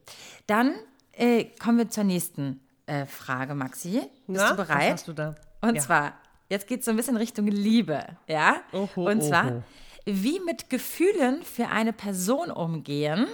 Dann 0.47 0.75
äh, 1.13 1.45
kommen 1.59 1.77
wir 1.77 1.89
zur 1.89 2.03
nächsten 2.05 2.61
äh, 2.85 3.05
Frage, 3.05 3.55
Maxi. 3.55 3.99
Bist 3.99 4.09
Na, 4.27 4.49
du 4.51 4.55
bereit? 4.57 4.85
Was 4.93 4.93
hast 4.93 5.07
du 5.07 5.13
da? 5.13 5.35
Und 5.61 5.75
Ja. 5.75 5.81
zwar, 5.81 6.13
jetzt 6.49 6.67
geht 6.67 6.79
es 6.79 6.85
so 6.85 6.91
ein 6.91 6.97
bisschen 6.97 7.17
Richtung 7.17 7.47
Liebe, 7.47 8.05
ja? 8.27 8.61
Oho, 8.71 9.09
Und 9.09 9.21
zwar, 9.23 9.45
oho. 9.47 9.63
Wie 10.05 10.39
mit 10.39 10.69
Gefühlen 10.69 11.43
für 11.43 11.67
eine 11.67 11.93
Person 11.93 12.51
umgehen, 12.51 13.27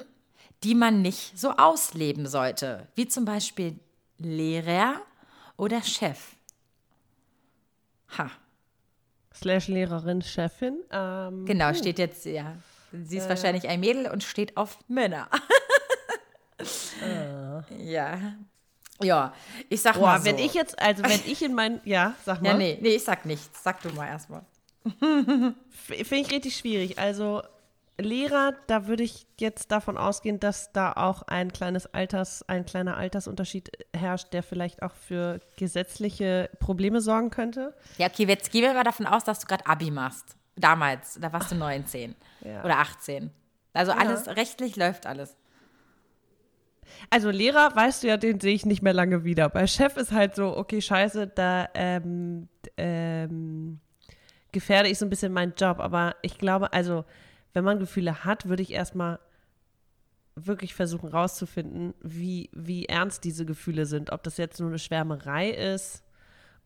die 0.64 0.76
man 0.76 1.02
nicht 1.02 1.38
so 1.38 1.52
ausleben 1.52 2.28
sollte. 2.28 2.88
Wie 2.96 3.08
zum 3.08 3.26
Beispiel 3.26 3.80
Lehrer 4.18 5.02
oder 5.58 5.82
Chef. 5.84 6.36
Ha, 8.18 8.32
Slash 9.36 9.68
Lehrerin, 9.68 10.22
Chefin. 10.22 10.80
Ähm, 10.92 11.46
genau, 11.46 11.74
steht 11.74 12.00
jetzt, 12.00 12.26
ja. 12.26 12.56
Sie 12.92 13.18
ist 13.18 13.30
wahrscheinlich 13.30 13.68
ein 13.68 13.80
Mädel 13.80 14.10
und 14.10 14.24
steht 14.24 14.58
auf 14.58 14.80
Männer. 14.88 15.28
Ja. 17.78 18.34
Ja, 19.02 19.34
ich 19.70 19.80
sag 19.82 19.96
mal 19.96 20.14
Boah, 20.16 20.20
so. 20.20 20.26
wenn 20.26 20.40
ich 20.40 20.56
jetzt, 20.56 20.80
also 20.80 21.04
wenn 21.04 21.22
ich 21.28 21.44
in 21.44 21.54
mein, 21.54 21.80
ja, 21.86 22.16
sag 22.26 22.42
mal. 22.42 22.50
Ja, 22.50 22.58
nee, 22.58 22.80
nee, 22.82 22.96
ich 22.96 23.04
sag 23.04 23.26
nichts. 23.26 23.64
Sag 23.64 23.80
du 23.84 23.90
mal 23.90 24.08
erstmal. 24.08 24.42
Finde 25.00 26.16
ich 26.16 26.32
richtig 26.32 26.56
schwierig. 26.58 27.00
Also 27.00 27.42
Lehrer, 28.00 28.54
da 28.68 28.88
würde 28.88 29.04
ich 29.04 29.26
jetzt 29.40 29.72
davon 29.72 29.98
ausgehen, 29.98 30.40
dass 30.40 30.72
da 30.72 30.94
auch 30.94 31.24
ein 31.24 31.52
kleines 31.52 31.88
Alters, 31.94 32.48
ein 32.48 32.64
kleiner 32.66 32.96
Altersunterschied 32.96 33.72
herrscht, 33.96 34.34
der 34.34 34.44
vielleicht 34.44 34.84
auch 34.84 34.94
für 34.94 35.40
gesetzliche 35.58 36.50
Probleme 36.60 37.02
sorgen 37.02 37.32
könnte. 37.32 37.74
Ja, 37.98 38.08
okay, 38.08 38.26
jetzt 38.28 38.52
gehen 38.52 38.62
wir 38.62 38.74
mal 38.74 38.84
davon 38.84 39.08
aus, 39.08 39.24
dass 39.24 39.40
du 39.40 39.48
gerade 39.48 39.66
Abi 39.66 39.90
machst. 39.90 40.36
Damals, 40.56 41.18
da 41.20 41.34
warst 41.34 41.52
du 41.52 41.56
19 41.56 42.16
Ja. 42.42 42.64
oder 42.64 42.78
18. 42.80 43.32
Also 43.74 43.92
alles, 43.92 44.28
rechtlich 44.28 44.76
läuft 44.76 45.06
alles. 45.06 45.36
Also 47.10 47.30
Lehrer, 47.30 47.76
weißt 47.76 48.04
du 48.04 48.08
ja, 48.08 48.18
den 48.18 48.40
sehe 48.40 48.54
ich 48.54 48.66
nicht 48.66 48.82
mehr 48.82 48.94
lange 48.94 49.24
wieder. 49.24 49.50
Bei 49.50 49.68
Chef 49.68 49.98
ist 49.98 50.12
halt 50.12 50.36
so, 50.36 50.56
okay, 50.56 50.82
scheiße, 50.82 51.28
da 51.28 51.70
ähm, 51.74 52.48
ähm, 52.78 53.80
gefährde 54.58 54.90
ich 54.90 54.98
so 54.98 55.06
ein 55.06 55.12
bisschen 55.12 55.34
meinen 55.34 55.54
Job. 55.56 55.80
Aber 55.80 56.16
ich 56.24 56.40
glaube, 56.40 56.74
also 56.74 57.06
wenn 57.54 57.64
man 57.64 57.78
Gefühle 57.78 58.26
hat, 58.26 58.48
würde 58.48 58.64
ich 58.64 58.74
erstmal 58.74 59.20
wirklich 60.34 60.74
versuchen 60.74 61.10
rauszufinden, 61.10 61.94
wie, 62.02 62.50
wie 62.54 62.86
ernst 62.86 63.24
diese 63.24 63.46
Gefühle 63.46 63.86
sind. 63.86 64.12
Ob 64.12 64.24
das 64.24 64.38
jetzt 64.38 64.60
nur 64.60 64.70
eine 64.70 64.80
Schwärmerei 64.80 65.52
ist 65.52 66.02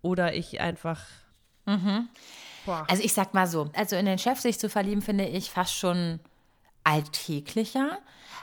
oder 0.01 0.33
ich 0.33 0.61
einfach. 0.61 1.01
Boah. 2.65 2.85
Also 2.89 3.03
ich 3.03 3.11
sag 3.11 3.33
mal 3.33 3.45
so, 3.47 3.69
also 3.75 3.97
in 3.97 4.05
den 4.05 4.17
Chef 4.17 4.39
sich 4.39 4.57
zu 4.57 4.69
verlieben, 4.69 5.01
finde 5.01 5.25
ich 5.25 5.51
fast 5.51 5.75
schon 5.75 6.21
alltäglicher, 6.85 7.99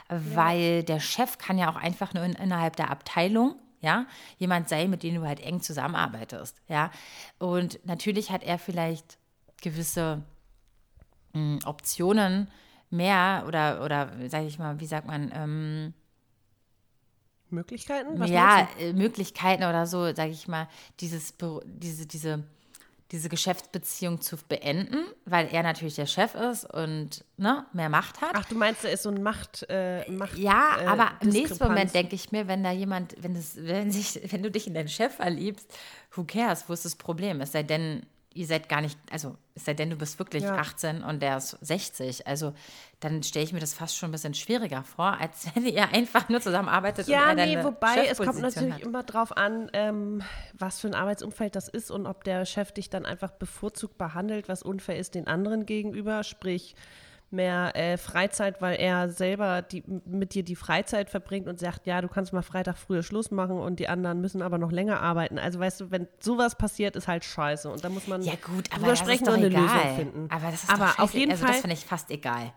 weil 0.09 0.83
der 0.83 0.99
Chef 0.99 1.39
kann 1.39 1.57
ja 1.57 1.71
auch 1.71 1.75
einfach 1.75 2.13
nur 2.13 2.23
in, 2.23 2.33
innerhalb 2.33 2.75
der 2.75 2.91
Abteilung 2.91 3.55
ja, 3.81 4.05
jemand 4.37 4.67
sein, 4.69 4.89
mit 4.89 5.03
dem 5.03 5.15
du 5.15 5.21
halt 5.25 5.39
eng 5.39 5.61
zusammenarbeitest, 5.61 6.61
ja. 6.67 6.91
Und 7.37 7.79
natürlich 7.85 8.31
hat 8.31 8.43
er 8.43 8.59
vielleicht 8.59 9.18
gewisse 9.61 10.23
mh, 11.33 11.59
Optionen 11.65 12.49
mehr 12.89 13.43
oder, 13.47 13.83
oder 13.83 14.11
sage 14.29 14.47
ich 14.47 14.59
mal, 14.59 14.79
wie 14.79 14.87
sagt 14.87 15.07
man, 15.07 15.31
ähm, 15.33 15.93
Möglichkeiten? 17.51 18.19
Was 18.19 18.29
ja, 18.29 18.67
äh, 18.79 18.93
Möglichkeiten 18.93 19.63
oder 19.63 19.87
so, 19.87 20.13
sage 20.13 20.31
ich 20.31 20.47
mal, 20.47 20.67
dieses, 20.99 21.33
diese, 21.65 22.05
diese, 22.05 22.43
diese 23.11 23.29
Geschäftsbeziehung 23.29 24.21
zu 24.21 24.37
beenden, 24.37 24.97
weil 25.25 25.47
er 25.47 25.63
natürlich 25.63 25.95
der 25.95 26.05
Chef 26.05 26.35
ist 26.35 26.65
und 26.65 27.25
ne, 27.37 27.65
mehr 27.73 27.89
Macht 27.89 28.21
hat. 28.21 28.31
Ach, 28.33 28.45
du 28.45 28.55
meinst, 28.55 28.83
da 28.83 28.89
ist 28.89 29.03
so 29.03 29.09
ein 29.09 29.23
Macht. 29.23 29.65
Äh, 29.69 30.09
Macht 30.11 30.37
ja, 30.37 30.77
äh, 30.79 30.85
aber 30.85 31.11
im 31.21 31.29
nächsten. 31.29 31.63
Moment 31.63 31.93
denke 31.93 32.15
ich 32.15 32.31
mir, 32.31 32.47
wenn 32.47 32.63
da 32.63 32.71
jemand, 32.71 33.15
wenn 33.19 33.35
es, 33.35 33.55
wenn 33.57 33.91
sich, 33.91 34.19
wenn 34.31 34.43
du 34.43 34.51
dich 34.51 34.67
in 34.67 34.75
deinen 34.75 34.89
Chef 34.89 35.15
verliebst, 35.15 35.73
who 36.15 36.23
cares, 36.23 36.65
wo 36.67 36.73
ist 36.73 36.85
das 36.85 36.95
Problem? 36.95 37.41
Es 37.41 37.51
sei 37.51 37.63
denn, 37.63 38.05
ihr 38.39 38.47
seid 38.47 38.69
gar 38.69 38.79
nicht, 38.79 38.97
also 39.11 39.35
es 39.53 39.65
sei 39.65 39.73
denn, 39.73 39.89
du 39.89 39.97
bist 39.97 40.17
wirklich 40.17 40.43
Ja. 40.43 40.55
18 40.55 41.03
und 41.03 41.21
der 41.21 41.35
ist 41.35 41.57
60. 41.59 42.25
Also 42.25 42.53
dann 43.01 43.21
stelle 43.21 43.43
ich 43.43 43.51
mir 43.51 43.59
das 43.59 43.73
fast 43.73 43.97
schon 43.97 44.09
ein 44.09 44.11
bisschen 44.13 44.33
schwieriger 44.33 44.83
vor, 44.83 45.19
als 45.19 45.45
wenn 45.55 45.65
ihr 45.65 45.89
einfach 45.89 46.29
nur 46.29 46.39
zusammenarbeitet 46.39 47.09
Ja, 47.09 47.31
und 47.31 47.37
er 47.37 47.45
nee, 47.45 47.63
wobei 47.63 48.07
es 48.07 48.17
kommt 48.17 48.39
natürlich 48.39 48.75
hat. 48.75 48.81
immer 48.81 49.03
drauf 49.03 49.35
an, 49.35 49.69
ähm, 49.73 50.21
was 50.53 50.79
für 50.79 50.87
ein 50.87 50.95
Arbeitsumfeld 50.95 51.53
das 51.57 51.67
ist 51.67 51.91
und 51.91 52.07
ob 52.07 52.23
der 52.23 52.45
Chef 52.45 52.71
dich 52.71 52.89
dann 52.89 53.05
einfach 53.05 53.31
bevorzugt 53.31 53.97
behandelt, 53.97 54.47
was 54.47 54.63
unfair 54.63 54.97
ist 54.97 55.15
den 55.15 55.27
anderen 55.27 55.65
gegenüber, 55.65 56.23
sprich 56.23 56.75
mehr 57.31 57.75
äh, 57.75 57.97
Freizeit, 57.97 58.61
weil 58.61 58.79
er 58.79 59.09
selber 59.09 59.61
die, 59.61 59.83
mit 60.05 60.33
dir 60.33 60.43
die 60.43 60.55
Freizeit 60.55 61.09
verbringt 61.09 61.47
und 61.47 61.59
sagt, 61.59 61.85
ja, 61.87 62.01
du 62.01 62.07
kannst 62.07 62.33
mal 62.33 62.41
Freitag 62.41 62.77
früher 62.77 63.03
Schluss 63.03 63.31
machen 63.31 63.57
und 63.59 63.79
die 63.79 63.87
anderen 63.87 64.21
müssen 64.21 64.41
aber 64.41 64.57
noch 64.57 64.71
länger 64.71 65.01
arbeiten. 65.01 65.37
Also 65.37 65.59
weißt 65.59 65.81
du, 65.81 65.91
wenn 65.91 66.07
sowas 66.19 66.55
passiert, 66.55 66.95
ist 66.95 67.07
halt 67.07 67.23
scheiße 67.25 67.69
und 67.69 67.83
da 67.83 67.89
muss 67.89 68.07
man 68.07 68.21
Ja 68.23 68.33
gut, 68.35 68.69
aber 68.75 68.95
sprechen 68.95 69.27
und 69.27 69.35
eine 69.35 69.47
egal. 69.47 69.61
Lösung 69.63 69.95
finden. 69.95 70.27
Aber 70.31 70.51
das 70.51 70.63
ist 70.63 70.69
aber 70.69 70.93
auf 70.97 71.13
jeden 71.13 71.31
also 71.31 71.43
Fall 71.45 71.53
das 71.53 71.61
finde 71.61 71.75
ich 71.75 71.85
fast 71.85 72.09
egal. 72.11 72.51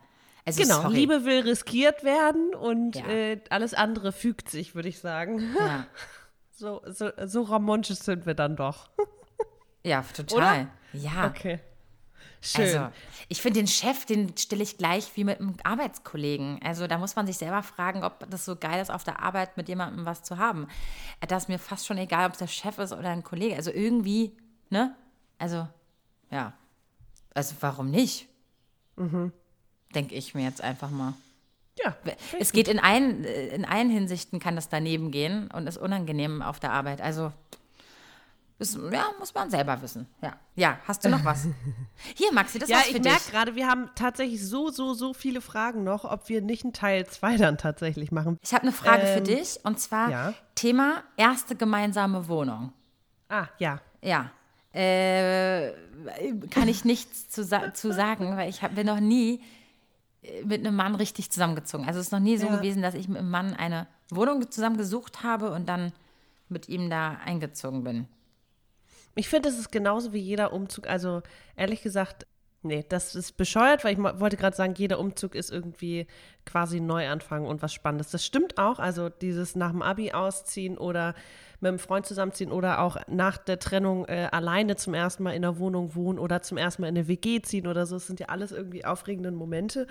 Also 0.45 0.61
Genau, 0.61 0.81
sorry. 0.81 0.95
Liebe 0.95 1.23
will 1.25 1.41
riskiert 1.41 2.03
werden 2.03 2.53
und 2.55 2.95
Ja. 2.97 3.07
äh, 3.07 3.41
alles 3.49 3.73
andere 3.73 4.11
fügt 4.11 4.49
sich, 4.49 4.75
würde 4.75 4.89
ich 4.89 4.99
sagen. 4.99 5.39
Ja, 5.59 5.85
So, 6.55 6.81
so, 6.85 7.09
so 7.25 7.41
romantisch 7.41 7.97
sind 7.97 8.25
wir 8.25 8.35
dann 8.35 8.55
doch. 8.55 8.89
ja 9.83 10.03
total. 10.15 10.67
Ja. 10.93 11.27
Okay. 11.27 11.59
Schön. 12.45 12.61
Also, 12.77 12.89
ich 13.29 13.41
finde 13.41 13.61
den 13.61 13.67
Chef, 13.67 14.05
den 14.05 14.37
stelle 14.37 14.63
ich 14.63 14.77
gleich 14.77 15.09
wie 15.15 15.23
mit 15.23 15.39
einem 15.39 15.55
Arbeitskollegen. 15.63 16.59
Also, 16.61 16.87
da 16.87 16.97
muss 16.97 17.15
man 17.15 17.25
sich 17.25 17.37
selber 17.37 17.63
fragen, 17.63 18.03
ob 18.03 18.29
das 18.29 18.43
so 18.43 18.57
geil 18.57 18.81
ist, 18.81 18.91
auf 18.91 19.05
der 19.05 19.21
Arbeit 19.21 19.55
mit 19.55 19.69
jemandem 19.69 20.05
was 20.05 20.23
zu 20.23 20.37
haben. 20.37 20.67
Da 21.25 21.37
ist 21.37 21.47
mir 21.47 21.57
fast 21.57 21.85
schon 21.87 21.97
egal, 21.97 22.25
ob 22.27 22.33
es 22.33 22.39
der 22.39 22.47
Chef 22.47 22.77
ist 22.79 22.91
oder 22.91 23.09
ein 23.09 23.23
Kollege. 23.23 23.55
Also, 23.55 23.71
irgendwie, 23.71 24.33
ne? 24.69 24.93
Also, 25.39 25.67
ja. 26.31 26.51
Also, 27.33 27.55
warum 27.61 27.89
nicht? 27.89 28.27
Mhm. 28.97 29.31
Denke 29.95 30.15
ich 30.15 30.35
mir 30.35 30.43
jetzt 30.43 30.61
einfach 30.61 30.89
mal. 30.89 31.13
ja, 31.83 31.95
Es 32.39 32.51
geht 32.51 32.67
in 32.67 32.79
allen, 32.79 33.23
in 33.23 33.63
allen 33.63 33.89
Hinsichten 33.89 34.39
kann 34.39 34.55
das 34.55 34.67
daneben 34.67 35.11
gehen 35.11 35.49
und 35.51 35.65
ist 35.65 35.77
unangenehm 35.77 36.41
auf 36.41 36.59
der 36.59 36.71
Arbeit. 36.73 36.99
Also 37.01 37.31
Ist, 38.59 38.77
ja, 38.91 39.05
muss 39.17 39.33
man 39.33 39.49
selber 39.49 39.81
wissen. 39.81 40.07
Ja. 40.21 40.35
Ja, 40.55 40.77
hast 40.87 41.05
du 41.05 41.09
noch 41.09 41.23
was? 41.23 41.47
Hier, 42.15 42.31
Maxi, 42.33 42.59
das 42.59 42.69
Ja, 42.69 42.77
war's 42.77 42.87
für 42.87 42.97
ich 42.97 43.03
merke 43.03 43.19
dich. 43.23 43.31
gerade, 43.31 43.55
wir 43.55 43.67
haben 43.67 43.89
tatsächlich 43.95 44.45
so, 44.45 44.69
so, 44.69 44.93
so 44.93 45.13
viele 45.13 45.41
Fragen 45.41 45.83
noch, 45.83 46.03
ob 46.05 46.29
wir 46.29 46.41
nicht 46.41 46.63
einen 46.63 46.73
Teil 46.73 47.05
2 47.07 47.37
dann 47.37 47.57
tatsächlich 47.57 48.11
machen. 48.11 48.37
Ich 48.41 48.53
habe 48.53 48.63
eine 48.63 48.71
Frage 48.71 49.05
für 49.07 49.19
Ähm, 49.19 49.23
dich 49.25 49.59
und 49.63 49.79
zwar 49.79 50.09
ja. 50.09 50.33
Thema 50.55 51.03
erste 51.17 51.55
gemeinsame 51.55 52.27
Wohnung. 52.27 52.73
Ah, 53.29 53.47
ja. 53.57 53.79
Ja. 54.01 54.31
Äh, 54.73 55.71
kann 56.49 56.67
ich 56.67 56.83
nichts 56.83 57.29
zu, 57.29 57.43
zu 57.73 57.93
sagen, 57.93 58.35
weil 58.37 58.49
ich 58.49 58.61
hab, 58.63 58.75
bin 58.75 58.87
noch 58.87 58.99
nie 58.99 59.41
äh, 60.23 60.43
mit 60.43 60.65
einem 60.65 60.75
Mann 60.75 60.95
richtig 60.95 61.29
zusammengezogen. 61.31 61.85
Also 61.87 61.99
es 61.99 62.07
ist 62.07 62.11
noch 62.11 62.19
nie 62.19 62.37
so 62.37 62.47
Ja. 62.47 62.55
gewesen, 62.57 62.81
dass 62.81 62.95
ich 62.95 63.07
mit 63.07 63.19
einem 63.19 63.29
Mann 63.29 63.53
eine 63.53 63.87
Wohnung 64.09 64.49
zusammen 64.51 64.77
gesucht 64.77 65.23
habe 65.23 65.51
und 65.51 65.67
dann 65.69 65.93
mit 66.49 66.69
ihm 66.69 66.89
da 66.89 67.17
eingezogen 67.25 67.83
bin. 67.83 68.07
Ich 69.15 69.29
finde, 69.29 69.49
es 69.49 69.59
ist 69.59 69.71
genauso 69.71 70.13
wie 70.13 70.19
jeder 70.19 70.53
Umzug. 70.53 70.87
Also, 70.87 71.21
ehrlich 71.55 71.81
gesagt, 71.83 72.25
nee, 72.63 72.83
das 72.87 73.15
ist 73.15 73.37
bescheuert, 73.37 73.83
weil 73.83 73.93
ich 73.93 73.99
wollte 73.99 74.37
gerade 74.37 74.55
sagen, 74.55 74.73
jeder 74.75 74.99
Umzug 74.99 75.35
ist 75.35 75.51
irgendwie 75.51 76.07
quasi 76.45 76.79
Neuanfang 76.79 77.45
und 77.45 77.61
was 77.61 77.73
Spannendes. 77.73 78.11
Das 78.11 78.25
stimmt 78.25 78.57
auch. 78.57 78.79
Also, 78.79 79.09
dieses 79.09 79.55
nach 79.55 79.71
dem 79.71 79.81
Abi 79.81 80.13
ausziehen 80.13 80.77
oder 80.77 81.13
mit 81.63 81.69
einem 81.69 81.79
Freund 81.79 82.05
zusammenziehen 82.05 82.51
oder 82.51 82.81
auch 82.81 82.97
nach 83.07 83.37
der 83.37 83.57
Trennung 83.57 84.05
äh, 84.05 84.27
alleine 84.31 84.75
zum 84.75 84.93
ersten 84.93 85.23
Mal 85.23 85.31
in 85.31 85.43
der 85.43 85.59
Wohnung 85.59 85.95
wohnen 85.95 86.19
oder 86.19 86.41
zum 86.41 86.57
ersten 86.57 86.81
Mal 86.81 86.89
in 86.89 86.97
eine 86.97 87.07
WG 87.07 87.41
ziehen 87.41 87.67
oder 87.67 87.85
so. 87.85 87.95
Das 87.95 88.07
sind 88.07 88.19
ja 88.19 88.27
alles 88.27 88.51
irgendwie 88.51 88.83
aufregende 88.83 89.31
Momente. 89.31 89.87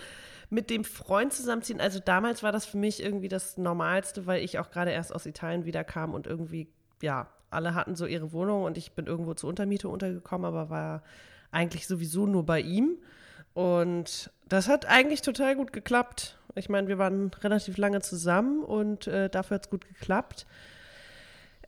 Mit 0.51 0.69
dem 0.69 0.85
Freund 0.85 1.33
zusammenziehen, 1.33 1.81
also 1.81 1.99
damals 1.99 2.43
war 2.43 2.53
das 2.53 2.67
für 2.67 2.77
mich 2.77 3.03
irgendwie 3.03 3.29
das 3.29 3.57
Normalste, 3.57 4.27
weil 4.27 4.45
ich 4.45 4.59
auch 4.59 4.71
gerade 4.71 4.91
erst 4.91 5.15
aus 5.15 5.25
Italien 5.25 5.65
wiederkam 5.65 6.13
und 6.13 6.27
irgendwie, 6.27 6.69
ja, 7.01 7.29
alle 7.53 7.75
hatten 7.75 7.97
so 7.97 8.07
ihre 8.07 8.33
Wohnung 8.33 8.65
und 8.65 8.77
ich 8.79 8.93
bin 8.93 9.07
irgendwo 9.07 9.35
zur 9.35 9.51
Untermiete 9.51 9.89
untergekommen, 9.89 10.45
aber 10.45 10.71
war 10.71 11.03
eigentlich 11.51 11.87
sowieso 11.87 12.27
nur 12.27 12.45
bei 12.45 12.61
ihm. 12.61 12.99
Und 13.55 14.31
das 14.49 14.69
hat 14.69 14.87
eigentlich 14.87 15.23
total 15.23 15.57
gut 15.57 15.73
geklappt. 15.73 16.39
Ich 16.55 16.69
meine, 16.69 16.89
wir 16.89 16.99
waren 16.99 17.31
relativ 17.43 17.77
lange 17.77 18.01
zusammen 18.01 18.63
und 18.63 19.07
äh, 19.07 19.29
dafür 19.29 19.57
hat 19.57 19.67
es 19.67 19.71
gut 19.71 19.87
geklappt. 19.87 20.47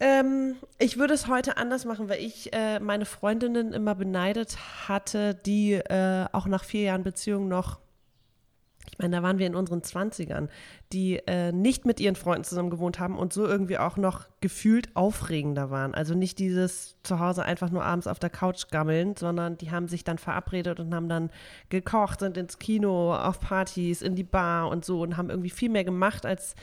Ähm, 0.01 0.57
ich 0.79 0.99
würde 0.99 1.15
es 1.15 1.29
heute 1.29 1.57
anders 1.57 1.85
machen, 1.85 2.09
weil 2.09 2.21
ich 2.21 2.53
äh, 2.53 2.81
meine 2.81 3.05
Freundinnen 3.05 3.73
immer 3.73 3.95
beneidet 3.95 4.57
hatte, 4.89 5.35
die 5.35 5.75
äh, 5.75 6.27
auch 6.33 6.47
nach 6.47 6.65
vier 6.65 6.83
Jahren 6.83 7.05
Beziehung 7.05 7.49
noch, 7.49 7.79
ich 8.91 8.99
meine, 8.99 9.17
da 9.17 9.23
waren 9.23 9.39
wir 9.39 9.47
in 9.47 9.55
unseren 9.55 9.83
Zwanzigern, 9.83 10.49
die 10.93 11.17
äh, 11.27 11.53
nicht 11.53 11.85
mit 11.85 12.01
ihren 12.01 12.17
Freunden 12.17 12.45
zusammen 12.45 12.71
gewohnt 12.71 12.99
haben 12.99 13.19
und 13.19 13.33
so 13.33 13.47
irgendwie 13.47 13.79
auch 13.79 13.97
noch 13.97 14.27
gefühlt 14.41 14.95
aufregender 14.95 15.71
waren. 15.71 15.95
Also 15.95 16.15
nicht 16.15 16.39
dieses 16.39 16.97
zu 17.03 17.19
Hause 17.19 17.45
einfach 17.45 17.71
nur 17.71 17.85
abends 17.85 18.07
auf 18.07 18.19
der 18.19 18.31
Couch 18.31 18.69
gammeln, 18.71 19.17
sondern 19.17 19.59
die 19.59 19.71
haben 19.71 19.89
sich 19.89 20.05
dann 20.05 20.19
verabredet 20.19 20.81
und 20.81 20.95
haben 20.95 21.09
dann 21.09 21.31
gekocht, 21.71 22.21
sind 22.21 22.37
ins 22.37 22.59
Kino, 22.59 23.15
auf 23.15 23.41
Partys, 23.41 24.03
in 24.03 24.15
die 24.15 24.23
Bar 24.25 24.69
und 24.69 24.85
so 24.85 25.01
und 25.01 25.17
haben 25.17 25.31
irgendwie 25.31 25.51
viel 25.51 25.71
mehr 25.71 25.85
gemacht 25.85 26.25
als 26.27 26.55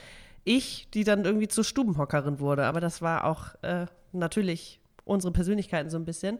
ich, 0.44 0.88
die 0.94 1.04
dann 1.04 1.24
irgendwie 1.24 1.48
zur 1.48 1.64
Stubenhockerin 1.64 2.40
wurde. 2.40 2.64
Aber 2.64 2.80
das 2.80 3.02
war 3.02 3.24
auch 3.24 3.54
äh, 3.62 3.86
natürlich 4.12 4.80
unsere 5.04 5.32
Persönlichkeiten 5.32 5.90
so 5.90 5.98
ein 5.98 6.04
bisschen. 6.04 6.38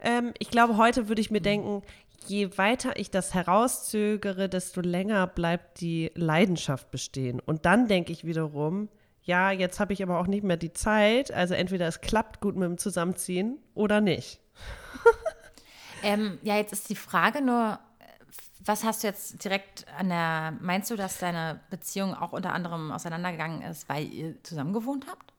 Ähm, 0.00 0.32
ich 0.38 0.50
glaube, 0.50 0.76
heute 0.76 1.08
würde 1.08 1.20
ich 1.20 1.30
mir 1.30 1.40
denken, 1.40 1.82
je 2.28 2.56
weiter 2.58 2.98
ich 2.98 3.10
das 3.10 3.34
herauszögere, 3.34 4.48
desto 4.48 4.80
länger 4.80 5.26
bleibt 5.26 5.80
die 5.80 6.10
Leidenschaft 6.14 6.90
bestehen. 6.90 7.40
Und 7.40 7.64
dann 7.66 7.88
denke 7.88 8.12
ich 8.12 8.24
wiederum, 8.24 8.88
ja, 9.22 9.50
jetzt 9.50 9.78
habe 9.78 9.92
ich 9.92 10.02
aber 10.02 10.18
auch 10.18 10.26
nicht 10.26 10.44
mehr 10.44 10.56
die 10.56 10.72
Zeit. 10.72 11.32
Also 11.32 11.54
entweder 11.54 11.86
es 11.86 12.00
klappt 12.00 12.40
gut 12.40 12.56
mit 12.56 12.68
dem 12.68 12.78
Zusammenziehen 12.78 13.58
oder 13.74 14.00
nicht. 14.00 14.40
Ähm, 16.02 16.38
ja, 16.42 16.56
jetzt 16.56 16.72
ist 16.72 16.90
die 16.90 16.96
Frage 16.96 17.40
nur, 17.40 17.78
was 18.64 18.84
hast 18.84 19.02
du 19.02 19.08
jetzt 19.08 19.44
direkt 19.44 19.86
an 19.96 20.08
der, 20.08 20.54
meinst 20.60 20.90
du, 20.90 20.96
dass 20.96 21.18
deine 21.18 21.60
Beziehung 21.70 22.14
auch 22.14 22.32
unter 22.32 22.52
anderem 22.52 22.92
auseinandergegangen 22.92 23.62
ist, 23.62 23.88
weil 23.88 24.12
ihr 24.12 24.42
zusammen 24.42 24.72
gewohnt 24.72 25.06
habt? 25.08 25.31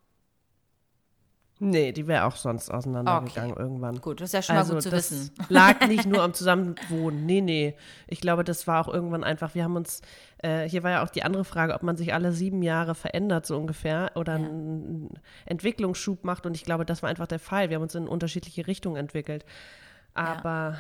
Nee, 1.66 1.92
die 1.94 2.08
wäre 2.08 2.26
auch 2.26 2.36
sonst 2.36 2.70
auseinandergegangen 2.70 3.56
irgendwann. 3.56 4.02
Gut, 4.02 4.20
das 4.20 4.30
ist 4.30 4.34
ja 4.34 4.42
schon 4.42 4.56
mal 4.56 4.66
gut 4.66 4.82
zu 4.82 4.90
das 4.90 5.12
wissen. 5.12 5.32
lag 5.50 5.88
nicht 5.88 6.06
nur 6.08 6.22
am 6.22 6.34
Zusammenwohnen. 6.34 7.26
Nee, 7.26 7.40
nee. 7.42 7.76
Ich 8.08 8.20
glaube, 8.20 8.44
das 8.44 8.68
war 8.68 8.86
auch 8.86 8.94
irgendwann 8.94 9.24
einfach, 9.24 9.56
wir 9.56 9.64
haben 9.64 9.76
uns, 9.78 10.02
äh, 10.40 10.68
hier 10.68 10.84
war 10.84 10.92
ja 10.92 11.04
auch 11.04 11.10
die 11.10 11.24
andere 11.24 11.46
Frage, 11.46 11.74
ob 11.74 11.82
man 11.84 11.96
sich 11.96 12.14
alle 12.14 12.34
sieben 12.34 12.64
Jahre 12.64 12.96
verändert, 12.96 13.46
so 13.46 13.58
ungefähr, 13.58 14.12
oder 14.16 14.34
Ja. 14.38 14.46
einen 14.46 15.10
Entwicklungsschub 15.46 16.24
macht. 16.26 16.46
Und 16.46 16.56
ich 16.56 16.66
glaube, 16.66 16.86
das 16.86 17.02
war 17.02 17.10
einfach 17.10 17.28
der 17.28 17.40
Fall. 17.40 17.70
Wir 17.70 17.76
haben 17.78 17.84
uns 17.84 17.96
in 17.96 18.08
unterschiedliche 18.08 18.68
Richtungen 18.68 18.98
entwickelt. 18.98 19.46
Aber, 20.14 20.78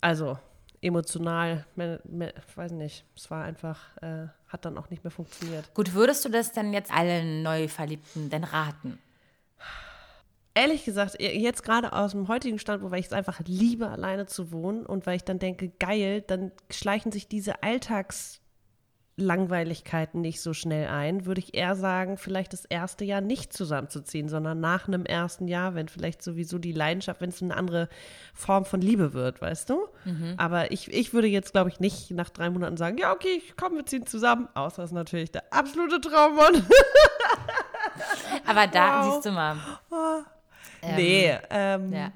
also, 0.00 0.38
emotional, 0.80 1.64
me, 1.76 2.00
me, 2.04 2.32
weiß 2.56 2.72
nicht, 2.72 3.04
es 3.16 3.30
war 3.30 3.44
einfach, 3.44 3.96
äh, 4.02 4.26
hat 4.48 4.64
dann 4.64 4.78
auch 4.78 4.90
nicht 4.90 5.04
mehr 5.04 5.10
funktioniert. 5.10 5.72
Gut, 5.74 5.94
würdest 5.94 6.24
du 6.24 6.28
das 6.28 6.52
denn 6.52 6.72
jetzt 6.72 6.92
allen 6.92 7.42
Neuverliebten 7.42 8.30
denn 8.30 8.44
raten? 8.44 8.98
Ehrlich 10.56 10.84
gesagt, 10.84 11.20
jetzt 11.20 11.64
gerade 11.64 11.92
aus 11.92 12.12
dem 12.12 12.28
heutigen 12.28 12.58
Stand, 12.60 12.88
weil 12.90 13.00
ich 13.00 13.06
es 13.06 13.12
einfach 13.12 13.40
liebe, 13.44 13.88
alleine 13.88 14.26
zu 14.26 14.52
wohnen 14.52 14.86
und 14.86 15.04
weil 15.06 15.16
ich 15.16 15.24
dann 15.24 15.40
denke, 15.40 15.70
geil, 15.80 16.22
dann 16.24 16.52
schleichen 16.70 17.10
sich 17.10 17.26
diese 17.26 17.64
Alltagslangweiligkeiten 17.64 20.20
nicht 20.20 20.40
so 20.40 20.52
schnell 20.54 20.86
ein, 20.88 21.26
würde 21.26 21.40
ich 21.40 21.54
eher 21.56 21.74
sagen, 21.74 22.16
vielleicht 22.18 22.52
das 22.52 22.64
erste 22.64 23.04
Jahr 23.04 23.20
nicht 23.20 23.52
zusammenzuziehen, 23.52 24.28
sondern 24.28 24.60
nach 24.60 24.86
einem 24.86 25.04
ersten 25.06 25.48
Jahr, 25.48 25.74
wenn 25.74 25.88
vielleicht 25.88 26.22
sowieso 26.22 26.58
die 26.58 26.72
Leidenschaft, 26.72 27.20
wenn 27.20 27.30
es 27.30 27.42
eine 27.42 27.56
andere 27.56 27.88
Form 28.32 28.64
von 28.64 28.80
Liebe 28.80 29.12
wird, 29.12 29.40
weißt 29.40 29.70
du? 29.70 29.88
Aber 30.36 30.70
ich, 30.70 30.88
ich 30.92 31.12
würde 31.12 31.26
jetzt, 31.28 31.52
glaube 31.52 31.70
ich, 31.70 31.80
nicht 31.80 32.10
nach 32.12 32.30
drei 32.30 32.48
Monaten 32.50 32.76
sagen, 32.76 32.96
ja, 32.98 33.12
okay, 33.12 33.42
komm, 33.56 33.74
wir 33.74 33.86
ziehen 33.86 34.06
zusammen, 34.06 34.48
außer 34.54 34.84
es 34.84 34.90
ist 34.90 34.94
natürlich 34.94 35.32
der 35.32 35.52
absolute 35.52 36.00
Traummann. 36.00 36.64
Aber 38.46 38.66
da 38.66 39.04
Wow. 39.04 39.14
siehst 39.14 39.26
du 39.26 39.30
mal. 39.32 39.56
Ähm, 40.82 40.96
nee, 40.96 41.38
ähm, 41.50 41.92
Ja. 41.92 42.12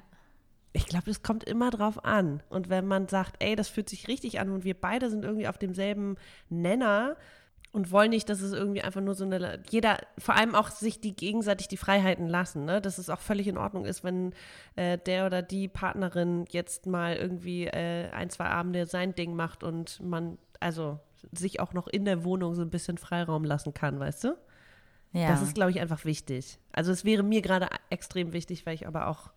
Ich 0.71 0.85
glaube, 0.85 1.05
das 1.07 1.23
kommt 1.23 1.43
immer 1.45 1.71
drauf 1.71 2.05
an. 2.05 2.43
Und 2.49 2.69
wenn 2.69 2.85
man 2.85 3.07
sagt, 3.07 3.43
ey, 3.43 3.55
das 3.55 3.69
fühlt 3.69 3.89
sich 3.89 4.07
richtig 4.07 4.39
an 4.39 4.51
und 4.51 4.63
wir 4.63 4.79
beide 4.79 5.09
sind 5.09 5.25
irgendwie 5.25 5.47
auf 5.47 5.57
demselben 5.57 6.15
Nenner 6.49 7.17
und 7.71 7.91
wollen 7.91 8.09
nicht, 8.09 8.29
dass 8.29 8.41
es 8.41 8.53
irgendwie 8.53 8.81
einfach 8.81 9.01
nur 9.01 9.15
so 9.15 9.23
eine, 9.23 9.61
jeder, 9.69 9.97
vor 10.17 10.35
allem 10.35 10.55
auch 10.55 10.69
sich 10.69 11.01
die 11.01 11.15
gegenseitig 11.15 11.67
die 11.67 11.77
Freiheiten 11.77 12.27
lassen, 12.27 12.65
ne? 12.65 12.81
dass 12.81 12.97
es 12.97 13.09
auch 13.09 13.19
völlig 13.19 13.47
in 13.47 13.57
Ordnung 13.57 13.85
ist, 13.85 14.03
wenn 14.03 14.33
äh, 14.75 14.97
der 14.97 15.25
oder 15.25 15.41
die 15.41 15.67
Partnerin 15.67 16.45
jetzt 16.49 16.85
mal 16.87 17.15
irgendwie 17.15 17.65
äh, 17.65 18.09
ein, 18.11 18.29
zwei 18.29 18.45
Abende 18.45 18.85
sein 18.85 19.13
Ding 19.13 19.35
macht 19.35 19.63
und 19.63 19.99
man, 20.01 20.37
also 20.59 20.99
sich 21.31 21.59
auch 21.59 21.73
noch 21.73 21.87
in 21.87 22.05
der 22.05 22.23
Wohnung 22.23 22.55
so 22.55 22.61
ein 22.61 22.69
bisschen 22.69 22.97
Freiraum 22.97 23.43
lassen 23.43 23.73
kann, 23.73 23.99
weißt 23.99 24.23
du? 24.23 24.37
Ja. 25.11 25.29
Das 25.29 25.41
ist, 25.41 25.55
glaube 25.55 25.71
ich, 25.71 25.79
einfach 25.79 26.05
wichtig. 26.05 26.59
Also 26.71 26.91
es 26.91 27.03
wäre 27.03 27.23
mir 27.23 27.41
gerade 27.41 27.67
extrem 27.89 28.33
wichtig, 28.33 28.65
weil 28.65 28.75
ich 28.75 28.87
aber 28.87 29.07
auch 29.07 29.31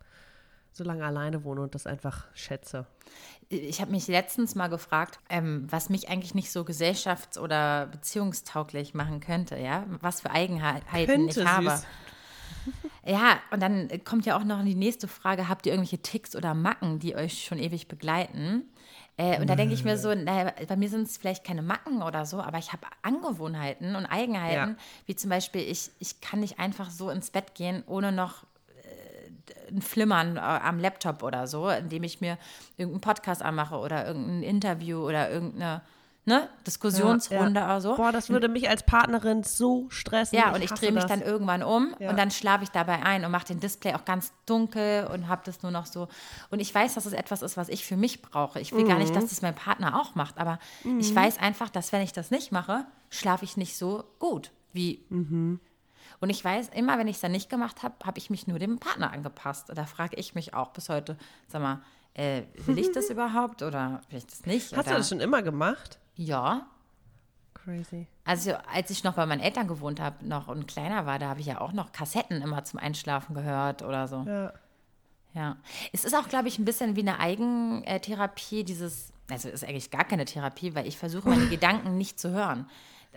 so 0.73 0.85
lange 0.85 1.05
alleine 1.05 1.45
wohne 1.45 1.61
und 1.61 1.75
das 1.75 1.87
einfach 1.87 2.27
schätze. 2.35 2.87
Ich 3.49 3.81
habe 3.81 3.91
mich 3.91 4.09
letztens 4.09 4.55
mal 4.55 4.69
gefragt, 4.69 5.19
ähm, 5.29 5.67
was 5.69 5.91
mich 5.91 6.09
eigentlich 6.09 6.35
nicht 6.35 6.51
so 6.51 6.63
gesellschafts- 6.63 7.39
oder 7.39 7.87
beziehungstauglich 7.87 8.95
machen 8.95 9.21
könnte, 9.21 9.59
ja? 9.59 9.85
Was 10.01 10.23
für 10.23 10.31
Eigenheiten 10.31 11.29
ich 11.29 11.45
habe. 11.45 11.79
Ja, 13.05 13.41
und 13.51 13.61
dann 13.61 13.89
kommt 14.05 14.27
ja 14.27 14.37
auch 14.39 14.45
noch 14.45 14.65
die 14.65 14.75
nächste 14.75 15.09
Frage: 15.09 15.49
Habt 15.49 15.67
ihr 15.67 15.73
irgendwelche 15.73 16.01
Ticks 16.01 16.37
oder 16.37 16.55
Macken, 16.55 17.01
die 17.01 17.17
euch 17.17 17.45
schon 17.45 17.59
ewig 17.59 17.89
begleiten? 17.89 18.63
Äh, 19.23 19.41
und 19.41 19.49
da 19.49 19.55
denke 19.57 19.75
ich 19.75 19.85
mir 19.85 19.97
so, 19.97 20.15
naja, 20.15 20.53
bei 20.67 20.77
mir 20.77 20.89
sind 20.89 21.03
es 21.07 21.17
vielleicht 21.17 21.45
keine 21.45 21.63
Macken 21.63 22.03
oder 22.03 22.27
so, 22.27 22.41
aber 22.41 22.59
ich 22.59 22.73
habe 22.73 22.87
Angewohnheiten 23.03 23.95
und 23.95 24.07
Eigenheiten, 24.07 24.71
Ja. 24.73 24.77
wie 25.07 25.15
zum 25.15 25.31
Beispiel, 25.31 25.63
ich, 25.63 25.91
ich 25.99 26.21
kann 26.21 26.41
nicht 26.41 26.59
einfach 26.59 26.91
so 26.91 27.11
ins 27.11 27.31
Bett 27.31 27.55
gehen, 27.55 27.83
ohne 27.87 28.11
noch 28.13 28.43
äh, 28.83 29.71
ein 29.71 29.83
Flimmern 29.83 30.37
äh, 30.37 30.41
am 30.41 30.79
Laptop 30.81 31.23
oder 31.23 31.47
so, 31.47 31.69
indem 31.71 32.03
ich 32.03 32.21
mir 32.21 32.37
irgendeinen 32.77 33.01
Podcast 33.01 33.43
anmache 33.43 33.77
oder 33.79 34.07
irgendein 34.07 34.43
Interview 34.43 34.99
oder 35.07 35.31
irgendeine 35.31 35.83
ne, 36.25 36.49
Diskussionsrunde 36.67 37.61
Ja, 37.61 37.67
ja. 37.67 37.73
oder 37.73 37.81
so. 37.81 37.97
Boah, 37.97 38.13
das 38.13 38.31
würde 38.31 38.49
mich 38.49 38.69
als 38.69 38.85
Partnerin 38.85 39.43
so 39.43 39.87
stressen. 39.91 40.39
Ja, 40.39 40.55
und 40.55 40.63
ich 40.63 40.71
drehe 40.71 40.93
mich 40.93 41.03
das. 41.03 41.11
dann 41.11 41.23
irgendwann 41.23 41.63
um 41.63 41.95
Ja. 41.99 42.11
und 42.11 42.19
dann 42.19 42.31
schlafe 42.31 42.65
ich 42.65 42.71
dabei 42.71 43.03
ein 43.03 43.25
und 43.25 43.31
mache 43.31 43.47
den 43.47 43.61
Display 43.61 43.95
auch 43.95 44.05
ganz 44.05 44.33
dunkel 44.47 45.07
und 45.13 45.29
habe 45.29 45.43
das 45.45 45.63
nur 45.63 45.73
noch 45.73 45.87
so. 45.87 46.09
Und 46.51 46.61
ich 46.61 46.75
weiß, 46.75 46.95
dass 46.95 47.07
es 47.07 47.13
etwas 47.13 47.43
ist, 47.43 47.57
was 47.57 47.69
ich 47.69 47.85
für 47.85 47.97
mich 47.97 48.23
brauche. 48.23 48.61
Ich 48.61 48.73
will 48.73 48.85
gar 48.87 48.99
nicht, 48.99 49.11
Mhm. 49.11 49.15
dass 49.21 49.27
das 49.31 49.43
mein 49.43 49.55
Partner 49.55 50.01
auch 50.01 50.15
macht, 50.15 50.39
aber 50.39 50.59
ich 50.99 51.15
weiß 51.15 51.39
einfach, 51.39 51.69
dass 51.71 51.93
wenn 51.93 52.03
ich 52.03 52.13
das 52.13 52.31
nicht 52.31 52.53
mache, 52.53 52.85
schlafe 53.11 53.45
ich 53.45 53.57
nicht 53.57 53.77
so 53.77 54.05
gut 54.19 54.51
wie. 54.73 55.05
Mhm. 55.09 55.61
Und 56.21 56.31
ich 56.31 56.45
weiß, 56.45 56.69
immer 56.75 56.99
wenn 56.99 57.09
ich 57.09 57.17
es 57.17 57.21
dann 57.23 57.33
nicht 57.33 57.51
gemacht 57.51 57.83
habe, 57.83 57.95
habe 58.05 58.19
ich 58.19 58.31
mich 58.31 58.47
nur 58.47 58.61
dem 58.61 58.79
Partner 58.79 59.13
angepasst. 59.13 59.71
Und 59.71 59.77
da 59.77 59.87
frage 59.87 60.15
ich 60.17 60.37
mich 60.37 60.55
auch 60.55 60.69
bis 60.71 60.89
heute, 60.89 61.17
sag 61.49 61.61
mal, 61.63 61.81
äh, 62.15 62.43
will 62.67 62.79
ich 62.79 62.93
das 62.93 63.11
überhaupt 63.11 63.63
oder 63.63 64.03
will 64.09 64.19
ich 64.19 64.27
das 64.27 64.47
nicht? 64.47 64.67
Hast 64.77 64.87
oder? 64.87 64.93
du 64.93 64.99
das 64.99 65.09
schon 65.09 65.19
immer 65.21 65.43
gemacht? 65.43 65.99
Ja, 66.15 66.67
Crazy. 67.55 68.07
also 68.25 68.55
als 68.73 68.91
ich 68.91 69.05
noch 69.05 69.15
bei 69.15 69.25
meinen 69.27 69.41
Eltern 69.41 69.69
gewohnt 69.69 70.01
habe, 70.01 70.27
noch 70.27 70.49
und 70.49 70.67
kleiner 70.67 71.07
war, 71.07 71.19
da 71.19 71.29
habe 71.29 71.41
ich 71.41 71.47
ja 71.47 71.61
auch 71.61 71.73
noch 71.73 71.93
Kassetten 71.93 72.43
immer 72.43 72.65
zum 72.65 72.81
Einschlafen 72.81 73.35
gehört 73.35 73.83
oder 73.83 74.09
so. 74.09 74.25
Ja. 74.27 74.53
Ja. 75.35 75.57
Es 75.93 76.05
ist 76.05 76.15
auch, 76.15 76.29
glaube 76.29 76.49
ich, 76.49 76.59
ein 76.59 76.65
bisschen 76.65 76.95
wie 76.97 77.01
eine 77.01 77.19
Eigentherapie, 77.19 78.65
dieses, 78.65 79.13
also 79.31 79.49
ist 79.49 79.65
eigentlich 79.65 79.91
gar 79.91 80.05
keine 80.05 80.27
Therapie, 80.27 80.75
weil 80.75 80.87
ich 80.87 80.99
versuche, 80.99 81.29
meine 81.29 81.47
Gedanken 81.51 81.97
nicht 81.97 82.21
zu 82.21 82.31
hören. 82.31 82.69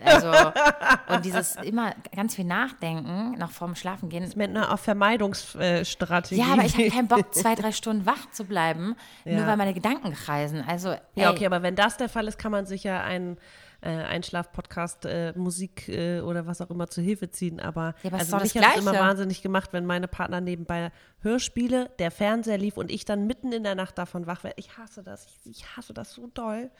Also, 0.04 0.30
und 1.08 1.24
dieses 1.24 1.56
immer 1.56 1.94
ganz 2.14 2.34
viel 2.34 2.44
Nachdenken, 2.44 3.32
noch 3.38 3.50
vorm 3.50 3.74
Schlafen 3.74 4.08
gehen. 4.08 4.30
Mit 4.36 4.50
einer 4.50 4.76
Vermeidungsstrategie. 4.76 6.40
Ja, 6.40 6.52
aber 6.52 6.64
ich 6.64 6.74
habe 6.76 6.88
keinen 6.90 7.08
Bock, 7.08 7.34
zwei, 7.34 7.54
drei 7.54 7.72
Stunden 7.72 8.06
wach 8.06 8.30
zu 8.30 8.44
bleiben, 8.44 8.94
nur 9.24 9.34
Ja. 9.40 9.46
weil 9.46 9.56
meine 9.56 9.74
Gedanken 9.74 10.12
kreisen. 10.12 10.62
Also, 10.66 10.90
ey, 10.90 10.98
Ja, 11.14 11.30
okay, 11.30 11.46
aber 11.46 11.62
wenn 11.62 11.76
das 11.76 11.96
der 11.96 12.08
Fall 12.08 12.28
ist, 12.28 12.38
kann 12.38 12.52
man 12.52 12.66
sich 12.66 12.84
ja 12.84 13.02
einen 13.02 13.38
äh, 13.82 13.88
Einschlaf-Podcast, 13.90 15.04
äh, 15.04 15.32
Musik 15.36 15.88
äh, 15.88 16.20
oder 16.20 16.46
was 16.46 16.60
auch 16.60 16.70
immer 16.70 16.88
zur 16.88 17.04
Hilfe 17.04 17.30
ziehen. 17.30 17.60
Aber, 17.60 17.94
Ja, 18.02 18.10
aber 18.10 18.18
also 18.18 18.36
mich 18.38 18.52
das 18.52 18.62
hat 18.62 18.76
es 18.76 18.82
immer 18.82 18.94
wahnsinnig 18.94 19.42
gemacht, 19.42 19.72
wenn 19.72 19.86
meine 19.86 20.08
Partner 20.08 20.40
nebenbei 20.40 20.90
Hörspiele, 21.20 21.90
der 21.98 22.10
Fernseher 22.10 22.58
lief 22.58 22.76
und 22.76 22.90
ich 22.90 23.04
dann 23.04 23.26
mitten 23.26 23.52
in 23.52 23.64
der 23.64 23.74
Nacht 23.74 23.98
davon 23.98 24.26
wach 24.26 24.44
werde. 24.44 24.56
Ich 24.58 24.76
hasse 24.78 25.02
das. 25.02 25.26
Ich, 25.44 25.50
ich 25.50 25.76
hasse 25.76 25.92
das 25.94 26.12
so 26.12 26.26
doll. 26.28 26.70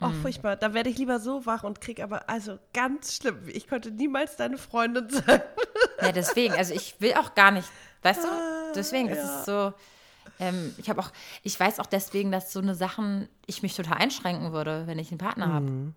Oh, 0.00 0.06
Mhm. 0.08 0.20
furchtbar. 0.22 0.56
Da 0.56 0.74
werde 0.74 0.90
ich 0.90 0.98
lieber 0.98 1.18
so 1.20 1.46
wach 1.46 1.64
und 1.64 1.80
krieg 1.80 2.00
aber, 2.02 2.28
also 2.28 2.58
ganz 2.74 3.14
schlimm. 3.16 3.38
Ich 3.48 3.66
konnte 3.66 3.90
niemals 3.90 4.36
deine 4.36 4.58
Freundin 4.58 5.08
sein. 5.10 5.42
Ja, 6.02 6.12
deswegen, 6.12 6.52
also 6.54 6.74
ich 6.74 7.00
will 7.00 7.14
auch 7.14 7.34
gar 7.34 7.50
nicht, 7.50 7.66
weißt 8.02 8.22
du? 8.24 8.28
Ah, 8.28 8.72
Deswegen, 8.74 9.08
es 9.08 9.24
ist 9.24 9.46
so, 9.46 9.72
ähm, 10.38 10.74
ich 10.76 10.90
habe 10.90 11.00
auch, 11.00 11.10
ich 11.42 11.58
weiß 11.58 11.80
auch 11.80 11.86
deswegen, 11.86 12.30
dass 12.30 12.52
so 12.52 12.60
eine 12.60 12.74
Sachen, 12.74 13.30
ich 13.46 13.62
mich 13.62 13.74
total 13.74 13.96
einschränken 13.96 14.52
würde, 14.52 14.86
wenn 14.86 14.98
ich 14.98 15.10
einen 15.10 15.16
Partner 15.18 15.50
habe. 15.54 15.94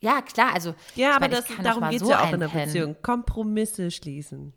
Ja, 0.00 0.22
klar, 0.22 0.54
also. 0.54 0.70
Mhm. 0.70 0.76
Ja, 0.94 1.10
aber 1.10 1.20
meine, 1.28 1.38
ich 1.38 1.44
das, 1.46 1.56
darum 1.62 1.88
geht 1.90 2.00
es 2.00 2.06
so 2.06 2.10
ja 2.10 2.22
auch 2.22 2.32
in 2.32 2.40
der. 2.40 2.48
Beziehung. 2.48 2.96
Kompromisse 3.02 3.90
schließen. 3.90 4.54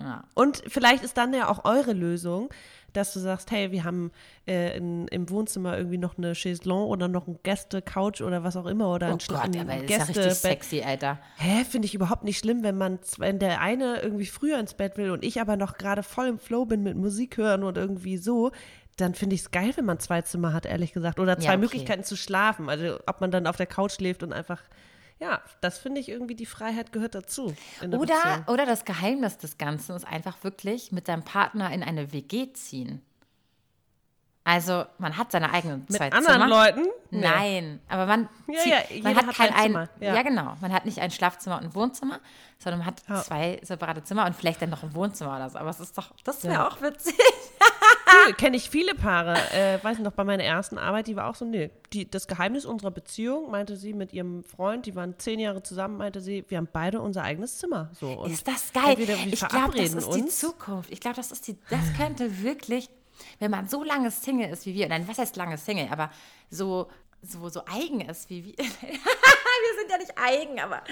Ja. 0.00 0.24
Und 0.34 0.62
vielleicht 0.66 1.02
ist 1.02 1.16
dann 1.16 1.34
ja 1.34 1.48
auch 1.48 1.64
eure 1.64 1.92
Lösung, 1.92 2.50
dass 2.92 3.12
du 3.12 3.20
sagst, 3.20 3.50
hey, 3.50 3.70
wir 3.70 3.84
haben 3.84 4.10
äh, 4.46 4.76
in, 4.76 5.08
im 5.08 5.28
Wohnzimmer 5.28 5.76
irgendwie 5.76 5.98
noch 5.98 6.16
eine 6.16 6.34
Chaiselongue 6.34 6.86
oder 6.86 7.06
noch 7.06 7.26
ein 7.26 7.38
Gäste-Couch 7.42 8.22
oder 8.22 8.44
was 8.44 8.56
auch 8.56 8.66
immer 8.66 8.92
oder 8.92 9.08
Oh 9.08 9.12
ein, 9.12 9.18
Gott, 9.26 9.40
ein 9.40 9.60
aber 9.60 9.82
das 9.86 10.08
ist 10.08 10.16
ja 10.16 10.30
sexy, 10.30 10.82
Alter. 10.82 11.18
Hä, 11.36 11.64
finde 11.64 11.86
ich 11.86 11.94
überhaupt 11.94 12.24
nicht 12.24 12.38
schlimm, 12.38 12.62
wenn 12.62 12.78
man, 12.78 12.98
wenn 13.18 13.38
der 13.38 13.60
eine 13.60 14.00
irgendwie 14.00 14.26
früher 14.26 14.58
ins 14.58 14.74
Bett 14.74 14.96
will 14.96 15.10
und 15.10 15.22
ich 15.24 15.40
aber 15.40 15.56
noch 15.56 15.76
gerade 15.76 16.02
voll 16.02 16.28
im 16.28 16.38
Flow 16.38 16.64
bin 16.64 16.82
mit 16.82 16.96
Musik 16.96 17.36
hören 17.36 17.62
und 17.62 17.76
irgendwie 17.76 18.16
so, 18.16 18.52
dann 18.96 19.14
finde 19.14 19.34
ich 19.34 19.42
es 19.42 19.50
geil, 19.50 19.72
wenn 19.76 19.84
man 19.84 19.98
zwei 20.00 20.22
Zimmer 20.22 20.52
hat, 20.52 20.66
ehrlich 20.66 20.92
gesagt. 20.92 21.20
Oder 21.20 21.36
zwei 21.38 21.44
Ja, 21.44 21.50
okay. 21.50 21.58
Möglichkeiten 21.58 22.04
zu 22.04 22.16
schlafen. 22.16 22.68
Also 22.68 22.98
ob 23.06 23.20
man 23.20 23.30
dann 23.30 23.46
auf 23.46 23.56
der 23.56 23.66
Couch 23.66 23.92
schläft 23.92 24.22
und 24.22 24.32
einfach, 24.32 24.62
ja, 25.20 25.42
das 25.60 25.78
finde 25.78 26.00
ich 26.00 26.08
irgendwie, 26.08 26.34
die 26.34 26.46
Freiheit 26.46 26.92
gehört 26.92 27.14
dazu. 27.14 27.54
Oder, 27.80 27.98
Beziehung. 27.98 28.44
oder 28.46 28.66
das 28.66 28.84
Geheimnis 28.84 29.38
des 29.38 29.58
Ganzen 29.58 29.96
ist 29.96 30.06
einfach 30.06 30.44
wirklich 30.44 30.92
mit 30.92 31.06
seinem 31.06 31.24
Partner 31.24 31.72
in 31.72 31.82
eine 31.82 32.12
WG 32.12 32.52
ziehen. 32.52 33.02
Also 34.48 34.86
man 34.96 35.16
hat 35.18 35.30
seine 35.30 35.52
eigenen 35.52 35.80
Mit 35.88 35.92
zwei 35.98 36.10
anderen 36.10 36.40
Zimmer. 36.40 36.48
Leuten? 36.48 36.86
Nee. 37.10 37.20
Nein, 37.20 37.80
aber 37.88 38.06
man, 38.06 38.28
Ja, 38.46 38.60
zieht, 38.60 38.72
ja, 38.72 39.02
man 39.02 39.14
hat 39.16 39.26
hat 39.26 39.34
kein 39.36 39.48
ein 39.50 39.54
ein, 39.54 39.62
Zimmer, 39.64 39.88
ja. 40.00 40.14
ja. 40.14 40.22
genau, 40.22 40.54
man 40.62 40.72
hat 40.72 40.86
nicht 40.86 41.00
ein 41.00 41.10
Schlafzimmer 41.10 41.58
und 41.58 41.64
ein 41.64 41.74
Wohnzimmer, 41.74 42.18
sondern 42.58 42.78
man 42.80 42.86
hat 42.86 43.02
Ja. 43.08 43.22
zwei 43.22 43.60
separate 43.62 44.02
Zimmer 44.04 44.24
und 44.24 44.34
vielleicht 44.34 44.62
dann 44.62 44.70
noch 44.70 44.82
ein 44.82 44.94
Wohnzimmer 44.94 45.36
oder 45.36 45.50
so. 45.50 45.58
Aber 45.58 45.68
es 45.68 45.80
ist 45.80 45.98
doch, 45.98 46.12
das 46.24 46.42
wäre 46.44 46.54
Ja. 46.54 46.68
auch 46.68 46.80
witzig. 46.80 47.14
Cool, 48.26 48.32
kenne 48.34 48.56
ich 48.56 48.70
viele 48.70 48.94
Paare. 48.94 49.34
Äh, 49.52 49.82
weiß 49.84 49.98
noch, 49.98 50.12
bei 50.12 50.24
meiner 50.24 50.42
ersten 50.42 50.78
Arbeit, 50.78 51.06
die 51.08 51.16
war 51.16 51.26
auch 51.28 51.34
so, 51.34 51.44
nee, 51.44 51.70
die, 51.92 52.10
das 52.10 52.26
Geheimnis 52.26 52.64
unserer 52.64 52.90
Beziehung, 52.90 53.50
meinte 53.50 53.76
sie 53.76 53.92
mit 53.92 54.14
ihrem 54.14 54.44
Freund, 54.44 54.86
die 54.86 54.94
waren 54.96 55.18
zehn 55.18 55.38
Jahre 55.38 55.62
zusammen, 55.62 55.98
meinte 55.98 56.20
sie, 56.22 56.44
wir 56.48 56.56
haben 56.56 56.68
beide 56.72 57.00
unser 57.02 57.22
eigenes 57.22 57.58
Zimmer. 57.58 57.90
So, 58.00 58.24
Ist 58.24 58.48
das 58.48 58.72
geil? 58.72 58.96
Ich 58.98 59.46
glaube, 59.46 59.76
das 59.76 59.92
ist 59.92 60.14
die 60.14 60.22
uns. 60.22 60.38
Zukunft. 60.40 60.90
Ich 60.90 61.00
glaube, 61.00 61.16
das 61.16 61.30
ist 61.32 61.46
die, 61.48 61.58
das 61.68 61.80
könnte 61.98 62.42
wirklich, 62.42 62.88
wenn 63.38 63.50
man 63.50 63.68
so 63.68 63.82
lange 63.84 64.10
Single 64.10 64.50
ist 64.50 64.66
wie 64.66 64.74
wir, 64.74 64.88
nein, 64.88 65.06
was 65.08 65.18
heißt 65.18 65.36
lange 65.36 65.58
Single, 65.58 65.88
aber 65.90 66.10
so, 66.50 66.88
so, 67.22 67.48
so 67.48 67.62
eigen 67.66 68.00
ist 68.02 68.30
wie 68.30 68.44
wir. 68.44 68.54
wir 68.58 69.74
sind 69.78 69.90
ja 69.90 69.98
nicht 69.98 70.12
eigen, 70.16 70.60
aber 70.60 70.82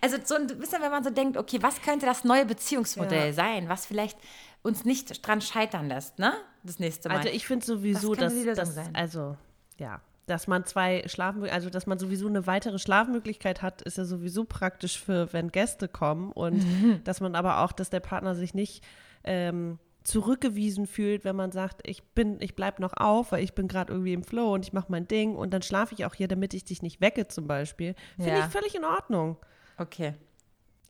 also 0.00 0.16
so 0.24 0.34
ein 0.34 0.46
bisschen, 0.46 0.82
wenn 0.82 0.90
man 0.90 1.04
so 1.04 1.10
denkt, 1.10 1.36
okay, 1.36 1.58
was 1.62 1.80
könnte 1.82 2.06
das 2.06 2.24
neue 2.24 2.44
Beziehungsmodell 2.46 3.28
Ja. 3.28 3.32
sein, 3.32 3.68
was 3.68 3.86
vielleicht 3.86 4.18
uns 4.62 4.84
nicht 4.84 5.26
dran 5.26 5.40
scheitern 5.40 5.88
lässt, 5.88 6.18
ne? 6.18 6.34
Das 6.64 6.78
nächste 6.80 7.08
Mal. 7.08 7.18
Also 7.18 7.28
ich 7.28 7.46
finde 7.46 7.64
sowieso, 7.64 8.14
dass, 8.14 8.34
sein? 8.74 8.94
also 8.94 9.36
ja, 9.78 10.00
dass 10.26 10.46
man 10.48 10.64
zwei 10.66 11.04
Schlafen, 11.06 11.48
also 11.48 11.70
dass 11.70 11.86
man 11.86 11.98
sowieso 11.98 12.26
eine 12.26 12.46
weitere 12.46 12.78
Schlafmöglichkeit 12.78 13.62
hat, 13.62 13.82
ist 13.82 13.96
ja 13.98 14.04
sowieso 14.04 14.44
praktisch 14.44 14.98
für, 15.00 15.32
wenn 15.32 15.50
Gäste 15.52 15.88
kommen 15.88 16.32
und 16.32 16.64
Mhm. 16.64 17.00
dass 17.04 17.20
man 17.20 17.34
aber 17.36 17.60
auch, 17.60 17.72
dass 17.72 17.88
der 17.88 18.00
Partner 18.00 18.34
sich 18.34 18.52
nicht 18.52 18.84
ähm, 19.24 19.78
zurückgewiesen 20.08 20.86
fühlt, 20.86 21.24
wenn 21.24 21.36
man 21.36 21.52
sagt, 21.52 21.80
ich 21.86 22.02
bin, 22.02 22.40
ich 22.40 22.54
bleib 22.56 22.80
noch 22.80 22.94
auf, 22.96 23.32
weil 23.32 23.44
ich 23.44 23.54
bin 23.54 23.68
gerade 23.68 23.92
irgendwie 23.92 24.12
im 24.14 24.24
Flow 24.24 24.54
und 24.54 24.64
ich 24.64 24.72
mache 24.72 24.86
mein 24.90 25.06
Ding 25.06 25.36
und 25.36 25.52
dann 25.52 25.62
schlafe 25.62 25.94
ich 25.94 26.04
auch 26.04 26.14
hier, 26.14 26.28
damit 26.28 26.54
ich 26.54 26.64
dich 26.64 26.82
nicht 26.82 27.00
wecke 27.00 27.28
zum 27.28 27.46
Beispiel. 27.46 27.94
Finde 28.16 28.30
Ja. 28.38 28.38
ich 28.46 28.52
völlig 28.52 28.74
in 28.74 28.84
Ordnung. 28.84 29.36
okay. 29.76 30.14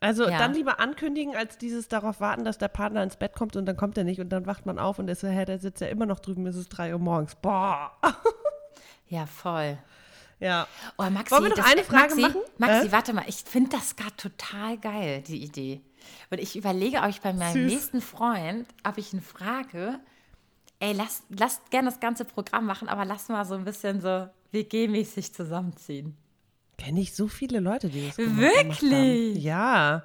Also 0.00 0.28
Ja. 0.28 0.38
dann 0.38 0.54
lieber 0.54 0.78
ankündigen, 0.78 1.34
als 1.34 1.58
dieses 1.58 1.88
darauf 1.88 2.20
warten, 2.20 2.44
dass 2.44 2.56
der 2.56 2.68
Partner 2.68 3.02
ins 3.02 3.16
Bett 3.16 3.32
kommt 3.34 3.56
und 3.56 3.66
dann 3.66 3.76
kommt 3.76 3.98
er 3.98 4.04
nicht 4.04 4.20
und 4.20 4.28
dann 4.28 4.46
wacht 4.46 4.64
man 4.64 4.78
auf 4.78 5.00
und 5.00 5.08
ist 5.08 5.22
so, 5.22 5.26
hä, 5.26 5.44
der 5.44 5.58
sitzt 5.58 5.80
ja 5.80 5.88
immer 5.88 6.06
noch 6.06 6.20
drüben, 6.20 6.46
es 6.46 6.54
ist 6.54 6.68
drei 6.68 6.92
Uhr 6.92 7.00
morgens. 7.00 7.34
Boah. 7.34 7.90
Ja, 9.08 9.26
voll. 9.26 9.76
Ja. 10.40 10.66
Oh, 10.96 11.04
Maxi, 11.10 11.32
Wollen 11.32 11.44
wir 11.44 11.48
noch 11.50 11.56
das, 11.56 11.66
eine 11.66 11.84
Frage 11.84 12.14
Maxi, 12.14 12.20
machen? 12.20 12.40
Maxi, 12.58 12.86
Äh? 12.88 12.92
warte 12.92 13.12
mal, 13.12 13.24
ich 13.26 13.36
finde 13.44 13.70
das 13.70 13.96
gerade 13.96 14.16
total 14.16 14.78
geil, 14.78 15.22
die 15.26 15.42
Idee. 15.42 15.80
Und 16.30 16.38
ich 16.38 16.56
überlege, 16.56 16.98
ob 16.98 17.08
ich 17.08 17.20
bei 17.20 17.32
meinem 17.32 17.52
Süß. 17.54 17.72
nächsten 17.72 18.00
Freund, 18.00 18.66
ob 18.86 18.98
ich 18.98 19.12
ihn 19.12 19.20
frage, 19.20 19.98
ey, 20.80 20.92
lass, 20.92 21.22
lass 21.28 21.60
gerne 21.70 21.90
das 21.90 22.00
ganze 22.00 22.24
Programm 22.24 22.66
machen, 22.66 22.88
aber 22.88 23.04
lass 23.04 23.28
mal 23.28 23.44
so 23.44 23.54
ein 23.54 23.64
bisschen 23.64 24.00
so 24.00 24.28
WG-mäßig 24.52 25.34
zusammenziehen. 25.34 26.16
Kenne 26.78 27.00
ich 27.00 27.14
so 27.14 27.26
viele 27.26 27.58
Leute, 27.58 27.88
die 27.88 28.06
das 28.06 28.16
gemacht 28.16 28.38
Wirklich? 28.38 28.78
gemacht 28.80 28.94
haben. 28.94 29.36
Ja. 29.40 30.02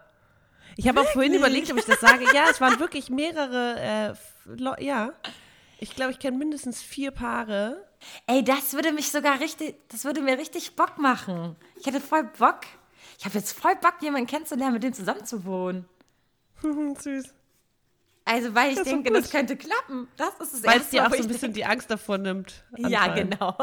Ich 0.76 0.88
habe 0.88 1.02
auch 1.02 1.08
vorhin 1.10 1.36
überlegt, 1.36 1.72
ob 1.72 1.78
ich 1.78 1.86
das 1.86 2.00
sage. 2.00 2.26
Ja, 2.34 2.46
es 2.50 2.60
waren 2.60 2.80
wirklich 2.80 3.12
mehrere, 3.12 4.16
äh, 4.50 4.84
ja. 4.84 5.14
Ich 5.84 5.98
glaube, 5.98 6.14
ich 6.14 6.20
kenne 6.20 6.38
mindestens 6.38 6.82
vier 6.82 7.12
Paare. 7.12 7.86
Ey, 8.26 8.42
das 8.42 8.72
würde 8.72 8.94
mich 8.94 9.12
sogar 9.12 9.42
richtig, 9.42 9.76
das 9.90 10.06
würde 10.06 10.22
mir 10.22 10.38
richtig 10.38 10.78
Bock 10.78 10.98
machen. 10.98 11.58
Ich 11.76 11.86
hätte 11.86 12.00
voll 12.00 12.24
Bock. 12.24 12.62
Ich 13.20 13.26
habe 13.26 13.38
jetzt 13.38 13.52
voll 13.52 13.76
Bock, 13.76 13.96
jemanden 14.00 14.28
kennenzulernen, 14.28 14.76
mit 14.76 14.84
dem 14.84 14.94
zusammenzuwohnen. 14.94 15.86
Süß. 16.62 17.34
Also, 18.24 18.56
weil 18.56 18.70
ich 18.72 18.78
Das 18.78 18.86
denke, 18.86 19.12
das 19.12 19.30
könnte 19.30 19.58
klappen. 19.58 20.08
Das 20.16 20.30
ist 20.40 20.54
das 20.54 20.64
Weil 20.64 20.80
es 20.80 20.90
dir 20.90 21.06
auch 21.06 21.14
so 21.14 21.22
ein 21.22 21.28
bisschen 21.28 21.52
die 21.52 21.66
Angst 21.66 21.92
davor 21.92 22.18
nimmt. 22.18 22.64
denke. 22.78 22.90
Ja, 22.90 23.14
genau. 23.14 23.54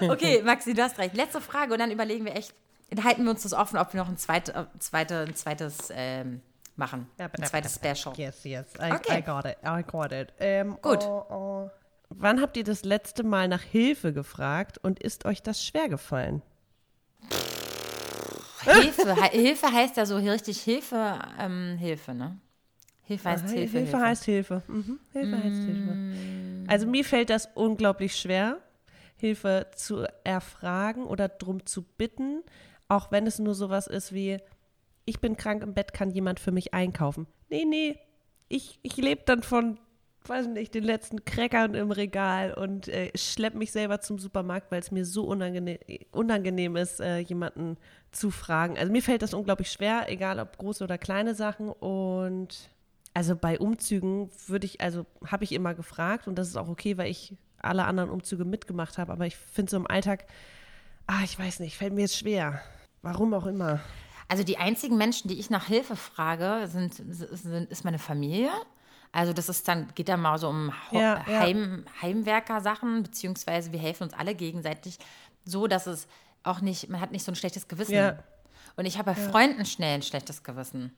okay, 0.08 0.42
Maxi, 0.42 0.74
du 0.74 0.82
hast 0.82 0.98
recht. 0.98 1.14
Letzte 1.14 1.40
Frage 1.40 1.72
und 1.72 1.78
dann 1.78 1.92
überlegen 1.92 2.24
wir 2.24 2.34
echt, 2.34 2.52
dann 2.90 3.04
halten 3.04 3.22
wir 3.22 3.30
uns 3.30 3.44
das 3.44 3.52
offen, 3.52 3.78
ob 3.78 3.92
wir 3.92 4.00
noch 4.00 4.08
ein, 4.08 4.18
zweit, 4.18 4.52
zweite, 4.80 5.20
ein 5.20 5.36
zweites 5.36 5.92
ähm, 5.92 6.42
machen. 6.76 7.08
Ja, 7.18 7.26
Ein 7.26 7.44
zweites 7.44 7.74
Special. 7.74 8.14
Yes, 8.16 8.44
yes. 8.44 8.66
I, 8.80 8.92
Okay. 8.94 9.18
I 9.18 9.22
got 9.22 9.44
it. 9.44 9.56
I 9.64 9.82
got 9.82 10.12
it. 10.12 10.32
Ähm, 10.38 10.78
Gut. 10.82 11.04
Oh, 11.04 11.24
oh. 11.30 11.70
Wann 12.08 12.40
habt 12.40 12.56
ihr 12.56 12.64
das 12.64 12.84
letzte 12.84 13.24
Mal 13.24 13.48
nach 13.48 13.62
Hilfe 13.62 14.12
gefragt 14.12 14.78
und 14.78 15.00
ist 15.00 15.24
euch 15.24 15.42
das 15.42 15.64
schwer 15.64 15.88
gefallen? 15.88 16.42
Hilfe, 18.62 19.14
Hilfe 19.30 19.72
heißt 19.72 19.96
ja 19.96 20.06
so 20.06 20.16
richtig 20.16 20.60
Hilfe, 20.60 21.18
ähm, 21.38 21.76
Hilfe, 21.78 22.14
ne? 22.14 22.38
Hilfe 23.02 23.28
heißt 23.28 23.44
Aha, 23.44 23.52
Hilfe. 23.52 23.78
Hilfe, 23.78 24.00
heißt 24.00 24.24
Hilfe. 24.24 24.62
Mhm. 24.66 24.98
Hilfe 25.12 25.36
heißt 25.42 25.62
Hilfe. 25.62 25.96
Also 26.66 26.86
mir 26.86 27.04
fällt 27.04 27.30
das 27.30 27.48
unglaublich 27.54 28.16
schwer, 28.16 28.58
Hilfe 29.16 29.68
zu 29.76 30.04
erfragen 30.24 31.04
oder 31.04 31.28
drum 31.28 31.64
zu 31.66 31.82
bitten, 31.82 32.42
auch 32.88 33.12
wenn 33.12 33.26
es 33.26 33.38
nur 33.38 33.54
sowas 33.54 33.86
ist 33.86 34.12
wie, 34.12 34.38
ich 35.06 35.20
bin 35.20 35.36
krank 35.36 35.62
im 35.62 35.72
Bett, 35.72 35.94
kann 35.94 36.10
jemand 36.10 36.38
für 36.38 36.52
mich 36.52 36.74
einkaufen? 36.74 37.26
Nee, 37.48 37.64
nee, 37.64 37.98
ich, 38.48 38.78
ich 38.82 38.96
lebe 38.96 39.22
dann 39.24 39.42
von, 39.42 39.78
weiß 40.26 40.48
nicht, 40.48 40.74
den 40.74 40.84
letzten 40.84 41.24
Crackern 41.24 41.74
im 41.74 41.90
Regal 41.90 42.52
und 42.52 42.88
äh, 42.88 43.10
schlepp 43.16 43.54
mich 43.54 43.72
selber 43.72 44.00
zum 44.00 44.18
Supermarkt, 44.18 44.70
weil 44.70 44.80
es 44.80 44.90
mir 44.90 45.04
so 45.04 45.24
unangenehm, 45.24 45.78
unangenehm 46.10 46.76
ist, 46.76 47.00
äh, 47.00 47.18
jemanden 47.18 47.78
zu 48.10 48.30
fragen. 48.30 48.76
Also 48.76 48.92
mir 48.92 49.02
fällt 49.02 49.22
das 49.22 49.32
unglaublich 49.32 49.70
schwer, 49.70 50.06
egal 50.08 50.38
ob 50.40 50.58
große 50.58 50.84
oder 50.84 50.98
kleine 50.98 51.34
Sachen 51.34 51.70
und 51.70 52.70
also 53.14 53.34
bei 53.34 53.58
Umzügen 53.58 54.30
würde 54.46 54.66
ich, 54.66 54.80
also 54.82 55.06
habe 55.24 55.44
ich 55.44 55.52
immer 55.52 55.74
gefragt 55.74 56.28
und 56.28 56.36
das 56.36 56.48
ist 56.48 56.56
auch 56.56 56.68
okay, 56.68 56.98
weil 56.98 57.10
ich 57.10 57.34
alle 57.56 57.84
anderen 57.84 58.10
Umzüge 58.10 58.44
mitgemacht 58.44 58.98
habe, 58.98 59.12
aber 59.12 59.26
ich 59.26 59.36
finde 59.36 59.70
so 59.70 59.76
im 59.78 59.86
Alltag, 59.86 60.26
ah, 61.06 61.22
ich 61.24 61.38
weiß 61.38 61.60
nicht, 61.60 61.76
fällt 61.76 61.94
mir 61.94 62.02
jetzt 62.02 62.18
schwer. 62.18 62.60
Warum 63.02 63.32
auch 63.34 63.46
immer. 63.46 63.80
Also 64.28 64.42
die 64.42 64.58
einzigen 64.58 64.96
Menschen, 64.96 65.28
die 65.28 65.38
ich 65.38 65.50
nach 65.50 65.66
Hilfe 65.66 65.96
frage, 65.96 66.68
sind, 66.68 66.94
sind 66.94 67.70
ist 67.70 67.84
meine 67.84 67.98
Familie. 67.98 68.50
Also 69.12 69.32
das 69.32 69.48
ist 69.48 69.66
dann, 69.68 69.88
geht 69.94 70.08
dann 70.08 70.20
mal 70.20 70.38
so 70.38 70.48
um 70.48 70.72
Ja, 70.90 71.24
ja. 71.26 71.40
Heim, 71.40 71.84
Heimwerker-Sachen, 72.02 73.02
beziehungsweise 73.02 73.72
wir 73.72 73.78
helfen 73.78 74.04
uns 74.04 74.12
alle 74.12 74.34
gegenseitig 74.34 74.98
so, 75.44 75.66
dass 75.66 75.86
es 75.86 76.08
auch 76.42 76.60
nicht, 76.60 76.88
man 76.88 77.00
hat 77.00 77.12
nicht 77.12 77.24
so 77.24 77.32
ein 77.32 77.36
schlechtes 77.36 77.68
Gewissen. 77.68 77.94
Ja. 77.94 78.18
Und 78.76 78.84
ich 78.84 78.98
habe 78.98 79.12
bei 79.12 79.14
Freunden 79.14 79.64
schnell 79.64 79.94
ein 79.94 80.02
schlechtes 80.02 80.42
Gewissen. 80.42 80.94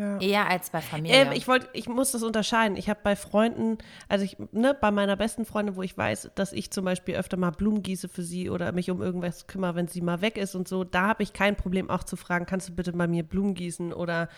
Ja. 0.00 0.18
Eher 0.18 0.48
als 0.48 0.70
bei 0.70 0.80
Familie. 0.80 1.14
Ähm, 1.14 1.32
ich 1.32 1.46
wollte, 1.46 1.68
ich 1.74 1.86
muss 1.86 2.12
das 2.12 2.22
unterscheiden. 2.22 2.78
Ich 2.78 2.88
habe 2.88 3.00
bei 3.02 3.16
Freunden, 3.16 3.76
also 4.08 4.24
ich, 4.24 4.38
ne, 4.50 4.74
bei 4.80 4.90
meiner 4.90 5.14
besten 5.14 5.44
Freundin, 5.44 5.76
wo 5.76 5.82
ich 5.82 5.96
weiß, 5.96 6.30
dass 6.34 6.54
ich 6.54 6.70
zum 6.70 6.86
Beispiel 6.86 7.16
öfter 7.16 7.36
mal 7.36 7.50
Blumen 7.50 7.82
gieße 7.82 8.08
für 8.08 8.22
sie 8.22 8.48
oder 8.48 8.72
mich 8.72 8.90
um 8.90 9.02
irgendwas 9.02 9.46
kümmere, 9.46 9.74
wenn 9.74 9.88
sie 9.88 10.00
mal 10.00 10.22
weg 10.22 10.38
ist 10.38 10.54
und 10.54 10.68
so, 10.68 10.84
da 10.84 11.08
habe 11.08 11.22
ich 11.22 11.34
kein 11.34 11.54
Problem 11.54 11.90
auch 11.90 12.02
zu 12.02 12.16
fragen, 12.16 12.46
kannst 12.46 12.70
du 12.70 12.74
bitte 12.74 12.92
bei 12.92 13.06
mir 13.08 13.24
Blumen 13.24 13.52
gießen 13.52 13.92
oder 13.92 14.30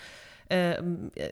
äh, 0.48 0.82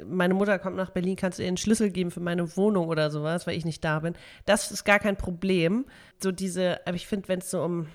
meine 0.08 0.34
Mutter 0.34 0.60
kommt 0.60 0.76
nach 0.76 0.90
Berlin, 0.90 1.16
kannst 1.16 1.40
du 1.40 1.42
ihr 1.42 1.48
einen 1.48 1.56
Schlüssel 1.56 1.90
geben 1.90 2.12
für 2.12 2.20
meine 2.20 2.56
Wohnung 2.56 2.86
oder 2.86 3.10
sowas, 3.10 3.48
weil 3.48 3.56
ich 3.56 3.64
nicht 3.64 3.84
da 3.84 3.98
bin. 3.98 4.14
Das 4.44 4.70
ist 4.70 4.84
gar 4.84 5.00
kein 5.00 5.16
Problem. 5.16 5.86
So 6.22 6.30
diese, 6.30 6.86
aber 6.86 6.94
ich 6.94 7.08
finde, 7.08 7.26
wenn 7.26 7.40
es 7.40 7.50
so 7.50 7.64
um, 7.64 7.88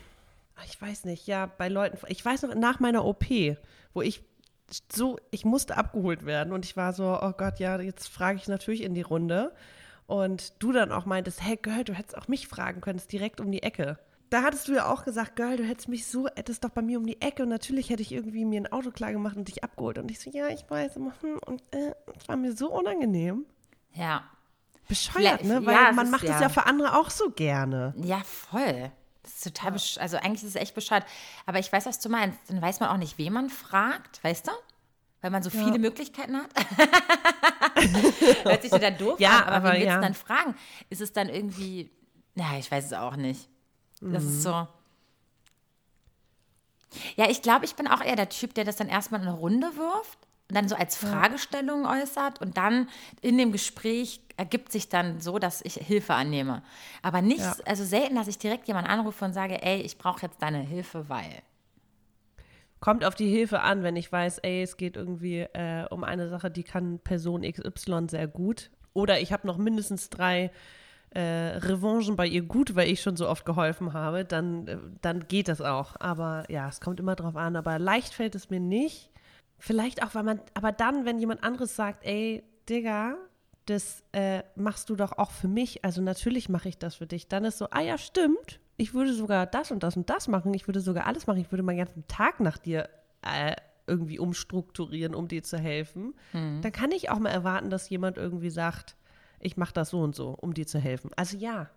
ich 0.65 0.81
weiß 0.81 1.05
nicht, 1.05 1.27
ja, 1.27 1.45
bei 1.45 1.69
Leuten, 1.69 1.97
ich 2.09 2.25
weiß 2.25 2.41
noch, 2.41 2.55
nach 2.55 2.81
meiner 2.81 3.05
OP, 3.05 3.25
wo 3.93 4.01
ich 4.01 4.21
so, 4.91 5.17
ich 5.31 5.45
musste 5.45 5.77
abgeholt 5.77 6.25
werden 6.25 6.51
und 6.53 6.65
ich 6.65 6.75
war 6.77 6.93
so, 6.93 7.17
oh 7.21 7.31
Gott, 7.37 7.59
ja, 7.59 7.79
jetzt 7.79 8.07
frage 8.07 8.37
ich 8.37 8.47
natürlich 8.47 8.83
in 8.83 8.93
die 8.93 9.01
Runde. 9.01 9.53
Und 10.07 10.61
du 10.61 10.71
dann 10.71 10.91
auch 10.91 11.05
meintest, 11.05 11.41
hey 11.43 11.57
Girl, 11.57 11.83
du 11.83 11.93
hättest 11.93 12.17
auch 12.17 12.27
mich 12.27 12.47
fragen 12.47 12.81
können, 12.81 12.97
ist 12.99 13.11
direkt 13.11 13.39
um 13.41 13.51
die 13.51 13.63
Ecke. 13.63 13.97
Da 14.29 14.41
hattest 14.43 14.67
du 14.67 14.73
ja 14.73 14.91
auch 14.91 15.03
gesagt, 15.03 15.35
Girl, 15.35 15.57
du 15.57 15.63
hättest 15.63 15.87
mich 15.87 16.05
so, 16.07 16.27
hättest 16.35 16.63
doch 16.63 16.69
bei 16.69 16.81
mir 16.81 16.97
um 16.99 17.05
die 17.05 17.21
Ecke 17.21 17.43
und 17.43 17.49
natürlich 17.49 17.89
hätte 17.89 18.01
ich 18.01 18.11
irgendwie 18.11 18.43
mir 18.45 18.59
ein 18.61 18.71
Auto 18.71 18.91
klar 18.91 19.11
gemacht 19.11 19.35
und 19.37 19.47
dich 19.47 19.63
abgeholt. 19.63 19.97
Und 19.97 20.09
ich 20.11 20.19
so, 20.19 20.29
ja, 20.31 20.47
ich 20.49 20.69
weiß, 20.69 20.95
hm, 20.95 21.11
und 21.45 21.61
äh, 21.71 21.93
es 22.19 22.27
war 22.27 22.35
mir 22.35 22.53
so 22.53 22.71
unangenehm. 22.71 23.45
ja. 23.93 24.23
Bescheuert, 24.87 25.43
ne? 25.43 25.65
Weil 25.65 25.73
ja, 25.73 25.91
man 25.93 26.11
macht 26.11 26.23
es 26.25 26.29
ja- 26.29 26.41
ja 26.41 26.49
für 26.49 26.67
andere 26.67 26.95
auch 26.99 27.09
so 27.09 27.31
gerne. 27.31 27.95
Ja, 27.97 28.19
voll. 28.23 28.91
Das 29.25 29.33
ist 29.37 29.43
total, 29.43 29.71
besch 29.71 29.97
also 29.97 30.17
eigentlich 30.17 30.43
ist 30.43 30.49
es 30.49 30.55
echt 30.55 30.75
bescheuert. 30.75 31.03
Aber 31.47 31.57
ich 31.59 31.71
weiß, 31.71 31.85
was 31.87 31.99
du 31.99 32.09
meinst. 32.09 32.37
Dann 32.47 32.61
weiß 32.61 32.79
man 32.79 32.89
auch 32.89 32.97
nicht, 32.97 33.17
wen 33.17 33.33
man 33.33 33.49
fragt, 33.49 34.23
weißt 34.23 34.47
du? 34.47 34.51
Weil 35.21 35.31
man 35.31 35.41
so 35.41 35.49
viele 35.49 35.79
Möglichkeiten 35.79 36.37
hat. 36.37 36.49
Hört 38.43 38.61
sich 38.61 38.69
total 38.69 38.93
doof 38.95 39.19
Ja, 39.19 39.39
an, 39.39 39.43
aber, 39.45 39.55
aber 39.55 39.67
wen 39.69 39.73
willst 39.73 39.87
ja. 39.87 39.95
du 39.95 40.01
dann 40.01 40.13
fragen? 40.13 40.55
Ist 40.89 41.01
es 41.01 41.11
dann 41.13 41.29
irgendwie, 41.29 41.89
na, 42.35 42.57
ich 42.59 42.69
weiß 42.69 42.85
es 42.85 42.93
auch 42.93 43.15
nicht. 43.15 43.49
Das 44.01 44.23
Mhm. 44.23 44.29
ist 44.29 44.43
so. 44.43 44.67
Ja, 47.15 47.29
ich 47.29 47.41
glaube, 47.41 47.65
ich 47.65 47.75
bin 47.75 47.87
auch 47.87 48.01
eher 48.01 48.15
der 48.15 48.29
Typ, 48.29 48.53
der 48.53 48.63
das 48.65 48.75
dann 48.75 48.87
erstmal 48.87 49.21
in 49.21 49.27
eine 49.27 49.35
Runde 49.35 49.75
wirft 49.75 50.19
dann 50.47 50.67
so 50.67 50.75
als 50.75 50.95
Fragestellung 50.95 51.85
äußert 51.87 52.39
und 52.41 52.57
dann 52.57 52.87
in 53.21 53.37
dem 53.37 53.51
Gespräch 53.51 54.21
ergibt 54.37 54.71
sich 54.71 54.89
dann 54.89 55.19
so, 55.19 55.39
dass 55.39 55.61
ich 55.63 55.73
Hilfe 55.75 56.13
annehme. 56.13 56.61
Aber 57.01 57.21
nicht, 57.21 57.39
Ja. 57.39 57.55
also 57.65 57.83
selten, 57.83 58.15
dass 58.15 58.27
ich 58.27 58.37
direkt 58.37 58.67
jemanden 58.67 58.89
anrufe 58.89 59.25
und 59.25 59.33
sage, 59.33 59.61
ey, 59.63 59.81
ich 59.81 59.97
brauche 59.97 60.21
jetzt 60.21 60.41
deine 60.41 60.59
Hilfe, 60.59 61.09
weil. 61.09 61.41
Kommt 62.79 63.03
auf 63.05 63.15
die 63.15 63.29
Hilfe 63.29 63.61
an, 63.61 63.81
wenn 63.81 63.95
ich 63.95 64.11
weiß, 64.11 64.39
ey, 64.39 64.61
es 64.61 64.77
geht 64.77 64.97
irgendwie 64.97 65.39
äh, 65.39 65.87
um 65.89 66.03
eine 66.03 66.29
Sache, 66.29 66.51
die 66.51 66.63
kann 66.63 66.99
Person 66.99 67.41
XY 67.41 68.07
sehr 68.09 68.27
gut. 68.27 68.69
Oder 68.93 69.19
ich 69.21 69.33
habe 69.33 69.47
noch 69.47 69.57
mindestens 69.57 70.09
drei 70.09 70.51
äh, 71.09 71.21
Revanchen 71.21 72.15
bei 72.15 72.27
ihr 72.27 72.43
gut, 72.43 72.75
weil 72.75 72.89
ich 72.89 73.01
schon 73.01 73.15
so 73.15 73.27
oft 73.27 73.45
geholfen 73.45 73.93
habe, 73.93 74.25
dann, 74.25 74.67
äh, 74.67 74.77
dann 75.01 75.27
geht 75.27 75.47
das 75.47 75.61
auch. 75.61 75.95
Aber 75.99 76.43
ja, 76.49 76.67
es 76.67 76.81
kommt 76.81 76.99
immer 76.99 77.15
drauf 77.15 77.35
an. 77.35 77.55
Aber 77.55 77.79
leicht 77.79 78.13
fällt 78.13 78.35
es 78.35 78.49
mir 78.51 78.59
nicht. 78.59 79.09
Vielleicht 79.57 80.03
auch, 80.03 80.13
weil 80.15 80.23
man, 80.23 80.41
aber 80.53 80.71
dann, 80.71 81.05
wenn 81.05 81.19
jemand 81.19 81.43
anderes 81.43 81.75
sagt, 81.75 82.05
ey, 82.05 82.43
Digga, 82.69 83.17
das 83.65 84.03
äh, 84.11 84.43
machst 84.55 84.89
du 84.89 84.95
doch 84.95 85.17
auch 85.17 85.31
für 85.31 85.47
mich, 85.47 85.83
also 85.83 86.01
natürlich 86.01 86.49
mache 86.49 86.69
ich 86.69 86.77
das 86.77 86.95
für 86.95 87.07
dich, 87.07 87.27
dann 87.27 87.45
ist 87.45 87.57
so, 87.57 87.67
ah 87.71 87.81
ja, 87.81 87.97
stimmt, 87.97 88.59
ich 88.77 88.93
würde 88.93 89.13
sogar 89.13 89.45
das 89.47 89.71
und 89.71 89.81
das 89.83 89.97
und 89.97 90.09
das 90.09 90.27
machen, 90.27 90.53
ich 90.53 90.67
würde 90.67 90.81
sogar 90.81 91.07
alles 91.07 91.25
machen, 91.25 91.39
ich 91.39 91.51
würde 91.51 91.63
meinen 91.63 91.77
ganzen 91.79 92.05
Tag 92.07 92.39
nach 92.41 92.57
dir 92.57 92.89
äh, 93.21 93.55
irgendwie 93.87 94.19
umstrukturieren, 94.19 95.13
um 95.15 95.27
dir 95.27 95.43
zu 95.43 95.57
helfen. 95.57 96.15
Dann 96.33 96.71
kann 96.71 96.91
ich 96.91 97.09
auch 97.11 97.19
mal 97.19 97.29
erwarten, 97.29 97.69
dass 97.69 97.87
jemand 97.89 98.17
irgendwie 98.17 98.49
sagt, 98.49 98.95
ich 99.39 99.57
mache 99.57 99.73
das 99.73 99.91
so 99.91 100.01
und 100.01 100.15
so, 100.15 100.29
um 100.29 100.53
dir 100.53 100.65
zu 100.65 100.79
helfen. 100.79 101.11
Also 101.15 101.37
ja, 101.37 101.69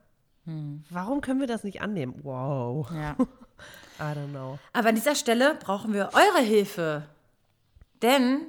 warum 0.90 1.20
können 1.20 1.40
wir 1.40 1.46
das 1.46 1.64
nicht 1.64 1.82
annehmen? 1.82 2.14
Wow, 2.22 2.90
Ja. 2.92 3.16
I 4.00 4.14
don't 4.16 4.30
know. 4.30 4.58
Aber 4.72 4.88
an 4.90 4.94
dieser 4.94 5.14
Stelle 5.16 5.56
brauchen 5.60 5.92
wir 5.92 6.10
eure 6.14 6.42
Hilfe. 6.42 7.04
Denn 8.02 8.40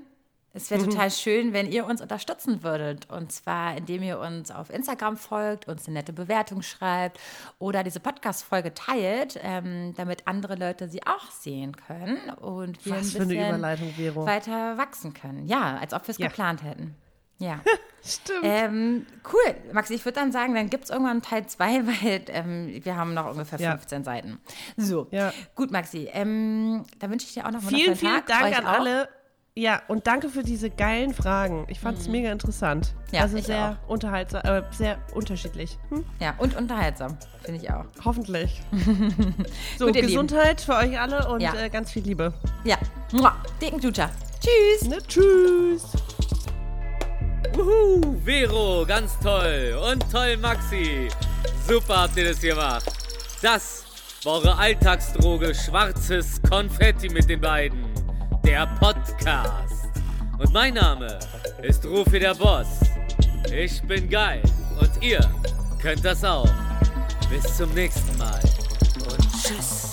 es 0.53 0.71
wäre 0.71 0.83
total 0.83 1.11
schön, 1.11 1.53
wenn 1.53 1.71
ihr 1.71 1.85
uns 1.85 2.01
unterstützen 2.01 2.63
würdet. 2.63 3.07
Und 3.11 3.31
zwar, 3.31 3.77
indem 3.77 4.01
ihr 4.01 4.19
uns 4.19 4.49
auf 4.51 4.71
Instagram 4.71 5.15
folgt, 5.15 5.67
uns 5.67 5.85
eine 5.87 5.99
nette 5.99 6.11
Bewertung 6.11 6.63
schreibt 6.63 7.19
oder 7.59 7.83
diese 7.83 7.99
Podcast-Folge 7.99 8.73
teilt, 8.73 9.39
ähm, 9.43 9.93
damit 9.95 10.27
andere 10.27 10.55
Leute 10.55 10.89
sie 10.89 11.05
auch 11.05 11.29
sehen 11.31 11.75
können 11.75 12.17
und 12.41 12.83
wir 12.85 12.93
Was 12.95 13.15
ein 13.15 13.27
bisschen 13.27 13.61
weiter 14.25 14.77
wachsen 14.77 15.13
können. 15.13 15.47
Ja, 15.47 15.77
als 15.77 15.93
ob 15.93 16.07
wir 16.07 16.11
es 16.13 16.17
Ja. 16.17 16.27
geplant 16.27 16.63
hätten. 16.63 16.95
Ja. 17.37 17.61
Stimmt. 18.03 18.39
ähm, 18.43 19.05
cool. 19.31 19.55
Maxi, 19.73 19.93
ich 19.93 20.03
würde 20.05 20.19
dann 20.19 20.31
sagen, 20.31 20.55
dann 20.55 20.69
gibt 20.69 20.85
es 20.85 20.89
irgendwann 20.89 21.21
Teil 21.21 21.45
2, 21.45 21.85
weil 21.85 22.21
ähm, 22.29 22.79
wir 22.83 22.95
haben 22.95 23.13
noch 23.13 23.29
ungefähr 23.29 23.59
Ja. 23.59 23.71
15 23.77 24.03
Seiten. 24.03 24.39
So, 24.77 25.07
Ja. 25.11 25.31
gut, 25.55 25.69
Maxi. 25.71 26.09
Ähm, 26.11 26.83
dann 26.97 27.11
wünsche 27.11 27.27
ich 27.27 27.33
dir 27.33 27.45
auch 27.45 27.51
noch 27.51 27.59
einen 27.61 27.69
Vielen, 27.69 27.95
vielen 27.95 28.13
Tag. 28.15 28.25
Dank 28.27 28.45
Euch 28.45 28.57
an 28.57 28.65
auch. 28.65 28.79
alle. 28.79 29.09
Ja, 29.59 29.81
und 29.89 30.07
danke 30.07 30.29
für 30.29 30.41
diese 30.41 30.69
geilen 30.69 31.13
Fragen. 31.13 31.65
Ich 31.67 31.81
fand 31.81 31.97
es 31.97 32.07
mega 32.07 32.31
interessant. 32.31 32.93
Mhm. 32.93 33.15
Ja, 33.15 33.21
also 33.23 33.35
ich 33.35 33.45
sehr 33.45 33.77
unterhaltsam, 33.89 34.41
äh, 34.45 34.61
sehr 34.71 34.99
unterschiedlich. 35.13 35.77
Hm? 35.89 36.05
Ja, 36.21 36.33
und 36.37 36.55
unterhaltsam, 36.55 37.17
finde 37.43 37.61
ich 37.61 37.69
auch. 37.69 37.83
Hoffentlich. 38.05 38.61
so, 39.77 39.87
Gut, 39.87 39.95
Gesundheit 39.95 40.61
für 40.61 40.75
euch 40.75 40.97
alle 40.97 41.27
und 41.27 41.41
Ja. 41.41 41.53
äh, 41.55 41.69
ganz 41.69 41.91
viel 41.91 42.03
Liebe. 42.03 42.33
Ja, 42.63 42.77
Mua. 43.11 43.35
dicken 43.61 43.81
Tutscher. 43.81 44.09
Tschüss. 44.39 44.87
Ne? 44.87 44.99
Tschüss. 45.05 45.91
Uhu, 47.57 48.15
Vero, 48.23 48.85
ganz 48.87 49.19
toll. 49.19 49.77
Und 49.91 50.09
toll, 50.09 50.37
Maxi. 50.37 51.09
Super 51.67 52.03
habt 52.03 52.15
ihr 52.15 52.29
das 52.29 52.39
gemacht. 52.39 52.85
Das 53.41 53.83
war 54.23 54.35
eure 54.35 54.57
Alltagsdroge 54.57 55.53
Schwarzes 55.53 56.41
Konfetti 56.49 57.09
mit 57.09 57.29
den 57.29 57.41
beiden. 57.41 57.88
Der 58.49 58.65
Podcast. 58.79 59.89
Und 60.39 60.51
mein 60.51 60.73
Name 60.73 61.19
ist 61.61 61.85
Rufi 61.85 62.17
der 62.17 62.33
Boss. 62.33 62.79
Ich 63.55 63.79
bin 63.83 64.09
geil. 64.09 64.41
Und 64.79 64.89
ihr 65.03 65.19
könnt 65.79 66.03
das 66.03 66.23
auch. 66.23 66.49
Bis 67.29 67.57
zum 67.57 67.71
nächsten 67.75 68.17
Mal. 68.17 68.39
Und 69.05 69.19
tschüss. 69.43 69.88